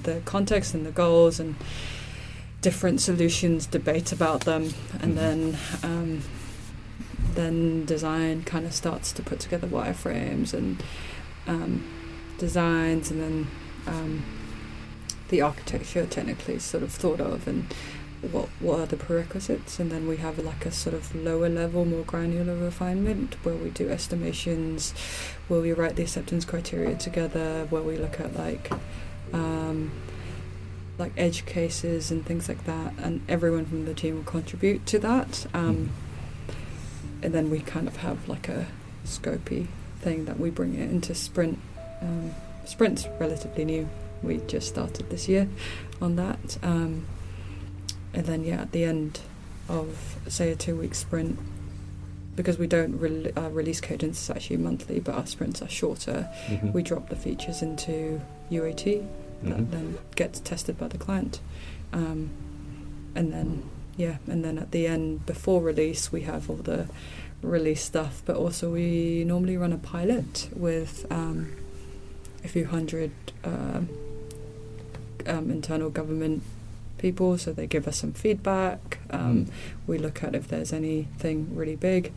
the 0.03 0.21
context 0.25 0.75
and 0.75 0.85
the 0.85 0.91
goals 0.91 1.39
and 1.39 1.55
different 2.61 3.01
solutions, 3.01 3.67
debate 3.67 4.11
about 4.11 4.41
them, 4.45 4.75
and 5.01 5.13
Mhm. 5.13 5.17
then 5.17 5.59
um, 5.85 6.23
then 7.37 7.85
design 7.85 8.43
kind 8.43 8.67
of 8.67 8.73
starts 8.73 9.13
to 9.13 9.23
put 9.23 9.41
together 9.41 9.67
wireframes 9.67 10.53
and 10.53 10.83
um, 11.47 11.85
designs, 12.39 13.11
and 13.11 13.21
then 13.21 13.47
um, 13.87 14.25
the 15.29 15.43
architecture 15.43 16.07
technically 16.07 16.55
is 16.55 16.65
sort 16.65 16.83
of 16.83 16.93
thought 16.93 17.21
of 17.21 17.47
and 17.47 17.73
what 18.33 18.49
what 18.61 18.81
are 18.81 18.87
the 18.87 18.97
prerequisites. 18.97 19.79
And 19.79 19.91
then 19.91 20.09
we 20.09 20.17
have 20.17 20.39
like 20.39 20.67
a 20.67 20.73
sort 20.73 20.95
of 20.95 21.15
lower 21.15 21.49
level 21.49 21.85
more 21.85 22.03
granular 22.03 22.57
refinement 22.57 23.35
where 23.45 23.55
we 23.55 23.71
do 23.71 23.91
estimations 23.91 24.93
where 25.49 25.61
we 25.61 25.73
write 25.73 25.97
the 25.97 26.03
acceptance 26.03 26.45
criteria 26.45 26.97
together 26.97 27.67
where 27.71 27.83
we 27.83 27.97
look 27.97 28.21
at 28.21 28.35
like 28.35 28.71
um, 29.33 29.93
like 30.99 31.13
edge 31.17 31.45
cases 31.47 32.11
and 32.11 32.25
things 32.25 32.49
like 32.49 32.65
that. 32.65 32.95
And 32.99 33.21
everyone 33.29 33.67
from 33.67 33.85
the 33.85 33.95
team 33.95 34.17
will 34.17 34.25
contribute 34.25 34.87
to 34.87 34.99
that. 35.01 35.47
Um, 35.53 35.91
and 37.23 37.33
then 37.35 37.51
we 37.51 37.61
kind 37.61 37.89
of 37.89 37.97
have 37.97 38.29
like 38.29 38.49
a 38.49 38.67
scopy 39.05 39.67
thing 40.01 40.25
that 40.27 40.39
we 40.39 40.51
bring 40.51 40.75
it 40.75 40.91
into 40.91 41.15
sprint 41.15 41.59
um, 42.03 42.33
sprint's 42.65 43.07
relatively 43.19 43.65
new 43.65 43.89
we 44.23 44.39
just 44.49 44.69
started 44.69 45.09
this 45.11 45.29
year 45.29 45.49
on 46.01 46.17
that 46.17 46.59
um, 46.63 47.07
and 48.13 48.27
then 48.27 48.45
yeah 48.45 48.61
at 48.63 48.73
the 48.73 48.85
end 48.85 49.21
of 49.69 50.17
say 50.29 50.51
a 50.51 50.57
two 50.57 50.77
week 50.77 50.95
sprint 50.95 51.39
because 52.35 52.59
we 52.59 52.67
don't 52.67 52.99
re- 52.99 53.33
uh, 53.37 53.49
release 53.51 53.81
cadence 53.81 54.21
is 54.23 54.31
actually 54.31 54.57
monthly 54.59 55.01
but 55.01 55.15
our 55.15 55.27
sprints 55.27 55.63
are 55.63 55.69
shorter 55.69 56.29
Mhm. 56.49 56.73
we 56.73 56.83
drop 56.83 57.09
the 57.09 57.17
features 57.17 57.63
into 57.63 58.21
UAT 58.51 59.03
that 59.43 59.57
Mhm. 59.59 59.71
then 59.71 59.99
gets 60.17 60.41
tested 60.41 60.77
by 60.79 60.89
the 60.89 60.99
client 60.99 61.41
um, 61.93 62.31
and 63.15 63.33
then 63.33 63.63
yeah 63.97 64.17
and 64.27 64.45
then 64.45 64.59
at 64.59 64.71
the 64.73 64.87
end 64.87 65.25
before 65.27 65.61
release 65.63 66.13
we 66.13 66.23
have 66.23 66.49
all 66.51 66.57
the 66.57 66.89
release 67.43 67.83
stuff 67.83 68.23
but 68.25 68.37
also 68.37 68.71
we 68.73 69.25
normally 69.25 69.57
run 69.57 69.73
a 69.73 69.79
pilot 69.79 70.49
with 70.55 71.07
um, 71.11 71.53
a 72.45 72.49
few 72.49 72.67
hundred 72.67 73.11
um, 73.45 73.89
um, 75.27 75.51
internal 75.51 75.91
government 75.91 76.43
people 76.99 77.37
so 77.37 77.53
they 77.53 77.67
give 77.67 77.87
us 77.87 77.99
some 77.99 78.13
feedback 78.13 78.99
um, 79.11 79.47
Mm. 79.47 79.51
we 79.87 79.99
look 79.99 80.23
at 80.25 80.35
if 80.35 80.49
there's 80.49 80.73
anything 80.73 81.55
really 81.55 81.77
big 81.77 82.13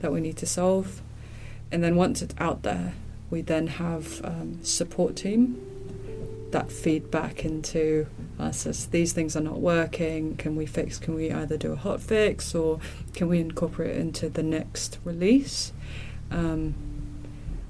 that 0.00 0.12
we 0.12 0.20
need 0.20 0.36
to 0.36 0.46
solve 0.46 1.02
and 1.72 1.82
then 1.82 1.96
once 1.96 2.22
it's 2.22 2.34
out 2.38 2.62
there 2.62 2.94
we 3.28 3.40
then 3.42 3.66
have 3.66 4.24
um, 4.24 4.58
support 4.62 5.16
team 5.16 5.60
that 6.52 6.70
feed 6.70 7.10
back 7.10 7.44
into 7.44 8.06
us 8.40 8.66
as 8.66 8.86
these 8.86 9.12
things 9.12 9.36
are 9.36 9.42
not 9.42 9.60
working 9.60 10.36
can 10.36 10.56
we 10.56 10.66
fix 10.66 10.98
can 10.98 11.14
we 11.14 11.30
either 11.30 11.56
do 11.56 11.72
a 11.72 11.76
hot 11.76 12.00
fix 12.00 12.54
or 12.54 12.80
can 13.14 13.28
we 13.28 13.38
incorporate 13.38 13.90
it 13.90 13.96
into 13.96 14.28
the 14.28 14.42
next 14.42 14.98
release? 15.04 15.72
Um, 16.30 16.74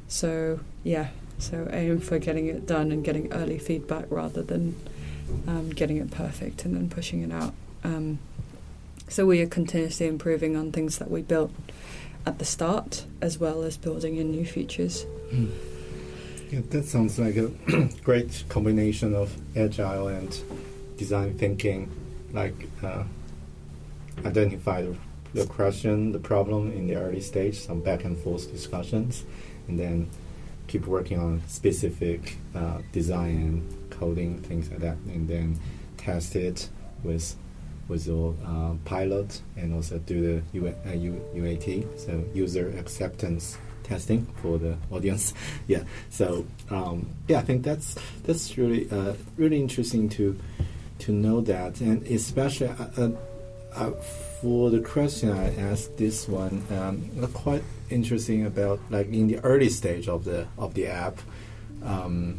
so 0.09 0.61
yeah 0.83 1.09
so 1.39 1.69
aim 1.73 2.01
for 2.01 2.19
getting 2.19 2.47
it 2.47 2.67
done 2.67 2.93
and 2.93 3.03
getting 3.03 3.33
early 3.33 3.59
feedback 3.59 4.05
rather 4.11 4.43
than 4.43 4.77
um, 5.47 5.71
getting 5.71 5.97
it 5.97 6.11
perfect 6.11 6.65
and 6.65 6.77
then 6.77 6.89
pushing 6.89 7.23
it 7.23 7.33
out. 7.33 7.55
Um, 7.83 8.19
so 9.09 9.27
we 9.27 9.41
are 9.41 9.47
continuously 9.47 10.07
improving 10.07 10.57
on 10.57 10.71
things 10.71 10.99
that 10.99 11.11
we 11.11 11.23
built 11.23 11.51
at 12.27 12.39
the 12.39 12.45
start 12.45 13.07
as 13.21 13.39
well 13.39 13.63
as 13.63 13.77
building 13.77 14.17
in 14.17 14.31
new 14.31 14.45
features. 14.45 15.07
Mm. 15.33 15.51
Yeah, 16.51 16.61
that 16.71 16.85
sounds 16.85 17.17
like 17.17 17.37
a 17.37 17.49
great 18.03 18.45
combination 18.49 19.15
of 19.15 19.37
agile 19.57 20.09
and 20.09 20.37
design 20.97 21.39
thinking. 21.39 21.89
Like 22.33 22.55
uh, 22.83 23.05
identify 24.25 24.83
the, 24.83 24.97
the 25.33 25.47
question, 25.47 26.11
the 26.11 26.19
problem 26.19 26.73
in 26.73 26.89
the 26.89 26.97
early 26.97 27.21
stage, 27.21 27.61
some 27.61 27.81
back 27.81 28.05
and 28.05 28.19
forth 28.19 28.51
discussions, 28.51 29.25
and 29.69 29.79
then 29.79 30.11
keep 30.67 30.87
working 30.87 31.21
on 31.21 31.41
specific 31.47 32.37
uh, 32.55 32.79
design, 32.91 33.65
coding, 33.91 34.41
things 34.43 34.71
like 34.71 34.81
that, 34.81 34.97
and 35.07 35.29
then 35.29 35.59
test 35.99 36.35
it 36.35 36.69
with 37.05 37.37
with 37.87 38.07
your 38.07 38.35
uh, 38.47 38.73
pilot 38.85 39.41
and 39.57 39.75
also 39.75 39.99
do 39.99 40.21
the 40.21 40.59
U- 40.59 40.69
uh, 40.69 40.89
UAT, 40.91 41.99
so 41.99 42.25
user 42.33 42.69
acceptance 42.79 43.59
testing 43.91 44.25
for 44.41 44.57
the 44.57 44.77
audience. 44.91 45.35
yeah. 45.67 45.83
So 46.11 46.47
um, 46.71 47.09
yeah, 47.29 47.39
I 47.39 47.43
think 47.43 47.65
that's 47.65 47.97
that's 48.25 48.57
really 48.57 48.89
uh, 48.91 49.15
really 49.37 49.61
interesting 49.61 50.09
to 50.11 50.39
to 51.01 51.13
know 51.13 51.41
that, 51.43 51.81
and 51.81 52.07
especially 52.07 52.69
uh, 52.69 52.87
uh, 52.97 53.11
uh, 53.75 53.91
for 54.41 54.71
the 54.71 54.81
question 54.81 55.31
I 55.31 55.55
asked, 55.57 55.97
this 55.97 56.29
one 56.29 56.65
um, 56.71 57.29
quite 57.35 57.65
interesting 57.91 58.47
about 58.47 58.79
like 58.91 59.09
in 59.09 59.27
the 59.27 59.39
early 59.41 59.69
stage 59.69 60.09
of 60.09 60.25
the 60.25 60.47
of 60.57 60.75
the 60.75 60.87
app. 60.87 61.19
Um, 61.83 62.39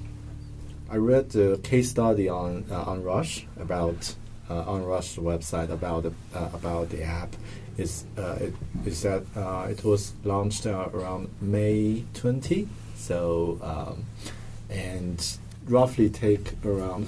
I 0.89 0.97
read 0.97 1.29
the 1.29 1.59
case 1.63 1.89
study 1.89 2.27
on 2.29 2.65
uh, 2.71 2.83
on 2.83 3.03
Rush 3.03 3.45
about 3.59 4.15
uh, 4.49 4.73
on 4.73 4.83
Rush 4.83 5.15
website 5.17 5.69
about 5.69 6.03
the 6.03 6.13
about 6.33 6.89
the 6.89 7.03
app. 7.03 7.35
Is 7.81 8.05
uh, 8.15 8.37
it 8.39 8.53
is 8.85 9.01
that 9.01 9.23
uh, 9.35 9.67
it 9.67 9.83
was 9.83 10.13
launched 10.23 10.67
uh, 10.67 10.89
around 10.93 11.29
May 11.41 12.03
20, 12.13 12.67
so 12.95 13.57
um, 13.63 14.05
and 14.69 15.19
roughly 15.65 16.09
take 16.09 16.53
around 16.63 17.07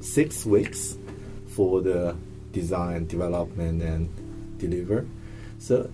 six 0.00 0.46
weeks 0.46 0.96
for 1.48 1.82
the 1.82 2.16
design, 2.52 3.06
development, 3.06 3.82
and 3.82 4.08
deliver. 4.58 5.06
So, 5.58 5.90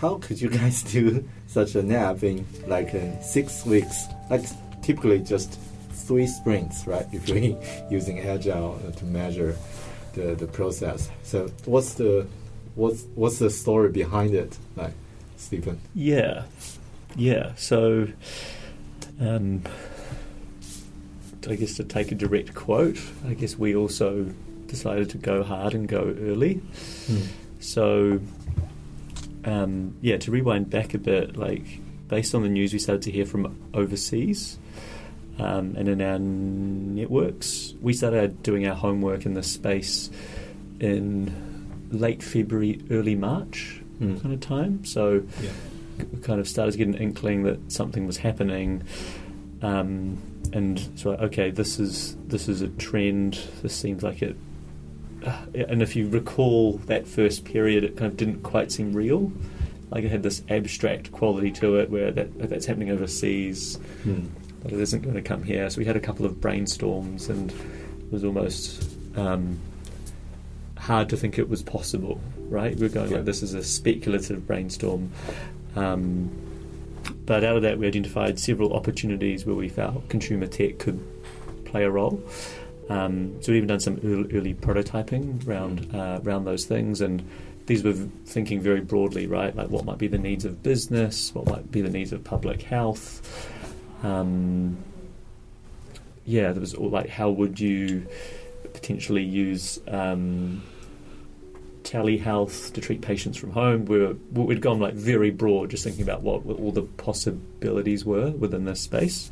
how 0.00 0.18
could 0.18 0.40
you 0.40 0.48
guys 0.48 0.82
do 0.96 1.22
such 1.46 1.76
a 1.76 1.82
nap 1.84 2.24
in 2.24 2.44
like 2.66 2.94
uh, 2.96 3.20
six 3.20 3.64
weeks? 3.64 4.06
Like 4.28 4.44
typically 4.82 5.20
just 5.20 5.60
three 5.92 6.26
sprints, 6.26 6.84
right? 6.86 7.06
If 7.12 7.28
you're 7.28 7.56
using 7.90 8.18
agile 8.20 8.80
to 8.96 9.04
measure 9.04 9.56
the, 10.14 10.34
the 10.34 10.48
process. 10.48 11.10
So 11.22 11.48
what's 11.64 11.94
the 11.94 12.26
what's 12.76 13.04
what's 13.14 13.38
the 13.38 13.50
story 13.50 13.90
behind 13.90 14.34
it, 14.34 14.56
like 14.76 14.92
Stephen? 15.36 15.80
Yeah, 15.94 16.44
yeah. 17.16 17.54
So, 17.56 18.06
um, 19.20 19.62
I 21.48 21.56
guess 21.56 21.74
to 21.76 21.84
take 21.84 22.12
a 22.12 22.14
direct 22.14 22.54
quote, 22.54 22.98
I 23.26 23.34
guess 23.34 23.56
we 23.56 23.74
also 23.74 24.32
decided 24.66 25.10
to 25.10 25.18
go 25.18 25.42
hard 25.42 25.74
and 25.74 25.88
go 25.88 26.14
early. 26.20 26.54
Hmm. 27.06 27.20
So, 27.58 28.20
um, 29.44 29.96
yeah, 30.00 30.18
to 30.18 30.30
rewind 30.30 30.70
back 30.70 30.94
a 30.94 30.98
bit, 30.98 31.36
like 31.36 31.80
based 32.08 32.34
on 32.34 32.42
the 32.42 32.48
news 32.48 32.72
we 32.72 32.78
started 32.78 33.02
to 33.02 33.10
hear 33.10 33.26
from 33.26 33.58
overseas 33.74 34.58
um, 35.38 35.74
and 35.76 35.88
in 35.88 36.00
our 36.00 36.18
networks, 36.18 37.74
we 37.80 37.92
started 37.92 38.42
doing 38.42 38.66
our 38.66 38.74
homework 38.74 39.26
in 39.26 39.34
this 39.34 39.52
space 39.52 40.10
in 40.80 41.55
late 41.90 42.22
February, 42.22 42.80
early 42.90 43.14
March 43.14 43.80
Hmm. 43.98 44.16
kind 44.16 44.34
of 44.34 44.40
time. 44.40 44.84
So, 44.84 45.22
Yeah. 45.42 45.50
we 46.12 46.18
kind 46.20 46.38
of 46.40 46.46
started 46.46 46.72
to 46.72 46.78
get 46.78 46.88
an 46.88 46.94
inkling 46.94 47.44
that 47.44 47.58
something 47.72 48.06
was 48.06 48.18
happening. 48.18 48.82
Um, 49.62 50.18
and 50.52 50.80
so, 50.96 51.12
okay, 51.12 51.50
this 51.50 51.80
is 51.80 52.16
this 52.28 52.48
is 52.48 52.60
a 52.62 52.68
trend. 52.68 53.38
This 53.62 53.74
seems 53.74 54.02
like 54.02 54.22
it. 54.22 54.36
Uh, 55.24 55.32
and 55.68 55.80
if 55.82 55.96
you 55.96 56.08
recall 56.08 56.74
that 56.86 57.06
first 57.06 57.44
period, 57.44 57.82
it 57.84 57.96
kind 57.96 58.10
of 58.10 58.16
didn't 58.16 58.42
quite 58.42 58.70
seem 58.70 58.92
real. 58.92 59.32
Like 59.90 60.04
it 60.04 60.10
had 60.10 60.22
this 60.22 60.42
abstract 60.50 61.10
quality 61.12 61.50
to 61.52 61.76
it, 61.76 61.90
where 61.90 62.10
that 62.12 62.28
if 62.38 62.50
that's 62.50 62.66
happening 62.66 62.90
overseas, 62.90 63.78
but 64.62 64.72
it 64.72 64.78
isn't 64.80 65.00
going 65.02 65.14
to 65.14 65.22
come 65.22 65.42
here. 65.42 65.70
So 65.70 65.78
we 65.78 65.84
had 65.84 65.96
a 65.96 66.00
couple 66.00 66.26
of 66.26 66.34
brainstorms, 66.40 67.30
and 67.30 67.50
it 67.50 68.12
was 68.12 68.24
almost 68.24 68.84
um, 69.16 69.58
hard 70.86 71.08
to 71.10 71.16
think 71.16 71.38
it 71.38 71.48
was 71.48 71.62
possible. 71.62 72.20
Right? 72.48 72.76
We 72.76 72.86
are 72.86 72.88
going 72.88 73.10
Yeah. 73.10 73.16
like 73.18 73.26
this 73.26 73.42
is 73.42 73.54
a 73.54 73.62
speculative 73.62 74.46
brainstorm. 74.46 75.10
Um, 75.74 76.30
but 77.26 77.44
out 77.44 77.56
of 77.56 77.62
that, 77.62 77.78
we 77.78 77.86
identified 77.86 78.38
several 78.38 78.72
opportunities 78.72 79.44
where 79.44 79.56
we 79.56 79.68
felt 79.68 80.08
consumer 80.08 80.46
tech 80.46 80.78
could 80.78 81.00
play 81.64 81.84
a 81.84 81.90
role. 81.90 82.20
Um, 82.88 83.34
so 83.40 83.50
we've 83.50 83.58
even 83.58 83.68
done 83.68 83.80
some 83.80 83.98
early, 84.04 84.32
early 84.32 84.54
prototyping 84.54 85.44
around 85.46 85.92
uh, 85.92 86.20
around 86.24 86.44
those 86.44 86.64
things, 86.66 87.00
and 87.00 87.22
these 87.66 87.82
were 87.82 87.94
thinking 88.26 88.60
very 88.60 88.80
broadly, 88.80 89.26
right? 89.26 89.54
Like 89.56 89.68
what 89.70 89.84
might 89.84 89.98
be 89.98 90.06
the 90.06 90.18
needs 90.18 90.44
of 90.44 90.62
business, 90.62 91.34
what 91.34 91.46
might 91.46 91.70
be 91.72 91.80
the 91.80 91.90
needs 91.90 92.12
of 92.12 92.22
public 92.22 92.62
health. 92.62 93.50
Um, 94.04 94.76
yeah, 96.24 96.52
there 96.52 96.60
was 96.60 96.74
all 96.74 96.90
like 96.90 97.08
how 97.08 97.30
would 97.30 97.58
you 97.58 98.06
potentially 98.72 99.24
use 99.24 99.80
um, 99.88 100.62
telehealth 101.86 102.72
to 102.72 102.80
treat 102.80 103.00
patients 103.00 103.38
from 103.38 103.52
home. 103.52 103.84
We 103.84 103.98
were, 104.00 104.14
we'd 104.32 104.60
gone 104.60 104.80
like 104.80 104.94
very 104.94 105.30
broad, 105.30 105.70
just 105.70 105.84
thinking 105.84 106.02
about 106.02 106.22
what 106.22 106.44
all 106.58 106.72
the 106.72 106.82
possibilities 106.82 108.04
were 108.04 108.30
within 108.30 108.64
this 108.64 108.80
space. 108.80 109.30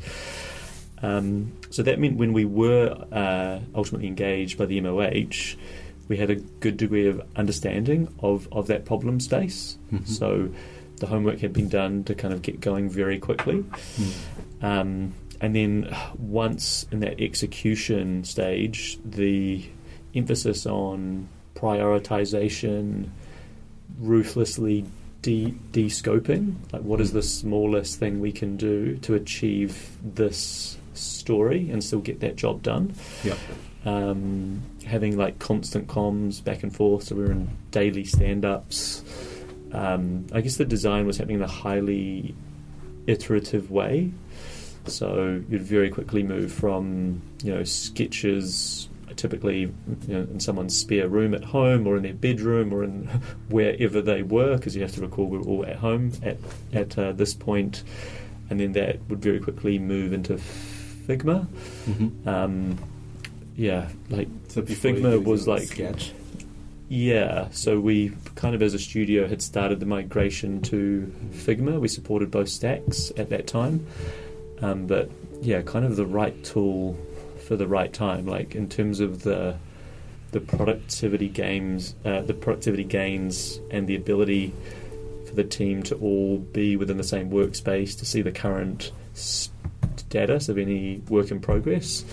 Um, 1.03 1.51
so 1.69 1.83
that 1.83 1.99
meant 1.99 2.17
when 2.17 2.31
we 2.31 2.45
were 2.45 2.97
uh, 3.11 3.59
ultimately 3.75 4.07
engaged 4.07 4.57
by 4.57 4.65
the 4.65 4.79
MOH, 4.79 5.57
we 6.07 6.17
had 6.17 6.29
a 6.29 6.35
good 6.35 6.77
degree 6.77 7.07
of 7.07 7.21
understanding 7.35 8.07
of, 8.19 8.47
of 8.51 8.67
that 8.67 8.85
problem 8.85 9.19
space. 9.19 9.77
Mhm. 9.91 10.07
So 10.07 10.49
the 10.97 11.07
homework 11.07 11.39
had 11.39 11.51
been 11.51 11.67
done 11.67 12.05
to 12.05 12.15
kind 12.15 12.33
of 12.33 12.41
get 12.41 12.61
going 12.61 12.89
very 12.89 13.19
quickly. 13.19 13.65
Hmm. 13.97 14.65
Um, 14.65 15.13
and 15.41 15.53
then 15.53 15.93
once 16.17 16.85
in 16.89 17.01
that 17.01 17.19
execution 17.19 18.23
stage, 18.23 18.97
the 19.03 19.65
emphasis 20.15 20.65
on 20.65 21.27
prioritization, 21.55 23.09
ruthlessly 23.99 24.85
de 25.21 25.55
scoping, 25.89 26.55
like 26.71 26.83
what 26.83 27.01
is 27.01 27.11
the 27.11 27.23
smallest 27.23 27.99
thing 27.99 28.19
we 28.19 28.31
can 28.31 28.57
do 28.57 28.95
to 28.97 29.15
achieve 29.15 29.97
this 30.03 30.77
story 30.93 31.69
and 31.71 31.83
still 31.83 31.99
get 31.99 32.19
that 32.19 32.35
job 32.35 32.61
done. 32.61 32.93
Yeah. 33.23 33.35
Um, 33.85 34.61
having 34.85 35.17
like 35.17 35.39
constant 35.39 35.87
comms 35.87 36.43
back 36.43 36.63
and 36.63 36.75
forth, 36.75 37.03
so 37.05 37.15
we 37.15 37.23
were 37.23 37.31
in 37.31 37.49
daily 37.71 38.03
stand 38.03 38.45
ups. 38.45 39.03
Um, 39.71 40.27
I 40.31 40.41
guess 40.41 40.57
the 40.57 40.65
design 40.65 41.05
was 41.05 41.17
happening 41.17 41.37
in 41.37 41.43
a 41.43 41.47
highly 41.47 42.35
iterative 43.07 43.71
way. 43.71 44.11
So 44.87 45.41
you'd 45.49 45.61
very 45.61 45.89
quickly 45.89 46.23
move 46.23 46.51
from 46.51 47.21
you 47.43 47.53
know 47.53 47.63
sketches, 47.63 48.87
typically 49.15 49.61
you 49.61 49.73
know, 50.07 50.21
in 50.21 50.39
someone's 50.39 50.77
spare 50.77 51.07
room 51.07 51.33
at 51.33 51.43
home 51.43 51.87
or 51.87 51.97
in 51.97 52.03
their 52.03 52.13
bedroom 52.13 52.73
or 52.73 52.83
in 52.83 53.05
wherever 53.49 54.01
they 54.01 54.23
were, 54.23 54.57
because 54.57 54.75
you 54.75 54.81
have 54.81 54.93
to 54.93 55.01
recall 55.01 55.25
we 55.27 55.37
were 55.37 55.45
all 55.45 55.65
at 55.65 55.77
home 55.77 56.11
at 56.23 56.37
at 56.73 56.97
uh, 56.97 57.11
this 57.11 57.33
point, 57.33 57.83
and 58.49 58.59
then 58.59 58.73
that 58.73 58.99
would 59.09 59.21
very 59.21 59.39
quickly 59.39 59.79
move 59.79 60.13
into 60.13 60.33
Figma. 61.07 61.47
Mhm. 61.87 62.27
Um, 62.27 62.77
yeah, 63.55 63.89
like 64.09 64.27
So 64.49 64.61
Figma 64.63 65.23
was 65.23 65.47
like 65.47 65.63
sketch. 65.67 66.11
yeah, 66.89 67.47
so 67.51 67.79
we 67.79 68.11
kind 68.35 68.53
of 68.53 68.61
as 68.61 68.73
a 68.73 68.79
studio 68.79 69.27
had 69.27 69.41
started 69.41 69.79
the 69.79 69.85
migration 69.85 70.61
to 70.63 71.11
Figma. 71.31 71.79
We 71.79 71.87
supported 71.87 72.29
both 72.31 72.49
stacks 72.49 73.11
at 73.17 73.29
that 73.29 73.47
time, 73.47 73.85
um, 74.61 74.87
but 74.87 75.09
yeah, 75.41 75.61
kind 75.61 75.85
of 75.85 75.95
the 75.95 76.05
right 76.05 76.43
tool 76.43 76.97
for 77.47 77.55
the 77.55 77.67
right 77.67 77.93
time. 77.93 78.25
Like 78.25 78.55
in 78.55 78.67
terms 78.69 78.99
of 78.99 79.23
the 79.23 79.57
the 80.31 80.39
productivity 80.41 81.29
gains, 81.29 81.95
uh, 82.03 82.21
the 82.21 82.33
productivity 82.33 82.83
gains, 82.83 83.59
and 83.71 83.87
the 83.87 83.95
ability 83.95 84.53
for 85.27 85.33
the 85.33 85.43
team 85.43 85.81
to 85.83 85.95
all 85.95 86.39
be 86.39 86.75
within 86.75 86.97
the 86.97 87.03
same 87.03 87.29
workspace 87.29 87.97
to 87.99 88.05
see 88.05 88.21
the 88.21 88.31
current 88.31 88.91
status 89.13 90.49
of 90.49 90.57
any 90.57 91.01
work 91.09 91.31
in 91.31 91.39
progress. 91.39 92.03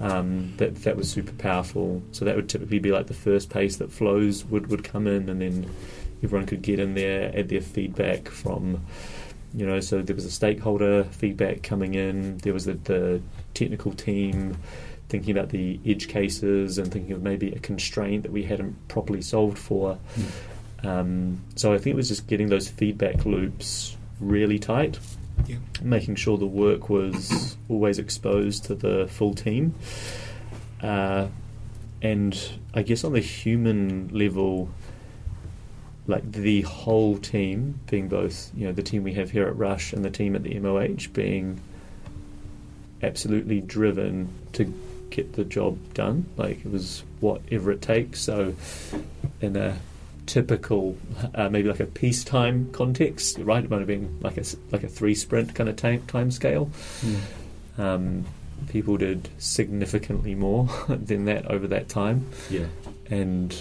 Um, 0.00 0.52
that 0.58 0.76
that 0.84 0.96
was 0.96 1.10
super 1.10 1.32
powerful. 1.32 2.02
So 2.12 2.24
that 2.24 2.36
would 2.36 2.48
typically 2.48 2.78
be 2.78 2.92
like 2.92 3.06
the 3.06 3.14
first 3.14 3.50
pace 3.50 3.76
that 3.76 3.90
flows 3.90 4.44
would, 4.44 4.68
would 4.68 4.84
come 4.84 5.06
in, 5.06 5.28
and 5.28 5.40
then 5.40 5.68
everyone 6.22 6.46
could 6.46 6.62
get 6.62 6.78
in 6.78 6.94
there, 6.94 7.36
add 7.36 7.48
their 7.48 7.60
feedback 7.60 8.28
from, 8.28 8.84
you 9.52 9.66
know. 9.66 9.80
So 9.80 10.00
there 10.00 10.14
was 10.14 10.24
a 10.24 10.30
stakeholder 10.30 11.04
feedback 11.04 11.62
coming 11.62 11.94
in. 11.94 12.38
There 12.38 12.52
was 12.52 12.66
the, 12.66 12.74
the 12.74 13.20
technical 13.54 13.92
team 13.92 14.56
thinking 15.08 15.36
about 15.36 15.50
the 15.50 15.78
edge 15.86 16.08
cases 16.08 16.78
and 16.78 16.90
thinking 16.90 17.12
of 17.12 17.22
maybe 17.22 17.50
a 17.52 17.58
constraint 17.58 18.22
that 18.24 18.32
we 18.32 18.42
hadn't 18.42 18.88
properly 18.88 19.22
solved 19.22 19.58
for. 19.58 19.98
Um, 20.82 21.40
so 21.56 21.72
I 21.72 21.78
think 21.78 21.94
it 21.94 21.96
was 21.96 22.08
just 22.08 22.26
getting 22.26 22.48
those 22.48 22.68
feedback 22.68 23.24
loops 23.24 23.96
really 24.20 24.58
tight, 24.58 24.98
Yeah. 25.46 25.56
making 25.82 26.16
sure 26.16 26.36
the 26.38 26.46
work 26.46 26.88
was 26.88 27.56
always 27.68 27.98
exposed 27.98 28.64
to 28.64 28.74
the 28.74 29.06
full 29.08 29.34
team. 29.34 29.74
Uh, 30.82 31.28
and 32.02 32.38
I 32.74 32.82
guess 32.82 33.04
on 33.04 33.12
the 33.12 33.20
human 33.20 34.08
level, 34.08 34.68
like 36.06 36.30
the 36.32 36.62
whole 36.62 37.16
team, 37.16 37.80
being 37.90 38.08
both, 38.08 38.50
you 38.54 38.66
know, 38.66 38.72
the 38.72 38.82
team 38.82 39.02
we 39.04 39.14
have 39.14 39.30
here 39.30 39.46
at 39.46 39.56
Rush 39.56 39.92
and 39.94 40.04
the 40.04 40.10
team 40.10 40.34
at 40.36 40.42
the 40.42 40.54
MOH, 40.60 41.08
being 41.14 41.60
absolutely 43.04 43.60
driven 43.60 44.28
to 44.54 44.72
get 45.10 45.34
the 45.34 45.44
job 45.44 45.78
done. 45.94 46.26
Like 46.36 46.64
it 46.64 46.70
was 46.70 47.02
whatever 47.20 47.70
it 47.70 47.82
takes. 47.82 48.20
So, 48.20 48.54
in 49.40 49.56
a 49.56 49.78
typical, 50.26 50.96
uh, 51.34 51.48
maybe 51.50 51.68
like 51.68 51.80
a 51.80 51.86
peacetime 51.86 52.70
context, 52.72 53.38
right? 53.38 53.62
It 53.62 53.70
might 53.70 53.78
have 53.78 53.86
been 53.86 54.18
like 54.20 54.38
a 54.38 54.44
like 54.70 54.82
a 54.84 54.88
three 54.88 55.14
sprint 55.14 55.54
kind 55.54 55.68
of 55.68 55.76
time 55.76 56.02
time 56.06 56.30
scale. 56.30 56.70
Hmm. 57.00 57.80
Um, 57.80 58.24
people 58.68 58.96
did 58.96 59.28
significantly 59.38 60.34
more 60.34 60.68
than 60.88 61.24
that 61.26 61.46
over 61.50 61.66
that 61.68 61.88
time, 61.88 62.26
Yeah. 62.48 62.66
and 63.10 63.54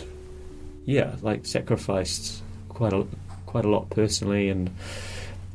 yeah, 0.86 1.16
like 1.22 1.46
sacrificed 1.46 2.42
quite 2.70 2.94
a 2.94 3.06
quite 3.46 3.66
a 3.66 3.70
lot 3.70 3.90
personally, 3.90 4.50
and 4.50 4.70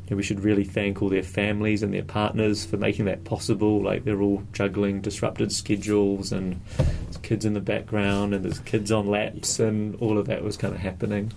you 0.08 0.14
know, 0.14 0.16
we 0.16 0.22
should 0.22 0.40
really 0.40 0.64
thank 0.64 1.02
all 1.02 1.10
their 1.10 1.22
families 1.22 1.82
and 1.82 1.92
their 1.92 2.02
partners 2.02 2.64
for 2.64 2.78
making 2.78 3.04
that 3.04 3.24
possible. 3.24 3.82
Like 3.82 4.04
they're 4.04 4.22
all 4.22 4.42
juggling 4.54 5.02
disrupted 5.02 5.52
schedules, 5.52 6.32
and 6.32 6.58
there's 6.78 7.18
kids 7.18 7.44
in 7.44 7.52
the 7.52 7.60
background, 7.60 8.32
and 8.32 8.42
there's 8.42 8.58
kids 8.60 8.90
on 8.90 9.06
laps, 9.06 9.60
and 9.60 9.94
all 9.96 10.16
of 10.16 10.26
that 10.26 10.42
was 10.42 10.56
kind 10.56 10.74
of 10.74 10.80
happening. 10.80 11.30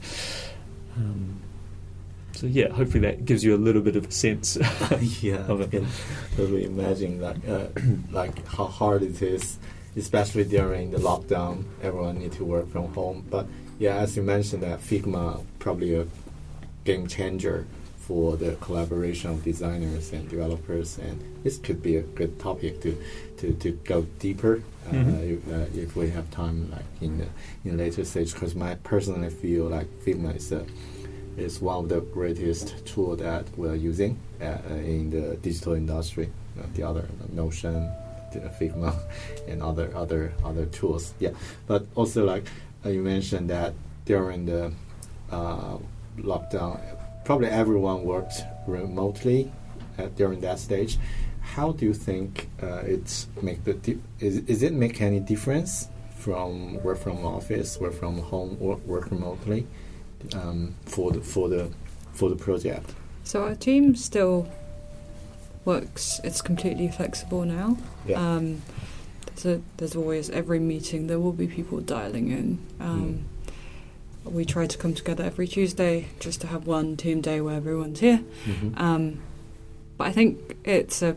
Um, 0.96 1.42
so 2.32 2.48
yeah, 2.48 2.70
hopefully 2.70 3.02
that 3.02 3.26
gives 3.26 3.44
you 3.44 3.54
a 3.54 3.58
little 3.58 3.82
bit 3.82 3.98
of 3.98 4.08
a 4.08 4.12
sense. 4.12 4.58
yeah, 5.22 5.46
Of 5.48 5.62
I 5.62 5.66
can 5.66 5.88
totally 6.38 6.64
imagine 6.64 7.20
like 7.20 7.46
uh, 7.48 7.68
like 8.12 8.48
how 8.48 8.68
hard 8.68 9.04
it 9.04 9.22
is, 9.22 9.58
especially 9.98 10.46
during 10.46 10.92
the 10.92 10.98
lockdown. 10.98 11.66
Everyone 11.82 12.20
need 12.20 12.32
to 12.34 12.46
work 12.46 12.72
from 12.72 12.94
home. 12.94 13.26
But 13.30 13.48
yeah, 13.80 13.98
as 13.98 14.16
you 14.16 14.24
mentioned, 14.24 14.64
that 14.64 14.80
Figma 14.80 15.44
probably 15.60 15.96
a 15.96 16.08
game 16.86 17.08
changer 17.08 17.68
for 18.08 18.36
the 18.38 18.54
collaboration 18.62 19.32
of 19.32 19.44
designers 19.44 20.12
and 20.14 20.28
developers, 20.30 20.98
and 20.98 21.20
this 21.44 21.58
could 21.58 21.82
be 21.82 21.96
a 21.98 22.02
good 22.02 22.40
topic 22.40 22.82
to 22.82 22.92
to, 23.38 23.54
to 23.54 23.72
go 23.86 24.02
deeper 24.20 24.62
uh, 24.88 24.94
Mhm. 24.94 25.32
if, 25.34 25.40
uh, 25.54 25.82
if 25.84 25.96
we 25.96 26.10
have 26.10 26.30
time, 26.32 26.70
like 26.72 26.86
in 27.02 27.18
the 27.20 27.28
in 27.66 27.78
later 27.78 28.04
stage. 28.06 28.34
Because 28.34 28.54
my 28.56 28.76
personally 28.84 29.30
feel 29.30 29.66
like 29.70 29.88
Figma 30.06 30.36
is 30.36 30.52
a 30.52 30.66
is 31.38 31.62
one 31.62 31.78
of 31.84 31.90
the 31.90 32.02
greatest 32.14 32.86
tool 32.86 33.16
that 33.16 33.46
we're 33.58 33.76
using 33.90 34.18
uh, 34.42 34.46
uh, 34.46 34.74
in 34.76 35.10
the 35.10 35.38
digital 35.42 35.74
industry. 35.74 36.30
Uh, 36.60 36.66
the 36.76 36.84
other 36.84 37.06
Notion, 37.32 37.90
the 38.34 38.40
Figma, 38.60 38.94
and 39.48 39.62
other 39.64 39.90
other 39.96 40.34
other 40.44 40.66
tools. 40.66 41.14
Yeah, 41.20 41.32
but 41.68 41.86
also 41.96 42.26
like 42.26 42.44
uh, 42.86 42.90
you 42.90 43.02
mentioned 43.04 43.50
that 43.50 43.74
during 44.06 44.46
the 44.46 44.72
uh, 45.32 45.78
lockdown, 46.18 46.80
probably 47.24 47.48
everyone 47.48 48.04
worked 48.04 48.42
remotely 48.68 49.52
at, 49.98 50.16
during 50.16 50.42
that 50.42 50.60
stage. 50.60 50.98
How 51.42 51.72
do 51.72 51.86
you 51.86 51.94
think 51.94 52.50
uh, 52.62 52.84
it's 52.86 53.28
make 53.42 53.64
the 53.64 53.74
di- 53.74 54.00
is 54.20 54.38
is 54.48 54.64
it 54.64 54.74
make 54.74 55.02
any 55.02 55.20
difference 55.20 55.88
from 56.18 56.82
work 56.84 57.00
from 57.00 57.26
office, 57.26 57.80
work 57.80 57.94
from 57.94 58.20
home, 58.20 58.58
or 58.60 58.78
work 58.86 59.10
remotely 59.12 59.68
um, 60.36 60.76
for 60.86 61.12
the 61.12 61.22
for 61.22 61.50
the 61.50 61.70
for 62.14 62.30
the 62.30 62.36
project? 62.36 62.94
So 63.24 63.44
our 63.44 63.56
team 63.56 63.96
still 63.96 64.48
works. 65.66 66.20
It's 66.24 66.42
completely 66.42 66.88
flexible 66.90 67.46
now. 67.46 67.78
Yeah. 68.06 68.20
Um, 68.20 68.62
there's, 69.28 69.46
a, 69.46 69.62
there's 69.78 69.96
always 69.96 70.30
every 70.30 70.60
meeting 70.60 71.08
there 71.08 71.20
will 71.20 71.34
be 71.34 71.48
people 71.48 71.80
dialing 71.80 72.32
in. 72.32 72.60
Um, 72.80 73.26
We 74.24 74.46
try 74.46 74.68
to 74.68 74.78
come 74.78 74.94
together 74.94 75.24
every 75.24 75.48
Tuesday 75.48 76.08
just 76.20 76.42
to 76.42 76.48
have 76.48 76.68
one 76.68 76.96
team 76.96 77.22
day 77.22 77.42
where 77.42 77.56
everyone's 77.56 78.00
here. 78.00 78.22
Mhm. 78.46 78.80
Um, 78.80 79.20
but 79.98 80.08
I 80.08 80.12
think 80.12 80.58
it's 80.64 81.02
a 81.02 81.16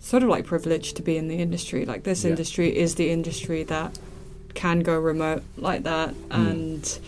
sort 0.00 0.22
of 0.22 0.28
like 0.28 0.44
privilege 0.44 0.92
to 0.94 1.02
be 1.02 1.16
in 1.16 1.28
the 1.28 1.36
industry. 1.36 1.84
Like 1.86 2.02
this 2.04 2.24
Yeah. 2.24 2.30
industry 2.30 2.76
is 2.76 2.94
the 2.96 3.10
industry 3.10 3.62
that 3.64 3.98
can 4.54 4.80
go 4.80 4.98
remote 4.98 5.42
like 5.56 5.82
that, 5.84 6.14
Mm. 6.30 6.50
and 6.50 6.98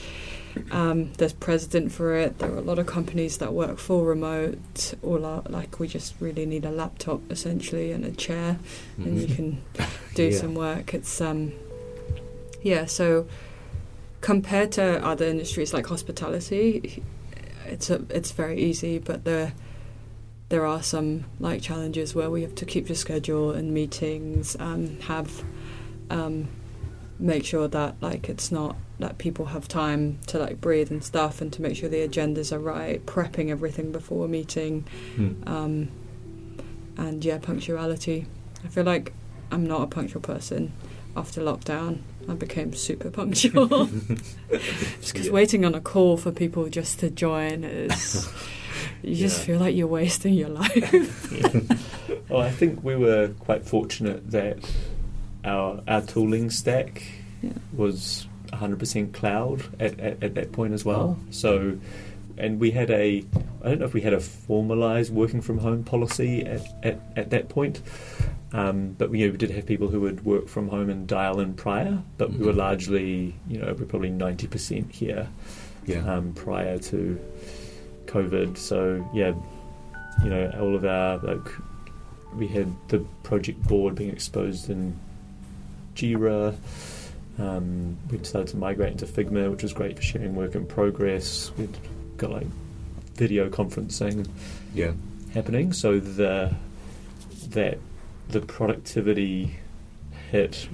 um, 0.73 1.11
there's 1.19 1.33
precedent 1.35 1.93
for 1.93 2.17
it. 2.17 2.39
There 2.39 2.51
are 2.53 2.57
a 2.57 2.61
lot 2.63 2.79
of 2.81 2.87
companies 2.87 3.37
that 3.39 3.53
work 3.55 3.79
full 3.79 4.05
remote, 4.05 4.95
or 5.03 5.19
la- 5.21 5.43
like 5.49 5.79
we 5.79 5.87
just 5.87 6.15
really 6.21 6.47
need 6.47 6.65
a 6.65 6.71
laptop 6.71 7.21
essentially 7.31 7.93
and 7.93 8.05
a 8.05 8.11
chair, 8.11 8.59
and 8.97 9.21
you 9.21 9.27
Mhm. 9.29 9.37
can 9.37 9.59
do 10.15 10.25
Yeah. 10.25 10.37
some 10.39 10.55
work. 10.55 10.95
It's 10.95 11.21
um, 11.21 11.53
yeah. 12.63 12.87
So 12.87 13.27
compared 14.29 14.71
to 14.71 15.03
other 15.03 15.25
industries 15.25 15.73
like 15.73 15.87
hospitality, 15.87 17.03
it's 17.65 17.89
a, 17.89 18.05
it's 18.11 18.31
very 18.33 18.59
easy, 18.61 18.99
but 18.99 19.25
there 19.25 19.55
there 20.51 20.67
are 20.67 20.83
some 20.83 21.25
like 21.41 21.63
challenges 21.63 22.15
where 22.15 22.29
we 22.31 22.43
have 22.43 22.55
to 22.55 22.67
keep 22.67 22.89
the 22.89 22.95
schedule 22.95 23.53
and 23.53 23.73
meetings 23.73 24.55
and 24.57 25.03
have 25.05 25.43
um, 26.11 26.47
make 27.19 27.43
sure 27.43 27.69
that 27.69 27.95
like 28.03 28.29
it's 28.29 28.53
not 28.53 28.77
that 28.99 29.17
people 29.17 29.47
have 29.47 29.67
time 29.67 30.19
to 30.27 30.39
like 30.39 30.61
breathe 30.61 30.91
and 30.91 31.03
stuff 31.03 31.41
and 31.41 31.51
to 31.55 31.63
make 31.63 31.75
sure 31.75 31.89
the 31.89 32.07
agendas 32.07 32.53
are 32.53 32.59
right 32.59 33.07
prepping 33.07 33.49
everything 33.49 33.93
before 33.93 34.27
a 34.27 34.29
meeting 34.29 34.85
Mm. 35.17 35.49
um, 35.49 35.89
and 36.99 37.25
yeah 37.25 37.39
punctuality 37.39 38.27
i 38.65 38.69
feel 38.69 38.85
like 38.85 39.13
i'm 39.53 39.65
not 39.67 39.81
a 39.83 39.87
punctual 39.87 40.21
person 40.23 40.73
after 41.17 41.41
lockdown 41.41 42.01
i 42.29 42.35
became 42.35 42.73
super 42.75 43.11
punctual 43.11 43.67
just 45.01 45.13
because 45.13 45.27
Yeah. 45.27 45.33
waiting 45.33 45.65
on 45.65 45.75
a 45.75 45.81
call 45.81 46.17
for 46.17 46.31
people 46.33 46.69
just 46.69 46.99
to 47.01 47.11
join 47.11 47.65
is 47.65 48.29
you 49.03 49.15
just 49.17 49.39
Yeah. 49.41 49.45
feel 49.47 49.59
like 49.61 49.75
you're 49.77 49.87
wasting 49.87 50.35
your 50.35 50.51
life 50.51 50.93
Well, 52.29 52.43
I 52.43 52.51
think 52.51 52.85
we 52.85 52.95
were 52.95 53.29
quite 53.41 53.65
fortunate 53.65 54.31
that 54.33 54.59
our 55.45 55.81
our 55.89 56.03
tooling 56.03 56.51
stack 56.51 57.03
Yeah. 57.43 57.53
was 57.75 58.27
100% 58.53 59.13
cloud 59.13 59.63
at, 59.81 59.99
at, 60.01 60.23
at 60.23 60.35
that 60.35 60.53
point 60.53 60.73
as 60.75 60.83
well. 60.85 61.19
Oh. 61.19 61.27
So, 61.31 61.79
and 62.39 62.59
we 62.61 62.71
had 62.71 62.91
a 62.91 63.25
I 63.63 63.69
don't 63.69 63.79
know 63.81 63.85
if 63.87 63.95
we 63.95 64.01
had 64.03 64.13
a 64.15 64.21
formalized 64.21 65.13
working 65.13 65.41
from 65.43 65.59
home 65.59 65.85
policy 65.85 66.45
at, 66.47 66.63
at, 66.83 67.01
at 67.17 67.31
that 67.31 67.49
point. 67.49 67.81
Um, 68.53 68.95
but 68.97 69.13
you 69.13 69.27
know, 69.27 69.33
we 69.33 69.37
did 69.39 69.51
have 69.51 69.67
people 69.67 69.89
who 69.89 70.01
would 70.01 70.25
work 70.25 70.49
from 70.49 70.69
home 70.69 70.89
and 70.89 71.07
dial 71.07 71.39
in 71.41 71.55
prior, 71.55 72.03
but 72.17 72.33
we 72.33 72.47
were 72.47 72.53
Mhm. 72.53 72.57
largely, 72.57 73.35
you 73.47 73.59
know, 73.59 73.75
we're 73.79 73.85
probably 73.85 74.11
90% 74.11 74.91
here 74.93 75.29
Yeah. 75.87 75.99
um, 76.11 76.33
prior 76.35 76.79
to 76.79 77.19
COVID. 78.07 78.57
So 78.57 79.07
yeah, 79.13 79.35
you 80.25 80.31
know, 80.31 80.51
all 80.59 80.75
of 80.75 80.85
our 80.85 81.19
like 81.19 81.47
we 82.37 82.47
had 82.47 82.69
the 82.89 83.01
project 83.23 83.63
board 83.69 83.95
being 83.95 84.11
exposed 84.11 84.71
in 84.71 84.95
Jira. 85.95 86.55
Um, 87.39 87.97
we 88.11 88.19
decided 88.19 88.49
to 88.49 88.57
migrate 88.57 88.93
into 88.93 89.07
Figma, 89.07 89.51
which 89.51 89.63
was 89.63 89.73
great 89.73 89.97
for 89.97 90.03
sharing 90.03 90.35
work 90.35 90.55
in 90.55 90.67
progress. 90.67 91.53
We'd 91.59 91.77
got 92.17 92.31
like 92.33 92.47
video 93.15 93.49
conferencing 93.49 94.27
yeah. 94.75 94.93
happening, 95.35 95.73
so 95.73 96.01
the 96.01 96.55
that 97.51 97.79
the 98.29 98.41
productivity 98.41 99.57
hit 100.31 100.69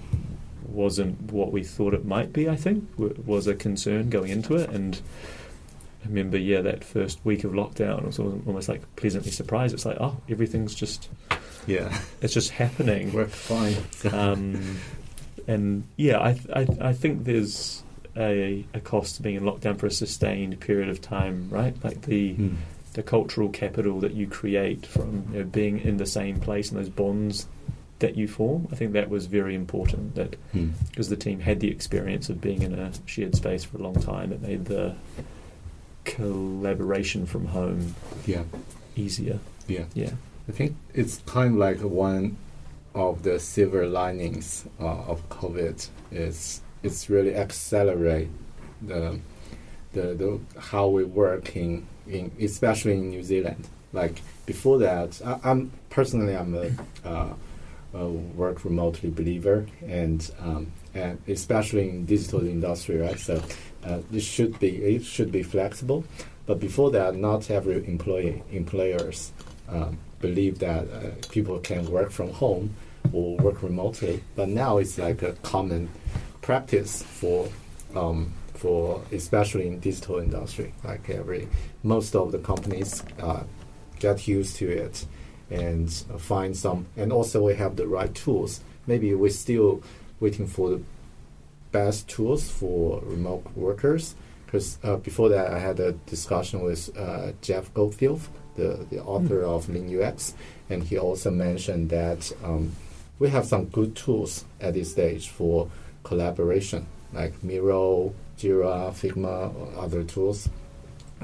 wasn't 0.67 1.21
what 1.33 1.53
we 1.53 1.63
thought 1.63 1.95
it 1.95 2.05
might 2.05 2.33
be. 2.33 2.49
I 2.49 2.57
think 2.57 2.89
was 2.99 3.47
a 3.47 3.55
concern 3.55 4.11
going 4.11 4.31
into 4.31 4.57
it, 4.57 4.71
and 4.71 5.01
I 6.05 6.09
remember, 6.09 6.37
yeah, 6.37 6.61
that 6.63 6.85
first 6.85 7.19
week 7.25 7.45
of 7.45 7.53
lockdown 7.53 8.05
was 8.05 8.19
almost 8.19 8.69
like 8.69 8.83
pleasantly 8.97 9.31
surprised. 9.31 9.73
It's 9.75 9.87
like, 9.87 9.99
oh, 10.01 10.17
everything's 10.29 10.75
just 10.75 11.09
Yeah. 11.67 11.97
it's 12.21 12.35
just 12.35 12.51
happening. 12.51 13.13
We're 13.13 13.27
fine. 13.27 13.77
Um, 14.13 14.79
and 15.47 15.85
yeah, 15.97 16.19
I, 16.19 16.41
I 16.55 16.67
I 16.81 16.93
think 16.93 17.25
there's 17.25 17.83
a 18.17 18.65
a 18.75 18.81
cost 18.81 19.17
to 19.17 19.23
being 19.23 19.37
in 19.37 19.43
lockdown 19.45 19.79
for 19.79 19.87
a 19.87 19.91
sustained 19.91 20.59
period 20.61 20.89
of 20.89 21.01
time, 21.01 21.49
right? 21.51 21.75
Like 21.85 22.03
the 22.03 22.35
Mm. 22.35 22.57
The 22.95 23.03
cultural 23.03 23.49
capital 23.49 24.01
that 24.01 24.15
you 24.15 24.27
create 24.27 24.87
from 24.87 25.25
you 25.33 25.39
know, 25.41 25.45
being 25.45 25.79
in 25.81 25.97
the 25.99 26.07
same 26.07 26.41
place 26.41 26.71
and 26.71 26.79
those 26.81 26.89
bonds 26.89 27.47
that 28.01 28.17
you 28.17 28.27
form. 28.27 28.67
I 28.73 28.75
think 28.77 28.93
that 28.93 29.09
was 29.09 29.27
very 29.27 29.55
important. 29.55 30.15
That 30.17 30.37
Mm. 30.55 30.73
because 30.91 31.09
the 31.09 31.17
team 31.17 31.41
had 31.41 31.61
the 31.61 31.69
experience 31.71 32.29
of 32.29 32.41
being 32.41 32.63
in 32.63 32.73
a 32.75 32.93
shared 33.07 33.35
space 33.37 33.65
for 33.65 33.79
a 33.79 33.83
long 33.83 33.95
time, 33.95 34.33
it 34.33 34.41
made 34.43 34.65
the 34.67 34.95
collaboration 36.05 37.27
from 37.27 37.47
home 37.47 37.95
Yeah. 38.27 38.45
easier. 38.97 39.39
Yeah. 39.67 39.85
Yeah. 39.95 40.11
I 40.49 40.53
think 40.53 40.77
it's 40.95 41.19
kind 41.27 41.55
of 41.55 41.59
like 41.59 41.81
one 41.81 42.37
of 42.95 43.23
the 43.23 43.41
silver 43.41 43.87
linings 43.89 44.67
uh, 44.81 44.85
of 45.13 45.29
COVID 45.31 45.89
is 46.13 46.61
it's 46.83 47.09
really 47.11 47.35
accelerate 47.35 48.29
the 48.83 49.19
the, 49.95 50.15
the 50.15 50.61
how 50.61 50.89
we 50.89 51.05
work 51.05 51.49
in, 52.07 52.31
especially 52.41 52.93
in 52.95 53.11
New 53.11 53.23
Zealand. 53.23 53.67
Like 53.93 54.23
before 54.47 54.79
that, 54.79 55.21
I, 55.25 55.39
I'm 55.45 55.71
personally 55.91 56.37
I'm 56.37 56.55
a, 56.55 56.71
uh, 57.09 57.33
a 57.95 58.09
work 58.09 58.65
remotely 58.65 59.11
believer, 59.11 59.67
and 59.87 60.31
um, 60.41 60.73
and 60.95 61.19
especially 61.29 61.89
in 61.89 62.07
digital 62.07 62.47
industry, 62.47 62.99
right? 62.99 63.19
So 63.19 63.43
uh, 63.85 64.01
it 64.13 64.21
should 64.21 64.59
be 64.59 64.77
it 64.77 65.05
should 65.05 65.31
be 65.31 65.43
flexible. 65.43 66.05
But 66.47 66.61
before 66.61 66.91
that, 66.91 67.17
not 67.17 67.51
every 67.51 67.87
employee 67.87 68.43
employers 68.51 69.33
um, 69.69 69.99
believe 70.21 70.59
that 70.59 70.85
uh, 70.91 71.11
people 71.31 71.59
can 71.61 71.91
work 71.91 72.11
from 72.11 72.33
home 72.33 72.75
or 73.13 73.37
work 73.39 73.63
remotely. 73.63 74.23
But 74.37 74.49
now 74.49 74.79
it's 74.79 74.99
like 74.99 75.23
a 75.23 75.33
common 75.43 75.89
practice 76.43 77.03
for 77.03 77.49
um, 77.95 78.33
for 78.55 79.03
especially 79.13 79.67
in 79.69 79.81
digital 79.81 80.19
industry. 80.19 80.73
Like 80.83 81.09
every 81.11 81.49
most 81.85 82.17
of 82.17 82.33
the 82.33 82.39
companies 82.39 83.05
uh, 83.21 83.45
get 84.01 84.27
used 84.27 84.57
to 84.57 84.69
it 84.69 85.07
and 85.51 85.93
find 86.19 86.57
some. 86.57 86.87
And 86.97 87.13
also 87.13 87.45
we 87.45 87.55
have 87.55 87.77
the 87.77 87.87
right 87.87 88.13
tools. 88.13 88.61
Maybe 88.87 89.15
we're 89.15 89.31
still 89.31 89.83
waiting 90.19 90.47
for 90.47 90.71
the 90.71 90.83
best 91.71 92.09
tools 92.09 92.51
for 92.51 93.01
remote 93.05 93.45
workers. 93.55 94.15
Because 94.47 94.79
uh, 94.83 94.97
before 94.97 95.29
that, 95.29 95.53
I 95.53 95.59
had 95.59 95.79
a 95.81 95.93
discussion 95.93 96.63
with 96.63 96.97
uh, 96.97 97.33
Jeff 97.43 97.73
Gothelf, 97.75 98.29
the, 98.57 98.87
the 98.89 99.03
author 99.03 99.43
of 99.43 99.69
Lean 99.69 100.01
UX, 100.01 100.35
and 100.71 100.83
he 100.85 100.97
also 100.97 101.31
mentioned 101.31 101.91
that 101.91 102.33
um, 102.43 102.73
we 103.19 103.29
have 103.31 103.47
some 103.47 103.67
good 103.67 103.97
tools 103.97 104.45
at 104.61 104.75
this 104.75 104.93
stage 104.93 105.29
for 105.29 105.69
collaboration, 106.05 106.87
like 107.13 107.43
Miro, 107.43 108.15
Jira, 108.39 108.93
Figma, 108.93 109.55
or 109.55 109.83
other 109.83 110.05
tools, 110.05 110.49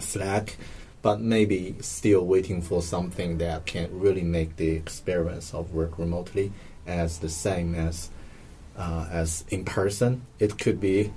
Slack, 0.01 0.57
but 1.03 1.21
maybe 1.21 1.75
still 1.81 2.25
waiting 2.27 2.61
for 2.63 2.83
something 2.83 3.39
that 3.39 3.67
can 3.67 3.89
really 3.99 4.23
make 4.23 4.57
the 4.57 4.71
experience 4.71 5.55
of 5.55 5.73
work 5.75 5.99
remotely 5.99 6.53
as 6.87 7.19
the 7.19 7.29
same 7.29 7.75
as 7.75 8.11
uh, 8.77 9.07
as 9.11 9.45
in 9.51 9.65
person. 9.65 10.23
It 10.39 10.59
could 10.59 10.81
be 10.81 11.13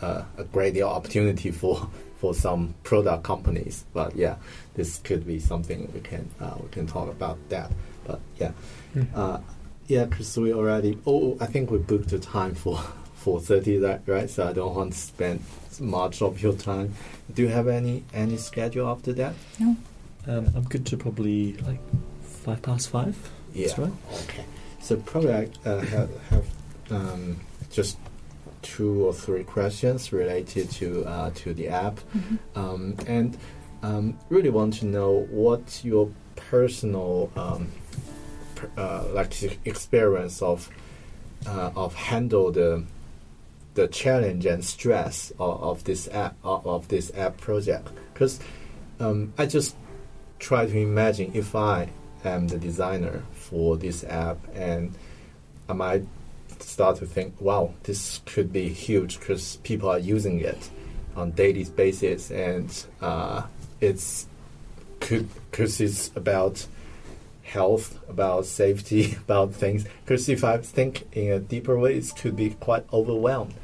uh, 0.00 0.24
a 0.38 0.44
great 0.44 0.74
deal 0.74 0.88
opportunity 0.88 1.50
for 1.50 1.88
for 2.16 2.34
some 2.34 2.74
product 2.84 3.24
companies. 3.24 3.84
But 3.92 4.14
yeah, 4.16 4.36
this 4.74 4.98
could 4.98 5.26
be 5.26 5.40
something 5.40 5.90
we 5.92 6.00
can 6.00 6.28
uh, 6.40 6.54
we 6.62 6.68
can 6.68 6.86
talk 6.86 7.08
about 7.08 7.38
that. 7.48 7.70
But 8.06 8.20
yeah, 8.38 8.52
Hmm. 8.92 9.02
uh, 9.14 9.38
yeah, 9.88 10.04
because 10.04 10.36
we 10.38 10.52
already. 10.52 10.98
Oh, 11.06 11.36
I 11.40 11.46
think 11.46 11.70
we 11.70 11.78
booked 11.78 12.10
the 12.10 12.18
time 12.18 12.54
for 12.54 12.78
four 13.14 13.40
thirty. 13.40 13.78
That 13.78 14.02
right? 14.06 14.28
So 14.30 14.46
I 14.48 14.52
don't 14.52 14.74
want 14.74 14.92
to 14.92 14.98
spend 14.98 15.42
much 15.80 16.22
of 16.22 16.40
your 16.42 16.52
time. 16.54 16.94
Do 17.34 17.42
you 17.42 17.48
have 17.48 17.68
any 17.68 18.04
any 18.12 18.36
schedule 18.36 18.88
after 18.88 19.12
that? 19.14 19.34
No. 19.58 19.76
Um, 20.26 20.46
I'm 20.54 20.64
good 20.64 20.86
to 20.86 20.96
probably 20.96 21.54
like 21.54 21.80
five 22.22 22.62
past 22.62 22.90
five. 22.90 23.16
That's 23.54 23.78
right. 23.78 23.92
Okay. 24.24 24.44
So 24.80 24.96
probably 24.96 25.32
I 25.32 25.48
uh, 25.64 25.80
have, 25.80 26.10
have 26.30 26.46
um, 26.90 27.40
just 27.70 27.98
two 28.62 29.06
or 29.06 29.12
three 29.12 29.44
questions 29.44 30.12
related 30.12 30.70
to 30.72 31.04
uh, 31.04 31.30
to 31.36 31.54
the 31.54 31.68
app, 31.68 32.00
um, 32.54 32.96
and 33.06 33.36
um, 33.82 34.18
really 34.28 34.50
want 34.50 34.74
to 34.74 34.86
know 34.86 35.26
what 35.30 35.80
your 35.84 36.10
personal 36.36 37.30
um, 37.36 37.70
per, 38.54 38.70
uh, 38.76 39.04
like 39.12 39.58
experience 39.66 40.42
of 40.42 40.68
uh, 41.46 41.70
of 41.74 41.94
handle 41.94 42.52
the 42.52 42.84
the 43.74 43.88
challenge 43.88 44.46
and 44.46 44.64
stress 44.64 45.30
of, 45.38 45.62
of 45.62 45.84
this 45.84 46.08
app 46.08 46.36
of, 46.44 46.66
of 46.66 46.88
this 46.88 47.12
app 47.16 47.38
project. 47.38 47.88
Because 48.12 48.40
um, 49.00 49.32
I 49.38 49.46
just 49.46 49.76
try 50.38 50.66
to 50.66 50.78
imagine 50.78 51.30
if 51.34 51.54
I 51.54 51.88
am 52.24 52.48
the 52.48 52.58
designer 52.58 53.22
for 53.32 53.76
this 53.76 54.04
app 54.04 54.38
and 54.54 54.94
I 55.68 55.72
might 55.72 56.06
start 56.58 56.96
to 56.98 57.06
think, 57.06 57.40
wow, 57.40 57.74
this 57.84 58.20
could 58.26 58.52
be 58.52 58.68
huge 58.68 59.18
because 59.18 59.56
people 59.58 59.88
are 59.88 59.98
using 59.98 60.40
it 60.40 60.70
on 61.16 61.32
daily 61.32 61.64
basis 61.64 62.30
and 62.30 62.86
uh, 63.00 63.42
it's 63.80 64.26
could 65.00 65.28
because 65.50 65.80
it's 65.80 66.10
about 66.16 66.66
health, 67.52 67.98
about 68.08 68.46
safety, 68.46 69.02
about 69.26 69.54
things. 69.54 69.84
Because 70.04 70.28
if 70.28 70.42
I 70.44 70.58
think 70.58 70.92
in 71.12 71.32
a 71.32 71.38
deeper 71.38 71.78
way, 71.78 71.94
it 71.96 72.12
could 72.20 72.36
be 72.36 72.50
quite 72.60 72.84
overwhelmed. 72.92 73.54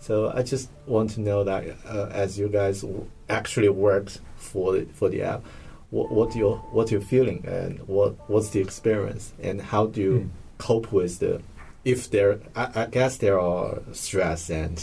So 0.00 0.30
I 0.38 0.42
just 0.42 0.68
want 0.86 1.10
to 1.14 1.20
know 1.20 1.44
that 1.44 1.62
uh, 1.86 2.08
as 2.24 2.38
you 2.38 2.48
guys 2.48 2.84
actually 3.28 3.68
worked 3.68 4.20
for 4.36 4.72
the, 4.74 4.84
for 4.98 5.08
the 5.08 5.22
app, 5.22 5.42
what 5.90 6.10
what 6.10 6.36
your 6.36 6.56
what 6.76 6.90
you're 6.90 7.00
feeling 7.14 7.44
and 7.46 7.78
what 7.88 8.10
what's 8.28 8.50
the 8.50 8.60
experience 8.60 9.32
and 9.42 9.60
how 9.72 9.86
do 9.86 10.00
you 10.00 10.12
Mm. 10.12 10.28
cope 10.58 10.92
with 10.92 11.18
the 11.18 11.40
if 11.84 12.10
there 12.10 12.38
I, 12.54 12.82
I 12.82 12.86
guess 12.86 13.16
there 13.18 13.38
are 13.40 13.78
stress 13.92 14.50
and 14.50 14.76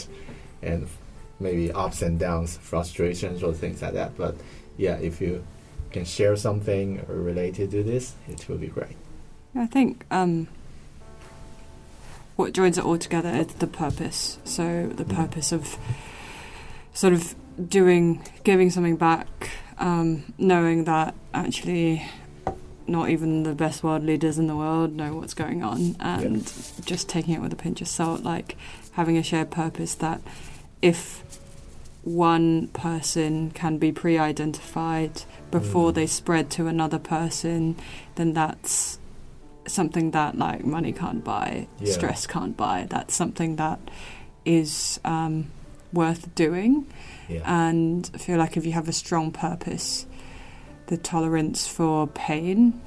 and 0.62 0.88
maybe 1.38 1.70
ups 1.72 2.02
and 2.02 2.18
downs, 2.18 2.56
frustrations 2.72 3.42
or 3.42 3.52
things 3.54 3.82
like 3.82 3.94
that. 3.94 4.16
But 4.16 4.34
yeah, 4.76 4.96
if 5.08 5.20
you 5.20 5.44
can 5.96 6.04
share 6.04 6.36
something 6.36 7.02
related 7.08 7.70
to 7.70 7.82
this, 7.82 8.14
it 8.28 8.46
will 8.48 8.58
be 8.58 8.66
great. 8.68 8.96
I 9.54 9.66
think 9.66 10.04
um, 10.10 10.48
what 12.36 12.52
joins 12.52 12.76
it 12.76 12.84
all 12.84 12.98
together 12.98 13.30
is 13.30 13.46
the 13.64 13.66
purpose. 13.66 14.38
So 14.44 14.88
the 14.94 15.04
Mm. 15.04 15.16
purpose 15.16 15.52
of 15.52 15.78
sort 16.92 17.14
of 17.14 17.34
doing, 17.78 18.22
giving 18.44 18.68
something 18.70 18.96
back, 18.96 19.50
um, 19.78 20.24
knowing 20.36 20.84
that 20.84 21.14
actually 21.32 22.04
not 22.86 23.08
even 23.08 23.42
the 23.42 23.54
best 23.54 23.82
world 23.82 24.04
leaders 24.04 24.38
in 24.38 24.46
the 24.46 24.54
world 24.56 24.94
know 24.94 25.14
what's 25.16 25.34
going 25.34 25.62
on, 25.62 25.96
and 25.98 26.44
just 26.84 27.08
taking 27.08 27.32
it 27.34 27.40
with 27.40 27.52
a 27.52 27.56
pinch 27.56 27.80
of 27.80 27.88
salt, 27.88 28.22
like 28.22 28.56
having 28.92 29.16
a 29.16 29.22
shared 29.22 29.50
purpose 29.50 29.94
that 29.96 30.20
if 30.82 31.22
one 32.04 32.68
person 32.68 33.50
can 33.50 33.78
be 33.78 33.90
pre-identified 33.90 35.22
before 35.50 35.90
Mm. 35.90 35.94
they 35.94 36.06
spread 36.06 36.50
to 36.50 36.66
another 36.66 36.98
person, 36.98 37.76
then 38.16 38.32
that's 38.32 38.98
something 39.66 40.12
that 40.12 40.36
like 40.38 40.64
money 40.64 40.92
can't 40.92 41.24
buy, 41.24 41.66
Yeah. 41.80 41.92
stress 41.92 42.26
can't 42.26 42.56
buy. 42.56 42.86
That's 42.88 43.14
something 43.14 43.56
that 43.56 43.78
is 44.44 45.00
um, 45.04 45.46
worth 45.92 46.32
doing. 46.34 46.86
Yeah. 47.28 47.40
And 47.44 48.08
I 48.14 48.18
feel 48.18 48.38
like 48.38 48.56
if 48.56 48.64
you 48.64 48.72
have 48.72 48.88
a 48.88 48.92
strong 48.92 49.32
purpose, 49.32 50.06
the 50.86 50.96
tolerance 50.96 51.66
for 51.66 52.06
pain 52.06 52.80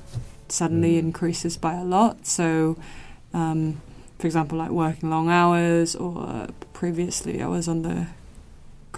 suddenly 0.48 0.94
Mm. 0.96 1.00
increases 1.00 1.58
by 1.58 1.74
a 1.76 1.84
lot. 1.84 2.26
So, 2.26 2.78
um, 3.34 3.82
for 4.18 4.28
example, 4.28 4.58
like 4.58 4.72
working 4.72 5.10
long 5.10 5.30
hours, 5.30 5.96
or 5.96 6.48
previously 6.74 7.42
I 7.42 7.48
was 7.48 7.68
on 7.68 7.82
the 7.84 8.08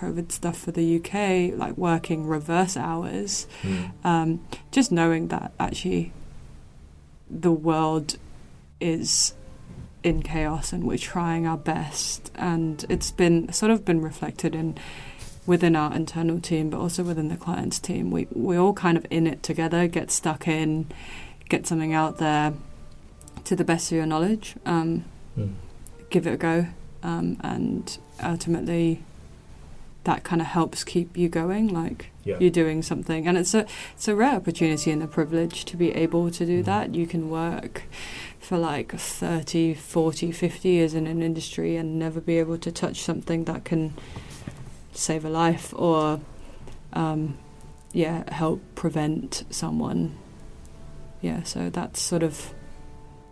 COVID 0.01 0.31
stuff 0.31 0.57
for 0.57 0.71
the 0.71 0.97
UK, 0.97 1.57
like 1.57 1.77
working 1.77 2.27
reverse 2.27 2.75
hours. 2.75 3.47
Mm. 3.61 3.91
Um, 4.03 4.47
just 4.71 4.91
knowing 4.91 5.27
that 5.27 5.51
actually 5.59 6.11
the 7.29 7.51
world 7.51 8.17
is 8.79 9.33
in 10.03 10.23
chaos 10.23 10.73
and 10.73 10.83
we're 10.85 10.97
trying 10.97 11.45
our 11.45 11.57
best 11.57 12.31
and 12.35 12.85
it's 12.89 13.11
been 13.11 13.51
sort 13.53 13.71
of 13.71 13.85
been 13.85 14.01
reflected 14.01 14.55
in 14.55 14.75
within 15.45 15.75
our 15.75 15.93
internal 15.95 16.39
team 16.39 16.71
but 16.71 16.79
also 16.79 17.03
within 17.03 17.27
the 17.27 17.37
client's 17.37 17.77
team 17.77 18.09
we 18.09 18.27
we're 18.31 18.59
all 18.59 18.73
kind 18.73 18.97
of 18.97 19.05
in 19.11 19.27
it 19.27 19.43
together 19.43 19.87
get 19.87 20.09
stuck 20.09 20.47
in 20.47 20.87
get 21.49 21.67
something 21.67 21.93
out 21.93 22.17
there 22.17 22.51
to 23.43 23.55
the 23.55 23.63
best 23.63 23.91
of 23.91 23.95
your 23.95 24.07
knowledge 24.07 24.55
um, 24.65 25.05
Mm. 25.37 25.53
give 26.09 26.27
it 26.27 26.33
a 26.33 26.37
go 26.37 26.65
um, 27.03 27.37
and 27.41 27.97
ultimately 28.23 29.01
that 30.03 30.23
kind 30.23 30.41
of 30.41 30.47
helps 30.47 30.83
keep 30.83 31.15
you 31.15 31.29
going 31.29 31.67
like 31.67 32.07
Yeah. 32.23 32.37
you're 32.39 32.49
doing 32.49 32.81
something 32.81 33.27
and 33.27 33.37
it's 33.37 33.53
a 33.53 33.65
it's 33.95 34.07
a 34.07 34.15
rare 34.15 34.35
opportunity 34.35 34.89
and 34.91 35.03
a 35.03 35.07
privilege 35.07 35.63
to 35.65 35.77
be 35.77 35.91
able 35.91 36.31
to 36.31 36.45
do 36.45 36.61
Mhm. 36.61 36.65
that 36.65 36.95
you 36.95 37.05
can 37.07 37.29
work 37.29 37.83
for 38.39 38.57
like 38.57 38.91
30 38.97 39.73
40 39.75 40.31
50 40.31 40.69
years 40.69 40.93
in 40.95 41.05
an 41.07 41.21
industry 41.21 41.75
and 41.77 41.99
never 41.99 42.19
be 42.19 42.39
able 42.39 42.57
to 42.57 42.71
touch 42.71 43.01
something 43.03 43.43
that 43.45 43.63
can 43.63 43.93
save 44.93 45.23
a 45.23 45.29
life 45.29 45.73
or 45.77 46.19
um, 46.93 47.37
yeah 47.93 48.23
help 48.33 48.59
prevent 48.75 49.43
someone 49.49 50.11
yeah 51.21 51.43
so 51.43 51.69
that's 51.69 52.01
sort 52.01 52.23
of 52.23 52.53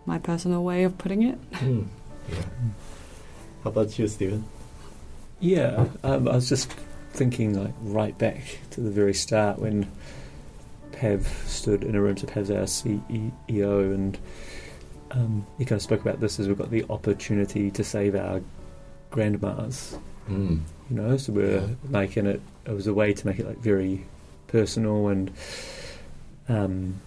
my 0.06 0.18
personal 0.18 0.62
way 0.62 0.84
of 0.84 0.96
putting 0.98 1.22
it 1.22 1.38
Mm. 1.52 1.86
Yeah. 2.30 2.36
How 3.64 3.70
about 3.70 3.98
you, 3.98 4.06
Stephen? 4.08 4.44
Yeah, 5.40 5.86
um, 6.04 6.28
I 6.28 6.34
was 6.34 6.48
just 6.48 6.70
thinking 7.12 7.58
like 7.60 7.72
right 7.82 8.16
back 8.18 8.58
to 8.70 8.80
the 8.80 8.90
very 8.90 9.14
start 9.14 9.58
when 9.58 9.90
Pav 10.92 11.26
stood 11.46 11.82
in 11.82 11.94
a 11.94 12.00
room 12.00 12.14
to 12.16 12.26
Pav's 12.26 12.50
our 12.50 12.64
CEO 12.64 13.94
and 13.94 14.18
um, 15.12 15.46
he 15.58 15.64
kind 15.64 15.78
of 15.78 15.82
spoke 15.82 16.00
about 16.02 16.20
this 16.20 16.38
as 16.38 16.46
we've 16.46 16.58
got 16.58 16.70
the 16.70 16.84
opportunity 16.90 17.70
to 17.72 17.82
save 17.84 18.14
our 18.14 18.40
grandmas, 19.10 19.96
Mm. 20.28 20.60
you 20.88 20.96
know, 20.96 21.16
so 21.16 21.32
we're 21.32 21.60
Yeah. 21.60 21.66
making 21.88 22.26
it, 22.26 22.40
it 22.66 22.72
was 22.72 22.86
a 22.86 22.94
way 22.94 23.12
to 23.12 23.26
make 23.26 23.40
it 23.40 23.46
like 23.46 23.58
very 23.58 24.04
personal 24.46 25.08
and, 25.08 25.30
um, 26.48 27.00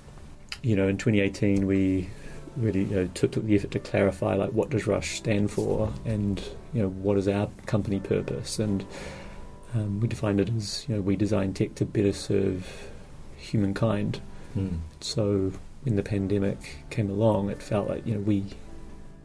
you 0.62 0.76
know, 0.76 0.88
in 0.90 0.98
2018 0.98 1.66
we 1.66 2.10
really 2.58 2.82
you 2.84 2.96
know, 2.96 3.08
took, 3.14 3.32
took 3.32 3.46
the 3.46 3.56
effort 3.56 3.72
to 3.72 3.80
clarify 3.80 4.34
like 4.36 4.50
what 4.52 4.70
does 4.72 4.88
Rush 4.88 5.16
stand 5.18 5.52
for 5.52 5.94
and 6.04 6.42
you 6.74 6.82
know 6.82 6.90
what 6.90 7.18
is 7.18 7.28
our 7.28 7.50
company 7.66 8.00
purpose? 8.00 8.60
And 8.60 8.86
um, 9.74 10.00
we 10.00 10.08
defined 10.08 10.40
it 10.40 10.50
as 10.50 10.86
you 10.88 10.96
know 10.96 11.02
we 11.02 11.16
design 11.16 11.54
tech 11.54 11.76
to 11.76 11.86
better 11.86 12.14
serve 12.14 12.90
humankind. 13.38 14.22
Mm. 14.58 14.80
so 15.02 15.52
when 15.82 15.96
the 15.96 16.04
pandemic 16.04 16.86
came 16.92 17.10
along 17.10 17.50
it 17.50 17.60
felt 17.60 17.90
like 17.90 18.06
you 18.06 18.14
know 18.14 18.20
we 18.20 18.46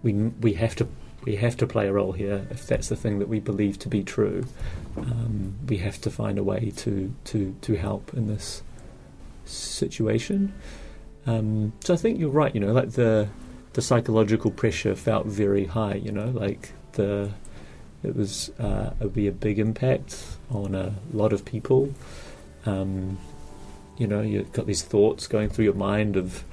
we 0.03 0.15
we 0.15 0.55
have 0.55 0.75
to 0.77 0.89
we 1.25 1.37
have 1.37 1.57
to 1.59 1.67
play 1.67 1.87
a 1.89 1.93
role 1.93 2.13
here 2.13 2.47
if 2.51 2.67
that's 2.67 2.89
the 2.89 2.97
thing 2.97 3.19
that 3.19 3.29
we 3.29 3.41
believe 3.41 3.79
to 3.81 3.89
be 3.89 4.03
true. 4.03 4.47
Um, 4.97 5.57
we 5.67 5.79
have 5.79 6.01
to 6.03 6.11
find 6.11 6.39
a 6.39 6.45
way 6.45 6.73
to 6.77 7.15
to 7.25 7.55
to 7.61 7.75
help 7.75 8.15
in 8.15 8.27
this 8.27 8.63
situation. 9.45 10.55
Um, 11.27 11.73
so 11.85 11.93
I 11.93 11.97
think 11.97 12.19
you're 12.19 12.31
right 12.31 12.55
you 12.55 12.61
know 12.61 12.73
like 12.73 12.93
the 12.93 13.29
the 13.75 13.83
psychological 13.83 14.51
pressure 14.51 14.95
felt 14.95 15.27
very 15.27 15.67
high 15.67 15.95
you 15.95 16.11
know 16.11 16.31
like 16.31 16.73
the 16.99 17.31
it 18.05 18.15
was 18.15 18.51
uh, 18.61 18.91
it 19.01 19.05
would 19.05 19.15
be 19.15 19.27
a 19.27 19.33
big 19.33 19.59
impact 19.59 20.23
on 20.51 20.75
a 20.75 20.95
lot 21.13 21.33
of 21.33 21.45
people. 21.45 21.95
Um, 22.67 23.19
you 23.97 24.07
know 24.07 24.21
you've 24.21 24.53
got 24.53 24.67
these 24.67 24.83
thoughts 24.83 25.27
going 25.27 25.49
through 25.49 25.65
your 25.65 25.75
mind 25.75 26.17
of 26.17 26.45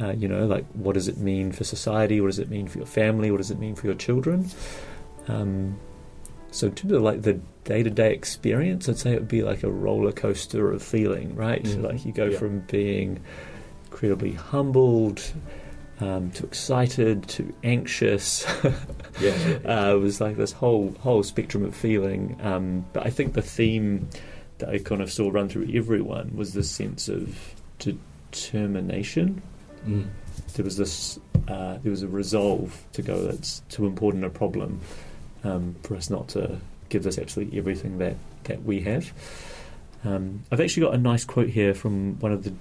uh, 0.00 0.12
you 0.12 0.26
know 0.26 0.46
like 0.46 0.64
what 0.72 0.94
does 0.94 1.06
it 1.08 1.18
mean 1.18 1.52
for 1.52 1.62
society? 1.64 2.20
What 2.20 2.28
does 2.28 2.38
it 2.40 2.50
mean 2.50 2.66
for 2.66 2.78
your 2.78 2.86
family? 2.88 3.30
What 3.30 3.36
does 3.38 3.50
it 3.50 3.58
mean 3.60 3.74
for 3.76 3.86
your 3.86 3.94
children? 3.96 4.50
Um, 5.28 5.78
so 6.50 6.66
in 6.68 6.74
terms 6.74 6.92
of 6.92 7.02
like 7.02 7.22
the 7.22 7.40
day-to-day 7.64 8.12
experience 8.12 8.88
i'd 8.88 8.98
say 8.98 9.12
it 9.12 9.18
would 9.20 9.26
be 9.28 9.42
like 9.42 9.62
a 9.64 9.70
roller 9.70 10.12
coaster 10.12 10.70
of 10.70 10.82
feeling 10.82 11.34
right? 11.34 11.64
Mhm. 11.64 11.82
like 11.82 12.04
you 12.06 12.12
go 12.12 12.26
Yeah. 12.26 12.38
from 12.38 12.60
being 12.70 13.20
incredibly 13.86 14.32
humbled 14.32 15.20
um, 16.00 16.30
to 16.32 16.44
excited 16.44 17.28
to 17.28 17.54
anxious 17.62 18.44
Yeah. 19.20 19.58
uh, 19.64 19.94
it 19.94 20.00
was 20.00 20.20
like 20.20 20.36
this 20.36 20.52
whole 20.52 20.94
whole 21.00 21.22
spectrum 21.22 21.64
of 21.64 21.74
feeling. 21.74 22.38
Um, 22.42 22.84
but 22.92 23.06
I 23.06 23.10
think 23.10 23.34
the 23.34 23.42
theme 23.42 24.08
that 24.58 24.68
I 24.68 24.78
kind 24.78 25.00
of 25.00 25.12
saw 25.12 25.30
run 25.30 25.48
through 25.48 25.68
everyone 25.72 26.36
was 26.36 26.52
this 26.52 26.70
sense 26.70 27.08
of 27.08 27.54
determination. 27.78 29.42
Mm. 29.86 30.08
There 30.54 30.64
was 30.64 30.76
this, 30.76 31.18
uh, 31.48 31.78
there 31.82 31.90
was 31.90 32.02
a 32.02 32.08
resolve 32.08 32.84
to 32.92 33.02
go. 33.02 33.24
That's 33.24 33.60
too 33.68 33.86
important 33.86 34.24
a 34.24 34.30
problem 34.30 34.80
um, 35.44 35.76
for 35.82 35.96
us 35.96 36.10
not 36.10 36.28
to 36.28 36.58
give 36.88 37.02
this 37.02 37.18
absolutely 37.18 37.58
everything 37.58 37.98
that 37.98 38.16
that 38.44 38.62
we 38.64 38.80
have. 38.82 39.12
Um, 40.04 40.42
I've 40.52 40.60
actually 40.60 40.82
got 40.82 40.94
a 40.94 40.98
nice 40.98 41.24
quote 41.24 41.48
here 41.48 41.72
from 41.74 42.18
one 42.20 42.32
of 42.32 42.44
the 42.44 42.52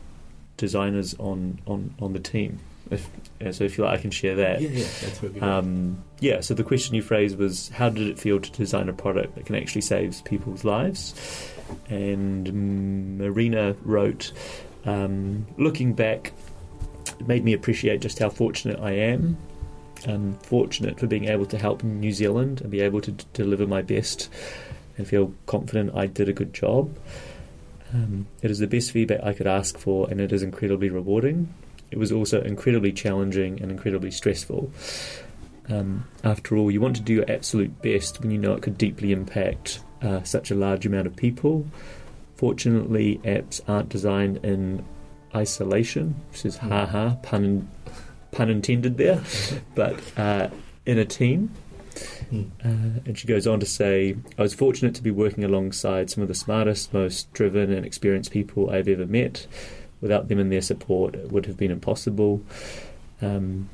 designers 0.57 1.15
on 1.19 1.59
on 1.67 1.93
on 1.99 2.13
the 2.13 2.19
team. 2.19 2.59
If, 2.91 3.09
so 3.51 3.63
if 3.63 3.77
you 3.77 3.85
like, 3.85 3.99
I 3.99 4.01
can 4.01 4.11
share 4.11 4.35
that. 4.35 4.61
Yeah, 4.61 4.69
yeah, 4.69 4.87
that's 5.01 5.21
what 5.21 5.33
we 5.33 5.39
Um, 5.39 6.03
yeah, 6.19 6.41
so 6.41 6.53
the 6.53 6.63
question 6.63 6.95
you 6.95 7.01
phrased 7.01 7.37
was 7.37 7.69
how 7.69 7.89
did 7.89 8.07
it 8.07 8.19
feel 8.19 8.39
to 8.39 8.51
design 8.51 8.89
a 8.89 8.93
product 8.93 9.35
that 9.35 9.45
can 9.45 9.55
actually 9.55 9.81
save 9.81 10.23
people's 10.25 10.63
lives? 10.63 11.13
And 11.89 13.17
Marina 13.17 13.75
wrote, 13.83 14.31
um, 14.85 15.47
looking 15.57 15.93
back, 15.93 16.33
it 17.19 17.27
made 17.27 17.43
me 17.43 17.53
appreciate 17.53 18.01
just 18.01 18.19
how 18.19 18.29
fortunate 18.29 18.79
I 18.79 18.91
am. 18.91 19.37
I'm 20.05 20.33
fortunate 20.39 20.99
for 20.99 21.07
being 21.07 21.25
able 21.25 21.45
to 21.47 21.57
help 21.57 21.83
New 21.83 22.11
Zealand 22.11 22.61
and 22.61 22.69
be 22.69 22.81
able 22.81 22.99
to 23.01 23.11
d- 23.11 23.25
deliver 23.33 23.65
my 23.65 23.81
best 23.81 24.29
and 24.97 25.07
feel 25.07 25.33
confident 25.45 25.95
I 25.95 26.07
did 26.07 26.27
a 26.27 26.33
good 26.33 26.53
job. 26.53 26.95
Um, 27.93 28.27
it 28.41 28.49
is 28.49 28.59
the 28.59 28.67
best 28.67 28.91
feedback 28.91 29.23
I 29.23 29.33
could 29.33 29.47
ask 29.47 29.77
for, 29.77 30.09
and 30.09 30.19
it 30.19 30.31
is 30.31 30.41
incredibly 30.41 30.89
rewarding. 30.89 31.53
It 31.91 31.99
was 31.99 32.11
also 32.11 32.41
incredibly 32.41 32.91
challenging 32.91 33.61
and 33.61 33.69
incredibly 33.69 34.09
stressful. 34.09 34.71
Um, 35.69 36.05
after 36.23 36.57
all, 36.57 36.71
you 36.71 36.81
want 36.81 36.95
to 36.95 37.01
do 37.01 37.13
your 37.13 37.31
absolute 37.31 37.81
best 37.81 38.19
when 38.19 38.31
you 38.31 38.37
know 38.37 38.53
it 38.53 38.63
could 38.63 38.77
deeply 38.77 39.11
impact 39.11 39.81
uh, 40.01 40.23
such 40.23 40.49
a 40.49 40.55
large 40.55 40.85
amount 40.85 41.07
of 41.07 41.15
people. 41.15 41.67
Fortunately, 42.35 43.21
apps 43.23 43.61
aren't 43.67 43.89
designed 43.89 44.37
in 44.43 44.83
isolation, 45.35 46.15
which 46.31 46.45
is 46.45 46.57
ha 46.57 46.85
ha, 46.85 47.15
pun, 47.21 47.69
pun 48.31 48.49
intended 48.49 48.97
there, 48.97 49.21
but 49.75 49.99
uh, 50.17 50.49
in 50.85 50.97
a 50.97 51.05
team. 51.05 51.51
Mm. 52.31 52.49
Uh, 52.63 52.99
and 53.05 53.17
she 53.17 53.27
goes 53.27 53.45
on 53.47 53.59
to 53.59 53.65
say, 53.65 54.15
I 54.37 54.41
was 54.41 54.53
fortunate 54.53 54.95
to 54.95 55.01
be 55.03 55.11
working 55.11 55.43
alongside 55.43 56.09
some 56.09 56.21
of 56.21 56.27
the 56.27 56.35
smartest, 56.35 56.93
most 56.93 57.31
driven, 57.33 57.71
and 57.71 57.85
experienced 57.85 58.31
people 58.31 58.69
I've 58.69 58.87
ever 58.87 59.05
met. 59.05 59.47
Without 60.01 60.27
them 60.27 60.39
and 60.39 60.51
their 60.51 60.61
support, 60.61 61.15
it 61.15 61.31
would 61.31 61.45
have 61.45 61.55
been 61.57 61.71
impossible. 61.71 62.41
Um, 63.21 63.69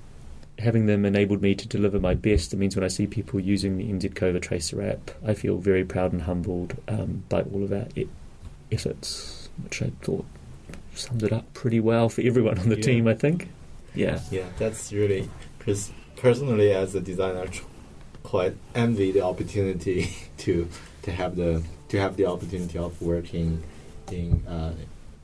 having 0.60 0.86
them 0.86 1.06
enabled 1.06 1.42
me 1.42 1.56
to 1.56 1.68
deliver 1.68 2.00
my 2.00 2.14
best. 2.14 2.54
It 2.54 2.58
means 2.58 2.76
when 2.76 2.84
I 2.84 2.90
see 2.90 3.08
people 3.08 3.40
using 3.40 3.78
the 3.78 3.86
NZ 3.86 4.14
COVID 4.14 4.42
Tracer 4.42 4.82
app, 4.82 5.12
I 5.26 5.34
feel 5.34 5.58
very 5.58 5.86
proud 5.86 6.12
and 6.12 6.24
humbled 6.24 6.76
um, 6.88 7.24
by 7.30 7.42
all 7.44 7.64
of 7.64 7.72
our 7.72 7.88
e- 7.96 8.08
efforts, 8.72 9.50
which 9.64 9.82
I 9.82 9.92
thought 10.02 10.26
summed 10.94 11.24
it 11.24 11.32
up 11.32 11.52
pretty 11.54 11.80
well 11.80 12.10
for 12.10 12.22
everyone 12.22 12.60
on 12.60 12.68
the 12.70 12.76
Yeah. 12.76 12.82
team, 12.84 13.08
I 13.08 13.14
think. 13.14 13.48
Yeah. 13.96 14.20
Yeah, 14.30 14.46
that's 14.60 14.92
really 14.94 15.30
because 15.58 15.92
personally, 16.18 16.72
as 16.74 16.94
a 16.94 17.02
designer, 17.02 17.48
quite 18.24 18.56
envy 18.76 19.12
the 19.12 19.22
opportunity 19.22 20.10
to 20.38 20.68
to 21.04 21.12
have 21.12 21.36
the 21.36 21.64
to 21.90 22.00
have 22.00 22.18
the 22.18 22.26
opportunity 22.26 22.78
of 22.78 23.02
working 23.02 23.64
in 24.12 24.46
uh, 24.48 24.74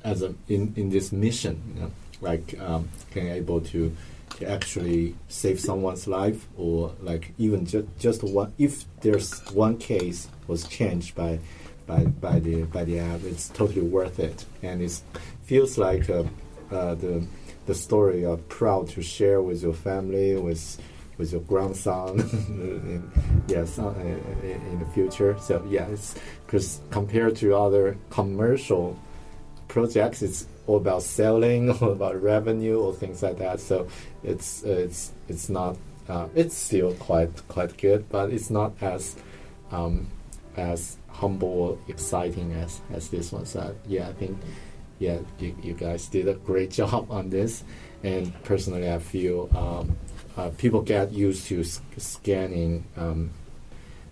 as 0.04 0.22
a 0.22 0.34
in 0.48 0.74
in 0.76 0.90
this 0.90 1.12
mission, 1.12 1.62
you 1.76 1.82
know, 1.82 1.92
like 2.22 2.60
um, 2.60 2.90
being 3.14 3.28
able 3.28 3.62
to 3.62 3.96
to 4.38 4.50
actually 4.50 5.16
save 5.30 5.60
someone's 5.60 6.08
life 6.08 6.48
or 6.58 6.94
like 7.02 7.34
even 7.38 7.66
just 7.66 7.88
just 8.00 8.24
one 8.24 8.54
if 8.58 8.86
there's 9.02 9.40
one 9.52 9.78
case 9.78 10.28
was 10.48 10.68
changed 10.68 11.16
by 11.16 11.40
by 11.88 12.06
by 12.06 12.40
the 12.40 12.64
by 12.64 12.84
the 12.84 13.00
app 13.00 13.24
it's 13.24 13.50
totally 13.50 13.82
worth 13.82 14.20
it. 14.20 14.46
And 14.62 14.82
it 14.82 15.02
feels 15.44 15.78
like 15.78 16.10
uh, 16.10 16.24
uh, 16.72 16.96
the 16.96 17.26
the 17.66 17.76
story 17.76 18.22
you're 18.22 18.38
proud 18.38 18.90
to 18.90 19.02
share 19.02 19.42
with 19.42 19.64
your 19.64 19.74
family 19.74 20.36
with 20.36 20.80
with 21.18 21.32
your 21.32 21.42
grandson 21.42 22.20
in, 22.50 23.12
yes 23.48 23.80
uh, 23.80 23.94
in, 24.44 24.80
the 24.80 24.86
future. 24.94 25.38
So 25.40 25.66
yes, 25.70 26.16
because 26.46 26.82
compared 26.90 27.36
to 27.38 27.56
other 27.56 27.98
commercial 28.10 28.98
projects 29.68 30.22
it's 30.22 30.48
all 30.68 30.78
about 30.78 31.04
selling 31.04 31.70
all 31.82 31.92
about 31.92 32.22
revenue 32.22 32.80
or 32.80 32.94
things 32.94 33.24
like 33.24 33.38
that. 33.38 33.60
So 33.60 33.88
it's 34.24 34.64
it's 34.64 35.12
it's 35.28 35.50
not 35.50 35.78
uh, 36.10 36.28
it's 36.36 36.56
still 36.56 36.94
quite 36.96 37.48
quite 37.48 37.78
good 37.78 38.08
but 38.10 38.32
it's 38.32 38.50
not 38.50 38.74
as 38.82 39.16
um, 39.72 40.08
as 40.58 40.98
humble 41.10 41.80
exciting 41.88 42.54
as 42.54 42.82
as 42.94 43.10
this 43.10 43.32
one. 43.32 43.46
So 43.46 43.76
yeah 43.88 44.10
I 44.10 44.14
think 44.14 44.38
yeah 45.00 45.20
you, 45.40 45.56
you 45.62 45.74
guys 45.74 46.08
did 46.08 46.28
a 46.28 46.34
great 46.34 46.72
job 46.80 47.08
on 47.10 47.30
this. 47.30 47.64
And 48.04 48.32
personally 48.44 48.92
I 48.92 49.00
feel 49.00 49.50
um, 49.56 49.98
uh, 50.38 50.50
people 50.58 50.82
get 50.82 51.12
used 51.12 51.48
to 51.48 51.62
s- 51.62 51.82
scanning 51.98 52.84
um, 52.98 53.32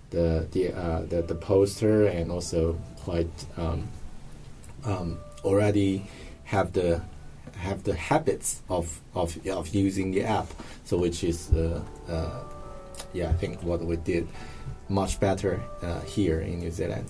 the 0.10 0.48
the, 0.52 0.74
uh, 0.74 1.02
the 1.10 1.22
the 1.22 1.36
poster 1.36 2.06
and 2.06 2.32
also 2.32 2.80
quite 3.04 3.32
um, 3.58 3.88
um, 4.86 5.18
already 5.44 6.06
have 6.46 6.74
the 6.74 7.02
have 7.56 7.84
the 7.84 7.96
habits 7.96 8.62
of, 8.70 9.02
of 9.16 9.46
of 9.48 9.74
using 9.74 10.12
the 10.12 10.24
app. 10.24 10.48
So 10.86 10.98
which 10.98 11.24
is 11.24 11.52
uh, 11.52 11.82
uh, 12.08 12.44
yeah, 13.14 13.30
I 13.30 13.34
think 13.34 13.62
what 13.64 13.82
we 13.82 13.96
did 13.98 14.28
much 14.90 15.20
better 15.20 15.62
uh, 15.82 16.02
here 16.02 16.42
in 16.42 16.60
New 16.60 16.72
Zealand. 16.72 17.10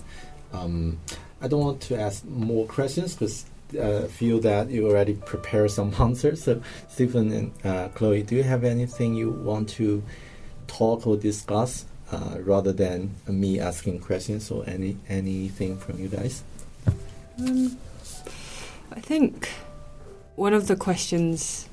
Um, 0.52 0.98
I 1.40 1.48
don't 1.48 1.60
want 1.60 1.80
to 1.82 1.98
ask 2.00 2.24
more 2.24 2.66
questions 2.66 3.14
because 3.14 3.44
uh, 3.78 4.02
feel 4.02 4.40
that 4.40 4.70
you 4.70 4.88
already 4.88 5.14
prepared 5.14 5.70
some 5.70 5.94
answers. 5.98 6.44
So 6.44 6.62
Stephen 6.88 7.32
and 7.32 7.52
uh, 7.64 7.88
Chloe, 7.88 8.22
do 8.22 8.36
you 8.36 8.42
have 8.42 8.64
anything 8.64 9.14
you 9.14 9.30
want 9.30 9.68
to 9.70 10.02
talk 10.66 11.06
or 11.06 11.16
discuss 11.16 11.84
uh, 12.12 12.38
rather 12.40 12.72
than 12.72 13.14
me 13.26 13.58
asking 13.60 14.00
questions 14.00 14.50
or 14.50 14.64
any 14.66 14.96
anything 15.08 15.78
from 15.78 15.98
you 15.98 16.08
guys? 16.08 16.42
Um, 17.38 17.76
I 18.92 19.00
think 19.00 19.48
one 20.36 20.54
of 20.54 20.66
the 20.66 20.76
questions 20.76 21.68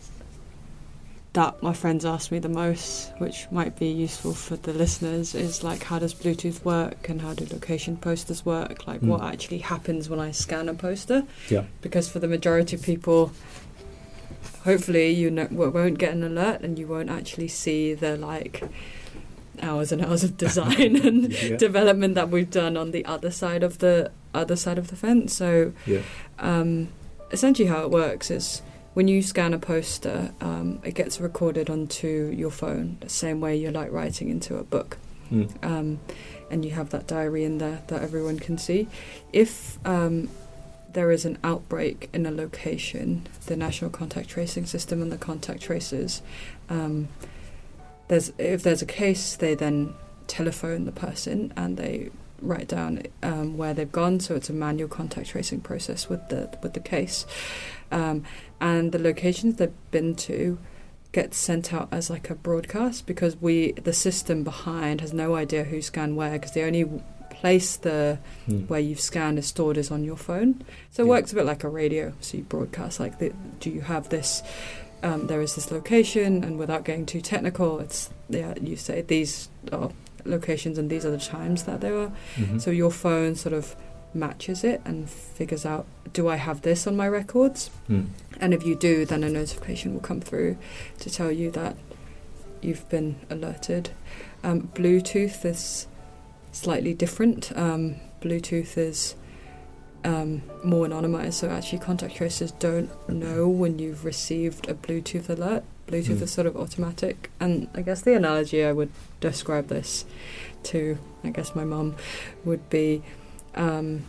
that 1.34 1.64
my 1.64 1.72
friends 1.72 2.04
ask 2.04 2.30
me 2.32 2.40
the 2.40 2.50
most, 2.50 3.12
which 3.20 3.48
might 3.52 3.80
be 3.80 3.88
useful 3.88 4.34
for 4.34 4.58
the 4.58 4.74
listeners, 4.74 5.34
is 5.34 5.64
like 5.64 5.84
how 5.84 5.98
does 5.98 6.14
Bluetooth 6.14 6.64
work 6.66 7.08
and 7.08 7.22
how 7.22 7.34
do 7.34 7.46
location 7.52 7.96
posters 7.98 8.46
work? 8.46 8.86
Like 8.86 9.00
Mm. 9.02 9.08
what 9.08 9.22
actually 9.24 9.60
happens 9.60 10.10
when 10.10 10.20
I 10.20 10.32
scan 10.32 10.68
a 10.68 10.74
poster? 10.74 11.24
Yeah. 11.50 11.64
Because 11.82 12.10
for 12.10 12.20
the 12.20 12.28
majority 12.28 12.76
of 12.76 12.82
people, 12.82 13.32
hopefully 14.64 15.10
you 15.12 15.32
know, 15.32 15.48
won't 15.52 15.98
get 15.98 16.12
an 16.14 16.24
alert 16.24 16.62
and 16.62 16.78
you 16.78 16.88
won't 16.88 17.10
actually 17.10 17.48
see 17.48 17.94
the 17.94 18.18
like 18.18 18.64
hours 19.62 19.92
and 19.92 20.04
hours 20.04 20.24
of 20.24 20.38
design 20.38 20.96
and 21.06 21.32
Yeah. 21.32 21.56
development 21.58 22.16
that 22.16 22.30
we've 22.30 22.50
done 22.52 22.76
on 22.78 22.92
the 22.92 23.06
other 23.06 23.32
side 23.32 23.64
of 23.64 23.80
the 23.80 24.12
other 24.34 24.56
side 24.56 24.78
of 24.78 24.88
the 24.90 24.96
fence. 24.96 25.34
So 25.34 25.72
Yeah. 25.86 26.02
um, 26.40 26.90
essentially 27.32 27.68
how 27.70 27.84
it 27.84 27.90
works 27.92 28.30
is 28.32 28.62
when 28.94 29.08
you 29.08 29.22
scan 29.22 29.54
a 29.54 29.60
poster, 29.60 30.32
um, 30.42 30.82
it 30.84 30.96
gets 30.96 31.20
recorded 31.20 31.70
onto 31.70 32.34
your 32.36 32.52
phone, 32.52 32.98
the 33.00 33.10
same 33.10 33.40
way 33.40 33.56
you're 33.56 33.72
like 33.72 33.92
writing 33.92 34.30
into 34.30 34.58
a 34.58 34.64
book. 34.64 34.98
Mm. 35.32 35.64
Um, 35.64 36.00
and 36.50 36.66
you 36.66 36.72
have 36.72 36.90
that 36.90 37.08
diary 37.08 37.46
in 37.46 37.58
there 37.58 37.82
that 37.88 38.02
everyone 38.02 38.38
can 38.38 38.58
see. 38.58 38.90
If 39.32 39.78
um, 39.88 40.30
there 40.92 41.12
is 41.12 41.24
an 41.24 41.38
outbreak 41.44 42.10
in 42.14 42.26
a 42.26 42.32
location, 42.32 43.28
the 43.46 43.56
National 43.56 43.90
Contact 43.90 44.28
Tracing 44.28 44.66
System 44.66 45.02
and 45.02 45.12
the 45.12 45.18
contact 45.18 45.62
tracers, 45.62 46.22
um, 46.70 47.08
there's 48.10 48.34
if 48.38 48.64
there's 48.64 48.82
a 48.82 48.86
case, 48.86 49.38
they 49.38 49.56
then 49.56 49.94
telephone 50.28 50.84
the 50.84 50.92
person 50.92 51.54
and 51.56 51.78
they 51.78 52.10
write 52.42 52.68
down 52.68 53.04
um, 53.24 53.58
where 53.58 53.74
they've 53.74 53.92
gone. 53.92 54.20
So 54.20 54.36
it's 54.36 54.50
a 54.50 54.54
manual 54.54 54.90
contact 54.90 55.30
tracing 55.30 55.62
process 55.62 56.10
with 56.10 56.28
the 56.28 56.54
with 56.62 56.74
the 56.74 56.82
case, 56.82 57.26
um, 57.90 58.26
and 58.62 58.92
the 58.94 59.00
locations 59.00 59.56
they've 59.56 59.74
been 59.92 60.16
to 60.16 60.58
get 61.12 61.34
sent 61.34 61.74
out 61.74 61.90
as 61.92 62.10
like 62.10 62.30
a 62.30 62.36
broadcast 62.36 63.06
because 63.06 63.36
we 63.42 63.74
the 63.74 63.92
system 63.92 64.44
behind 64.44 65.02
has 65.02 65.12
no 65.12 65.36
idea 65.36 65.66
who 65.66 65.82
scanned 65.82 66.16
where 66.16 66.32
because 66.34 66.52
the 66.54 66.64
only 66.64 66.86
place 67.30 67.76
the 67.78 68.18
Mm. 68.48 68.68
where 68.70 68.80
you've 68.80 69.00
scanned 69.00 69.38
is 69.40 69.48
stored 69.48 69.78
is 69.78 69.92
on 69.92 70.04
your 70.04 70.16
phone. 70.16 70.62
So 70.92 71.04
it 71.04 71.08
Yeah. 71.08 71.10
works 71.10 71.32
a 71.32 71.36
bit 71.36 71.46
like 71.46 71.64
a 71.66 71.70
radio. 71.70 72.14
So 72.22 72.38
you 72.38 72.44
broadcast 72.44 73.00
like, 73.00 73.20
the, 73.20 73.34
do 73.60 73.70
you 73.70 73.82
have 73.82 74.08
this? 74.10 74.42
Um, 75.04 75.28
there 75.28 75.42
is 75.42 75.56
this 75.56 75.72
location, 75.72 76.44
and 76.44 76.58
without 76.60 76.86
getting 76.86 77.06
too 77.08 77.22
technical, 77.22 77.80
it's 77.80 78.10
yeah. 78.30 78.54
You 78.62 78.76
say 78.78 79.02
these 79.02 79.50
are 79.72 79.90
locations, 80.24 80.78
and 80.78 80.90
these 80.90 81.04
are 81.06 81.12
the 81.12 81.18
times 81.18 81.64
that 81.64 81.82
they 81.82 81.92
were. 81.92 82.12
Mhm. 82.38 82.62
So 82.62 82.70
your 82.72 82.92
phone 82.92 83.36
sort 83.36 83.54
of 83.54 83.76
matches 84.14 84.64
it 84.64 84.80
and 84.86 85.10
figures 85.10 85.66
out, 85.66 85.86
do 86.14 86.28
I 86.28 86.36
have 86.36 86.62
this 86.62 86.86
on 86.86 86.96
my 86.96 87.08
records? 87.08 87.72
Mm. 87.90 88.08
And 88.42 88.54
if 88.54 88.66
you 88.66 88.76
do, 88.76 89.06
then 89.06 89.24
a 89.24 89.30
notification 89.30 89.94
will 89.94 90.02
come 90.02 90.20
through 90.20 90.58
to 91.00 91.10
tell 91.10 91.32
you 91.32 91.52
that 91.52 91.78
you've 92.62 92.90
been 92.90 93.16
alerted. 93.30 93.92
Um, 94.44 94.70
Bluetooth 94.74 95.46
is 95.46 95.88
slightly 96.52 96.94
different. 96.94 97.56
Um, 97.56 97.96
Bluetooth 98.22 98.78
is 98.78 99.16
um, 100.04 100.42
more 100.64 100.88
anonymized. 100.88 101.34
So 101.34 101.50
actually, 101.50 101.80
contact 101.80 102.16
tracers 102.16 102.52
don't 102.54 102.90
know 103.08 103.48
when 103.48 103.78
you've 103.78 104.04
received 104.04 104.68
a 104.68 104.74
Bluetooth 104.74 105.30
alert. 105.30 105.64
Bluetooth 105.88 106.18
Mm. 106.18 106.22
is 106.24 106.32
sort 106.32 106.48
of 106.48 106.56
automatic, 106.56 107.30
and 107.40 107.68
I 107.76 107.82
guess 107.82 108.02
the 108.02 108.14
analogy 108.16 108.64
I 108.64 108.72
would 108.72 108.90
describe 109.20 109.68
this 109.68 110.06
to, 110.64 110.98
I 111.24 111.30
guess 111.30 111.54
my 111.54 111.64
mum, 111.66 111.96
would 112.46 112.70
be. 112.70 113.04
Um, 113.56 114.04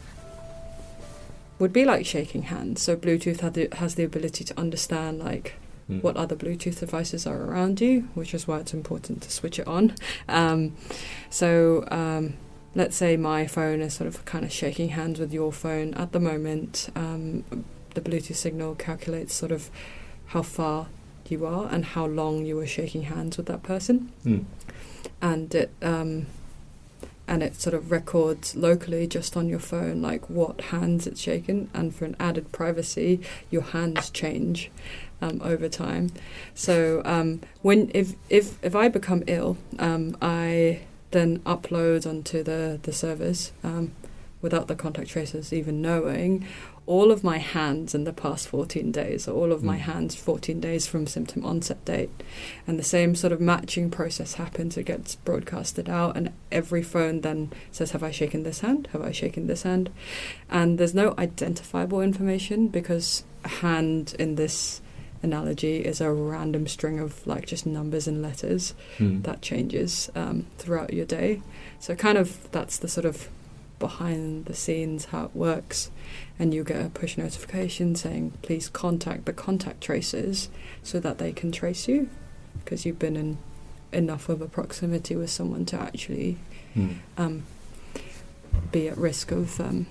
would 1.63 1.73
be 1.73 1.85
like 1.85 2.05
shaking 2.05 2.43
hands. 2.55 2.83
So 2.83 2.97
Bluetooth 2.97 3.41
had 3.41 3.55
the, 3.55 3.69
has 3.83 3.95
the 3.95 4.03
ability 4.05 4.43
to 4.45 4.55
understand 4.59 5.21
like 5.21 5.55
Mm. 5.91 6.01
what 6.01 6.17
other 6.17 6.37
Bluetooth 6.37 6.79
devices 6.79 7.27
are 7.27 7.41
around 7.43 7.81
you, 7.81 8.09
which 8.15 8.33
is 8.35 8.47
why 8.47 8.59
it's 8.61 8.73
important 8.73 9.21
to 9.23 9.31
switch 9.33 9.59
it 9.59 9.67
on. 9.67 9.95
Um, 10.29 10.77
so 11.29 11.85
um, 11.91 12.35
let's 12.77 12.97
say 12.97 13.17
my 13.17 13.49
phone 13.49 13.81
is 13.81 13.93
sort 13.95 14.07
of 14.07 14.25
kind 14.25 14.45
of 14.45 14.53
shaking 14.53 14.91
hands 14.91 15.19
with 15.19 15.33
your 15.33 15.53
phone 15.53 15.93
at 15.95 16.13
the 16.13 16.21
moment. 16.21 16.89
Um, 16.95 17.43
the 17.95 18.01
Bluetooth 18.01 18.37
signal 18.37 18.77
calculates 18.77 19.35
sort 19.35 19.51
of 19.51 19.71
how 20.27 20.43
far 20.43 20.87
you 21.29 21.45
are 21.47 21.67
and 21.75 21.85
how 21.85 22.07
long 22.07 22.47
you 22.47 22.55
were 22.57 22.67
shaking 22.79 23.03
hands 23.15 23.37
with 23.37 23.47
that 23.47 23.63
person, 23.65 24.13
Mm. 24.25 24.45
and 25.21 25.53
it 25.63 25.71
um, 25.83 26.27
and 27.33 27.43
it 27.43 27.59
sort 27.59 27.73
of 27.73 27.91
records 27.91 28.55
locally 28.55 29.07
just 29.07 29.39
on 29.39 29.49
your 29.49 29.59
phone 29.59 30.03
like 30.03 30.29
what 30.29 30.61
hands 30.61 31.07
it's 31.07 31.19
shaken, 31.19 31.71
and 31.73 31.95
for 31.95 32.05
an 32.05 32.15
added 32.21 32.53
privacy, 32.53 33.21
your 33.51 33.63
hands 33.63 34.11
change 34.11 34.71
um, 35.23 35.41
over 35.43 35.67
time. 35.67 36.11
So 36.55 37.01
um, 37.07 37.41
when 37.63 37.91
if 37.95 38.17
if 38.29 38.63
if 38.63 38.77
I 38.77 38.89
become 38.89 39.23
ill, 39.27 39.57
um, 39.79 40.15
I 40.21 40.81
then 41.13 41.39
upload 41.41 42.07
onto 42.07 42.43
the 42.43 42.79
the 42.83 42.93
servers 42.93 43.53
um, 43.65 43.93
without 44.43 44.69
the 44.69 44.75
contact 44.75 45.09
tracers 45.09 45.55
even 45.55 45.81
knowing 45.81 46.47
all 46.87 47.13
of 47.13 47.23
my 47.23 47.39
hands 47.39 47.95
in 47.95 48.03
the 48.05 48.13
past 48.13 48.49
14 48.49 48.91
days, 48.91 49.29
or 49.29 49.35
all 49.35 49.53
of 49.53 49.63
my 49.63 49.77
Mm. 49.77 49.81
hands 49.83 50.15
14 50.17 50.59
days 50.61 50.87
from 50.87 51.07
symptom 51.07 51.45
onset 51.45 51.85
date. 51.85 52.11
And 52.67 52.79
the 52.79 52.83
same 52.83 53.15
sort 53.15 53.33
of 53.33 53.41
matching 53.41 53.89
process 53.89 54.35
happens. 54.35 54.77
It 54.77 54.85
gets 54.87 55.15
broadcasted 55.15 55.89
out, 55.89 56.17
and 56.17 56.31
every 56.51 56.83
phone 56.83 57.21
then 57.21 57.51
says, 57.71 57.93
Have 57.93 58.03
I 58.03 58.11
shaken 58.11 58.43
this 58.43 58.61
hand? 58.61 58.89
Have 58.93 59.03
I 59.03 59.13
shaken 59.13 59.47
this 59.47 59.63
hand? 59.63 59.91
And 60.51 60.77
there's 60.79 60.95
no 60.95 61.15
identifiable 61.19 62.01
information 62.01 62.67
because 62.69 63.23
a 63.45 63.49
hand 63.49 64.15
in 64.19 64.35
this 64.35 64.81
analogy 65.23 65.77
is 65.85 66.01
a 66.01 66.11
random 66.13 66.67
string 66.67 66.99
of 66.99 67.25
like 67.29 67.47
just 67.47 67.65
numbers 67.65 68.09
and 68.09 68.21
letters 68.21 68.75
Mm. 68.99 69.23
that 69.23 69.41
changes 69.41 70.11
um, 70.17 70.47
throughout 70.59 70.93
your 70.93 71.07
day. 71.07 71.41
So 71.79 71.95
kind 71.95 72.19
of 72.19 72.51
that's 72.51 72.77
the 72.79 72.89
sort 72.89 73.05
of 73.05 73.29
behind 73.87 74.47
the 74.47 74.55
scenes 74.55 75.07
how 75.07 75.25
it 75.25 75.35
works, 75.35 75.91
and 76.39 76.55
you 76.55 76.63
get 76.65 76.81
a 76.87 76.89
push 76.89 77.19
notification 77.19 77.95
saying 77.97 78.33
please 78.43 78.69
contact 78.69 79.25
the 79.27 79.33
contact 79.33 79.81
tracers 79.83 80.49
so 80.83 81.01
that 81.01 81.19
they 81.19 81.33
can 81.33 81.51
trace 81.53 81.89
you 81.89 82.09
because 82.65 82.87
you've 82.87 82.99
been 82.99 83.17
in 83.17 83.39
enough 83.93 84.29
of 84.29 84.41
a 84.41 84.47
proximity 84.47 85.15
with 85.17 85.31
someone 85.31 85.65
to 85.67 85.77
actually 85.79 86.37
Mm. 86.77 86.95
um, 87.19 87.43
be 88.71 88.89
at 88.89 88.97
risk 88.97 89.31
of 89.31 89.61
um, 89.61 89.87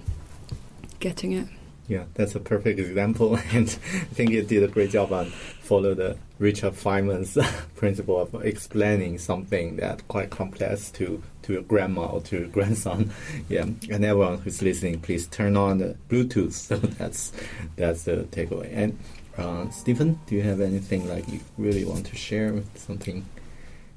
getting 0.99 1.31
it. 1.33 1.47
Yeah, 1.91 2.05
that's 2.13 2.35
a 2.35 2.39
perfect 2.39 2.79
example, 2.79 3.35
and 3.51 3.67
I 3.67 4.13
think 4.15 4.29
you 4.29 4.43
did 4.43 4.63
a 4.63 4.69
great 4.69 4.91
job 4.91 5.11
on 5.11 5.25
follow 5.25 5.93
the 5.93 6.15
Richard 6.39 6.71
Feynman's 6.71 7.37
principle 7.75 8.17
of 8.17 8.33
explaining 8.45 9.17
something 9.17 9.75
that 9.75 10.07
quite 10.07 10.29
complex 10.29 10.89
to 10.91 11.21
to 11.41 11.51
your 11.51 11.63
grandma 11.63 12.05
or 12.05 12.21
to 12.21 12.39
your 12.39 12.47
grandson. 12.55 13.11
Yeah, 13.49 13.63
and 13.63 14.05
everyone 14.05 14.37
who's 14.37 14.61
listening, 14.61 15.01
please 15.01 15.27
turn 15.27 15.57
on 15.57 15.79
the 15.79 15.97
Bluetooth. 16.07 16.53
So 16.53 16.77
that's 16.77 17.33
that's 17.75 18.03
the 18.03 18.25
takeaway. 18.31 18.71
And 18.73 18.97
uh, 19.37 19.69
Stephen, 19.71 20.17
do 20.27 20.35
you 20.35 20.43
have 20.43 20.61
anything 20.61 21.09
like 21.09 21.27
you 21.27 21.41
really 21.57 21.83
want 21.83 22.05
to 22.05 22.15
share? 22.15 22.53
With 22.53 22.69
something 22.77 23.25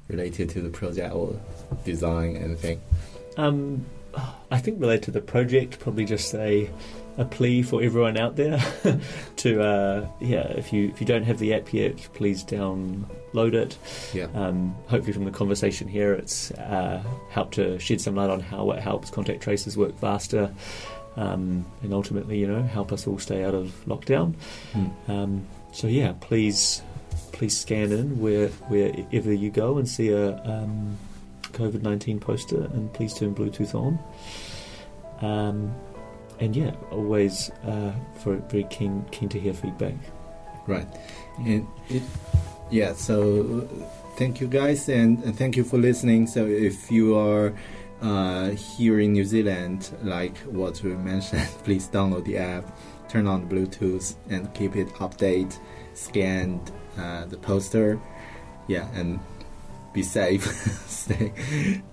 related 0.09 0.49
to 0.49 0.61
the 0.61 0.69
project 0.69 1.15
or 1.15 1.39
design, 1.85 2.35
anything? 2.35 2.81
Um, 3.37 3.85
I 4.51 4.59
think 4.59 4.79
related 4.79 5.03
to 5.03 5.11
the 5.11 5.21
project, 5.21 5.79
probably 5.79 6.05
just 6.05 6.33
a 6.35 6.69
a 7.17 7.25
plea 7.25 7.61
for 7.61 7.81
everyone 7.81 8.17
out 8.17 8.35
there 8.35 8.59
to 9.37 9.61
uh, 9.61 10.07
yeah, 10.19 10.47
if 10.49 10.73
you 10.73 10.89
if 10.89 10.99
you 10.99 11.07
don't 11.07 11.23
have 11.23 11.39
the 11.39 11.53
app 11.53 11.73
yet, 11.73 11.97
please 12.13 12.43
download 12.43 13.53
it. 13.53 13.77
Yeah. 14.13 14.27
Um, 14.33 14.75
hopefully, 14.87 15.13
from 15.13 15.25
the 15.25 15.31
conversation 15.31 15.87
here, 15.87 16.13
it's 16.13 16.51
uh, 16.51 17.01
helped 17.29 17.55
to 17.55 17.79
shed 17.79 18.01
some 18.01 18.15
light 18.15 18.29
on 18.29 18.41
how 18.41 18.71
it 18.71 18.79
helps 18.81 19.09
contact 19.09 19.41
tracers 19.41 19.77
work 19.77 19.97
faster, 19.97 20.53
um, 21.15 21.65
and 21.81 21.93
ultimately, 21.93 22.37
you 22.37 22.47
know, 22.47 22.61
help 22.63 22.91
us 22.91 23.07
all 23.07 23.19
stay 23.19 23.43
out 23.43 23.53
of 23.55 23.73
lockdown. 23.85 24.35
Mm. 24.73 25.09
Um, 25.09 25.47
so 25.71 25.87
yeah, 25.87 26.13
please 26.19 26.81
please 27.31 27.57
scan 27.57 27.91
in 27.91 28.19
where 28.19 28.47
wherever 28.69 29.31
you 29.33 29.49
go 29.51 29.77
and 29.77 29.87
see 29.87 30.09
a 30.09 30.37
um, 30.43 30.97
COVID 31.55 31.81
nineteen 31.81 32.19
poster, 32.19 32.65
and 32.73 32.91
please 32.93 33.13
turn 33.13 33.33
Bluetooth 33.33 33.73
on. 33.73 33.99
Um, 35.21 35.75
and 36.39 36.55
yeah, 36.55 36.71
always 36.91 37.49
uh, 37.65 37.93
for 38.19 38.35
very 38.35 38.65
keen 38.65 39.05
keen 39.11 39.29
to 39.29 39.39
hear 39.39 39.53
feedback. 39.53 39.95
Right. 40.67 40.87
And 41.39 41.67
it, 41.89 42.03
yeah, 42.69 42.93
so 42.93 43.67
thank 44.17 44.41
you 44.41 44.47
guys 44.47 44.89
and, 44.89 45.23
and 45.23 45.37
thank 45.37 45.55
you 45.55 45.63
for 45.63 45.77
listening. 45.77 46.27
So 46.27 46.45
if 46.45 46.91
you 46.91 47.17
are 47.17 47.53
uh, 48.01 48.49
here 48.51 48.99
in 48.99 49.13
New 49.13 49.25
Zealand, 49.25 49.91
like 50.03 50.37
what 50.39 50.81
we 50.83 50.95
mentioned, 50.95 51.47
please 51.63 51.87
download 51.87 52.25
the 52.25 52.37
app, 52.37 52.77
turn 53.09 53.27
on 53.27 53.47
Bluetooth, 53.47 54.15
and 54.29 54.53
keep 54.53 54.75
it 54.75 54.87
update, 54.95 55.57
scan 55.93 56.61
uh, 56.97 57.25
the 57.25 57.37
poster. 57.37 57.99
Yeah, 58.67 58.87
and 58.95 59.19
be 59.95 60.03
safe, 60.03 60.43
stay, 60.87 61.31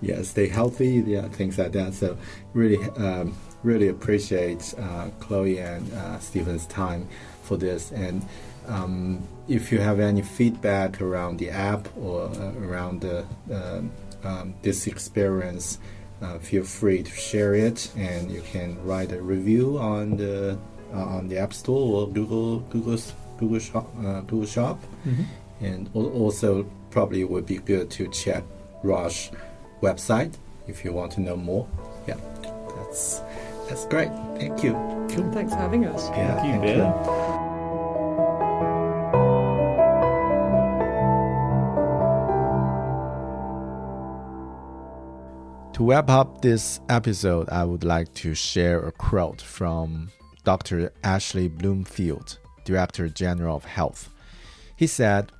yeah, 0.01 0.21
stay 0.21 0.47
healthy, 0.47 1.03
yeah, 1.07 1.27
things 1.29 1.57
like 1.57 1.71
that. 1.71 1.93
So 1.93 2.17
really, 2.53 2.77
um, 2.97 3.35
really 3.63 3.87
appreciate 3.87 4.73
uh, 4.77 5.09
Chloe 5.19 5.57
and 5.57 5.91
uh, 5.93 6.19
Stephen's 6.19 6.67
time 6.67 7.07
for 7.41 7.57
this. 7.57 7.91
And 7.91 8.25
um, 8.67 9.25
if 9.47 9.71
you 9.71 9.79
have 9.79 9.99
any 9.99 10.21
feedback 10.21 11.01
around 11.01 11.39
the 11.39 11.49
app 11.49 11.87
or 11.97 12.25
uh, 12.25 12.51
around 12.59 13.01
the, 13.01 13.25
um, 13.51 13.91
um, 14.23 14.53
this 14.61 14.85
experience, 14.85 15.79
uh, 16.21 16.37
feel 16.39 16.63
free 16.63 17.03
to 17.03 17.11
share 17.11 17.55
it, 17.55 17.91
and 17.97 18.31
you 18.31 18.41
can 18.41 18.81
write 18.85 19.11
a 19.11 19.21
review 19.21 19.77
on 19.77 20.15
the 20.15 20.57
uh, 20.93 21.17
on 21.17 21.27
the 21.27 21.37
App 21.37 21.53
Store 21.53 22.01
or 22.01 22.07
Google 22.07 22.59
Google's 22.71 23.13
Google 23.37 23.59
Shop 23.59 23.89
uh, 23.99 24.21
Google 24.21 24.45
Shop, 24.45 24.79
and 25.59 25.89
also 25.93 26.65
probably 26.93 27.23
would 27.23 27.47
be 27.47 27.57
good 27.57 27.89
to 27.89 28.07
check 28.09 28.43
Rush 28.83 29.31
website 29.81 30.35
if 30.67 30.85
you 30.85 30.93
want 30.93 31.11
to 31.13 31.21
know 31.21 31.35
more. 31.35 31.67
Yeah, 32.07 32.17
that's 32.75 33.21
that's 33.67 33.85
great. 33.87 34.09
Thank 34.37 34.63
you. 34.63 34.73
Thanks 35.33 35.53
for 35.53 35.59
having 35.59 35.85
us. 35.85 36.09
Yeah, 36.09 36.35
Thank 36.35 36.47
you, 36.47 36.61
thank 36.61 36.63
Ben. 36.63 36.93
To 45.73 45.89
wrap 45.89 46.09
up 46.11 46.41
this 46.41 46.79
episode, 46.89 47.49
I 47.49 47.63
would 47.63 47.83
like 47.83 48.13
to 48.15 48.35
share 48.35 48.79
a 48.85 48.91
quote 48.91 49.41
from 49.41 50.11
Dr. 50.43 50.91
Ashley 51.03 51.47
Bloomfield, 51.47 52.37
Director 52.65 53.09
General 53.09 53.55
of 53.55 53.65
Health. 53.65 54.11
He 54.75 54.85
said, 54.85 55.31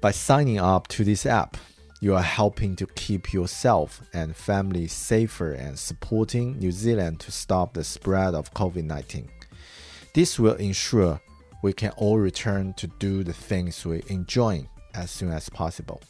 By 0.00 0.12
signing 0.12 0.60
up 0.60 0.86
to 0.88 1.02
this 1.02 1.26
app, 1.26 1.56
you 2.00 2.14
are 2.14 2.22
helping 2.22 2.76
to 2.76 2.86
keep 2.86 3.32
yourself 3.32 4.00
and 4.12 4.36
family 4.36 4.86
safer 4.86 5.50
and 5.50 5.76
supporting 5.76 6.56
New 6.56 6.70
Zealand 6.70 7.18
to 7.20 7.32
stop 7.32 7.74
the 7.74 7.82
spread 7.82 8.32
of 8.32 8.54
COVID 8.54 8.84
19. 8.84 9.28
This 10.14 10.38
will 10.38 10.54
ensure 10.54 11.20
we 11.64 11.72
can 11.72 11.90
all 11.96 12.16
return 12.16 12.74
to 12.74 12.86
do 12.86 13.24
the 13.24 13.32
things 13.32 13.84
we 13.84 14.04
enjoy 14.06 14.68
as 14.94 15.10
soon 15.10 15.32
as 15.32 15.48
possible. 15.48 16.00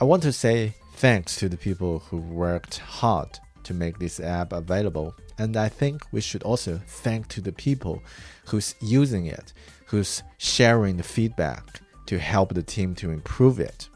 I 0.00 0.04
want 0.04 0.22
to 0.22 0.32
say 0.32 0.74
thanks 0.94 1.36
to 1.36 1.50
the 1.50 1.58
people 1.58 1.98
who 1.98 2.16
worked 2.16 2.78
hard 2.78 3.38
to 3.64 3.74
make 3.74 3.98
this 3.98 4.20
app 4.20 4.54
available, 4.54 5.14
and 5.36 5.54
I 5.58 5.68
think 5.68 6.02
we 6.12 6.22
should 6.22 6.42
also 6.44 6.80
thank 6.86 7.28
to 7.28 7.42
the 7.42 7.52
people 7.52 8.02
who's 8.46 8.74
using 8.80 9.26
it, 9.26 9.52
who's 9.84 10.22
sharing 10.38 10.96
the 10.96 11.02
feedback 11.02 11.82
to 12.06 12.18
help 12.18 12.54
the 12.54 12.62
team 12.62 12.94
to 12.96 13.10
improve 13.10 13.60
it. 13.60 13.88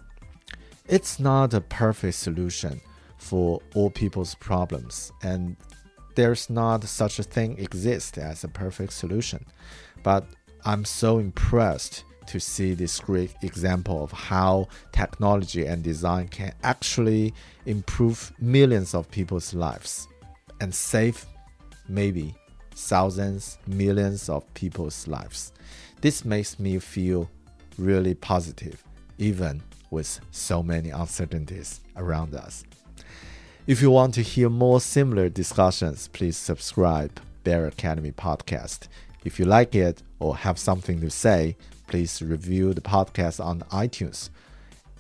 It's 0.86 1.20
not 1.20 1.52
a 1.54 1.60
perfect 1.60 2.14
solution 2.14 2.80
for 3.18 3.60
all 3.74 3.90
people's 3.90 4.34
problems, 4.36 5.12
and 5.22 5.56
there's 6.14 6.48
not 6.48 6.84
such 6.84 7.18
a 7.18 7.22
thing 7.22 7.58
exist 7.58 8.18
as 8.18 8.42
a 8.42 8.48
perfect 8.48 8.92
solution. 8.92 9.44
But 10.02 10.26
I'm 10.64 10.84
so 10.84 11.18
impressed 11.18 12.04
to 12.28 12.38
see 12.38 12.74
this 12.74 13.00
great 13.00 13.34
example 13.42 14.02
of 14.02 14.12
how 14.12 14.68
technology 14.92 15.64
and 15.66 15.82
design 15.82 16.28
can 16.28 16.52
actually 16.62 17.32
improve 17.66 18.32
millions 18.38 18.94
of 18.94 19.10
people's 19.10 19.54
lives 19.54 20.08
and 20.60 20.74
save 20.74 21.24
maybe 21.88 22.34
thousands, 22.72 23.58
millions 23.66 24.28
of 24.28 24.42
people's 24.54 25.08
lives. 25.08 25.52
This 26.00 26.24
makes 26.24 26.60
me 26.60 26.78
feel 26.78 27.28
really 27.78 28.14
positive, 28.14 28.82
even 29.18 29.62
with 29.90 30.20
so 30.30 30.62
many 30.62 30.90
uncertainties 30.90 31.80
around 31.96 32.34
us. 32.34 32.64
If 33.66 33.82
you 33.82 33.90
want 33.90 34.14
to 34.14 34.22
hear 34.22 34.48
more 34.48 34.80
similar 34.80 35.28
discussions, 35.28 36.08
please 36.08 36.36
subscribe 36.36 37.20
Bear 37.44 37.66
Academy 37.66 38.12
podcast. 38.12 38.88
If 39.24 39.38
you 39.38 39.44
like 39.44 39.74
it 39.74 40.02
or 40.18 40.36
have 40.36 40.58
something 40.58 41.00
to 41.00 41.10
say, 41.10 41.56
please 41.86 42.22
review 42.22 42.72
the 42.74 42.80
podcast 42.80 43.44
on 43.44 43.60
iTunes. 43.70 44.30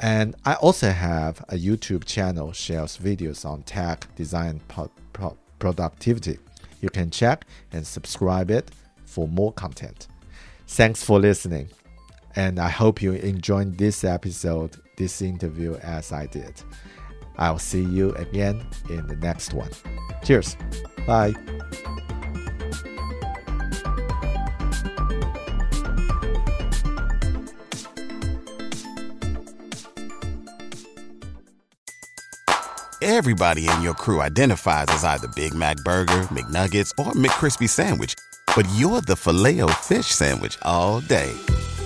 And 0.00 0.36
I 0.44 0.54
also 0.54 0.90
have 0.90 1.40
a 1.48 1.54
YouTube 1.54 2.04
channel 2.04 2.52
shares 2.52 2.98
videos 2.98 3.44
on 3.44 3.62
tech, 3.62 4.06
design, 4.14 4.60
pro- 4.68 4.90
pro- 5.12 5.36
productivity. 5.58 6.38
You 6.80 6.88
can 6.88 7.10
check 7.10 7.46
and 7.72 7.86
subscribe 7.86 8.50
it 8.50 8.70
for 9.04 9.26
more 9.26 9.52
content. 9.52 10.06
Thanks 10.66 11.02
for 11.02 11.18
listening. 11.18 11.70
And 12.36 12.58
I 12.58 12.68
hope 12.68 13.02
you 13.02 13.12
enjoyed 13.12 13.78
this 13.78 14.04
episode, 14.04 14.76
this 14.96 15.22
interview 15.22 15.74
as 15.76 16.12
I 16.12 16.26
did. 16.26 16.62
I'll 17.38 17.58
see 17.58 17.82
you 17.82 18.12
again 18.14 18.66
in 18.90 19.06
the 19.06 19.16
next 19.16 19.54
one. 19.54 19.70
Cheers. 20.24 20.56
Bye. 21.06 21.34
Everybody 33.00 33.68
in 33.68 33.82
your 33.82 33.94
crew 33.94 34.20
identifies 34.20 34.86
as 34.88 35.04
either 35.04 35.28
Big 35.28 35.54
Mac 35.54 35.76
Burger, 35.78 36.22
McNuggets, 36.30 36.92
or 36.98 37.12
McCrispy 37.12 37.68
Sandwich. 37.68 38.14
But 38.54 38.66
you're 38.74 39.00
the 39.00 39.16
filet 39.16 39.60
fish 39.72 40.06
Sandwich 40.06 40.58
all 40.62 41.00
day. 41.00 41.32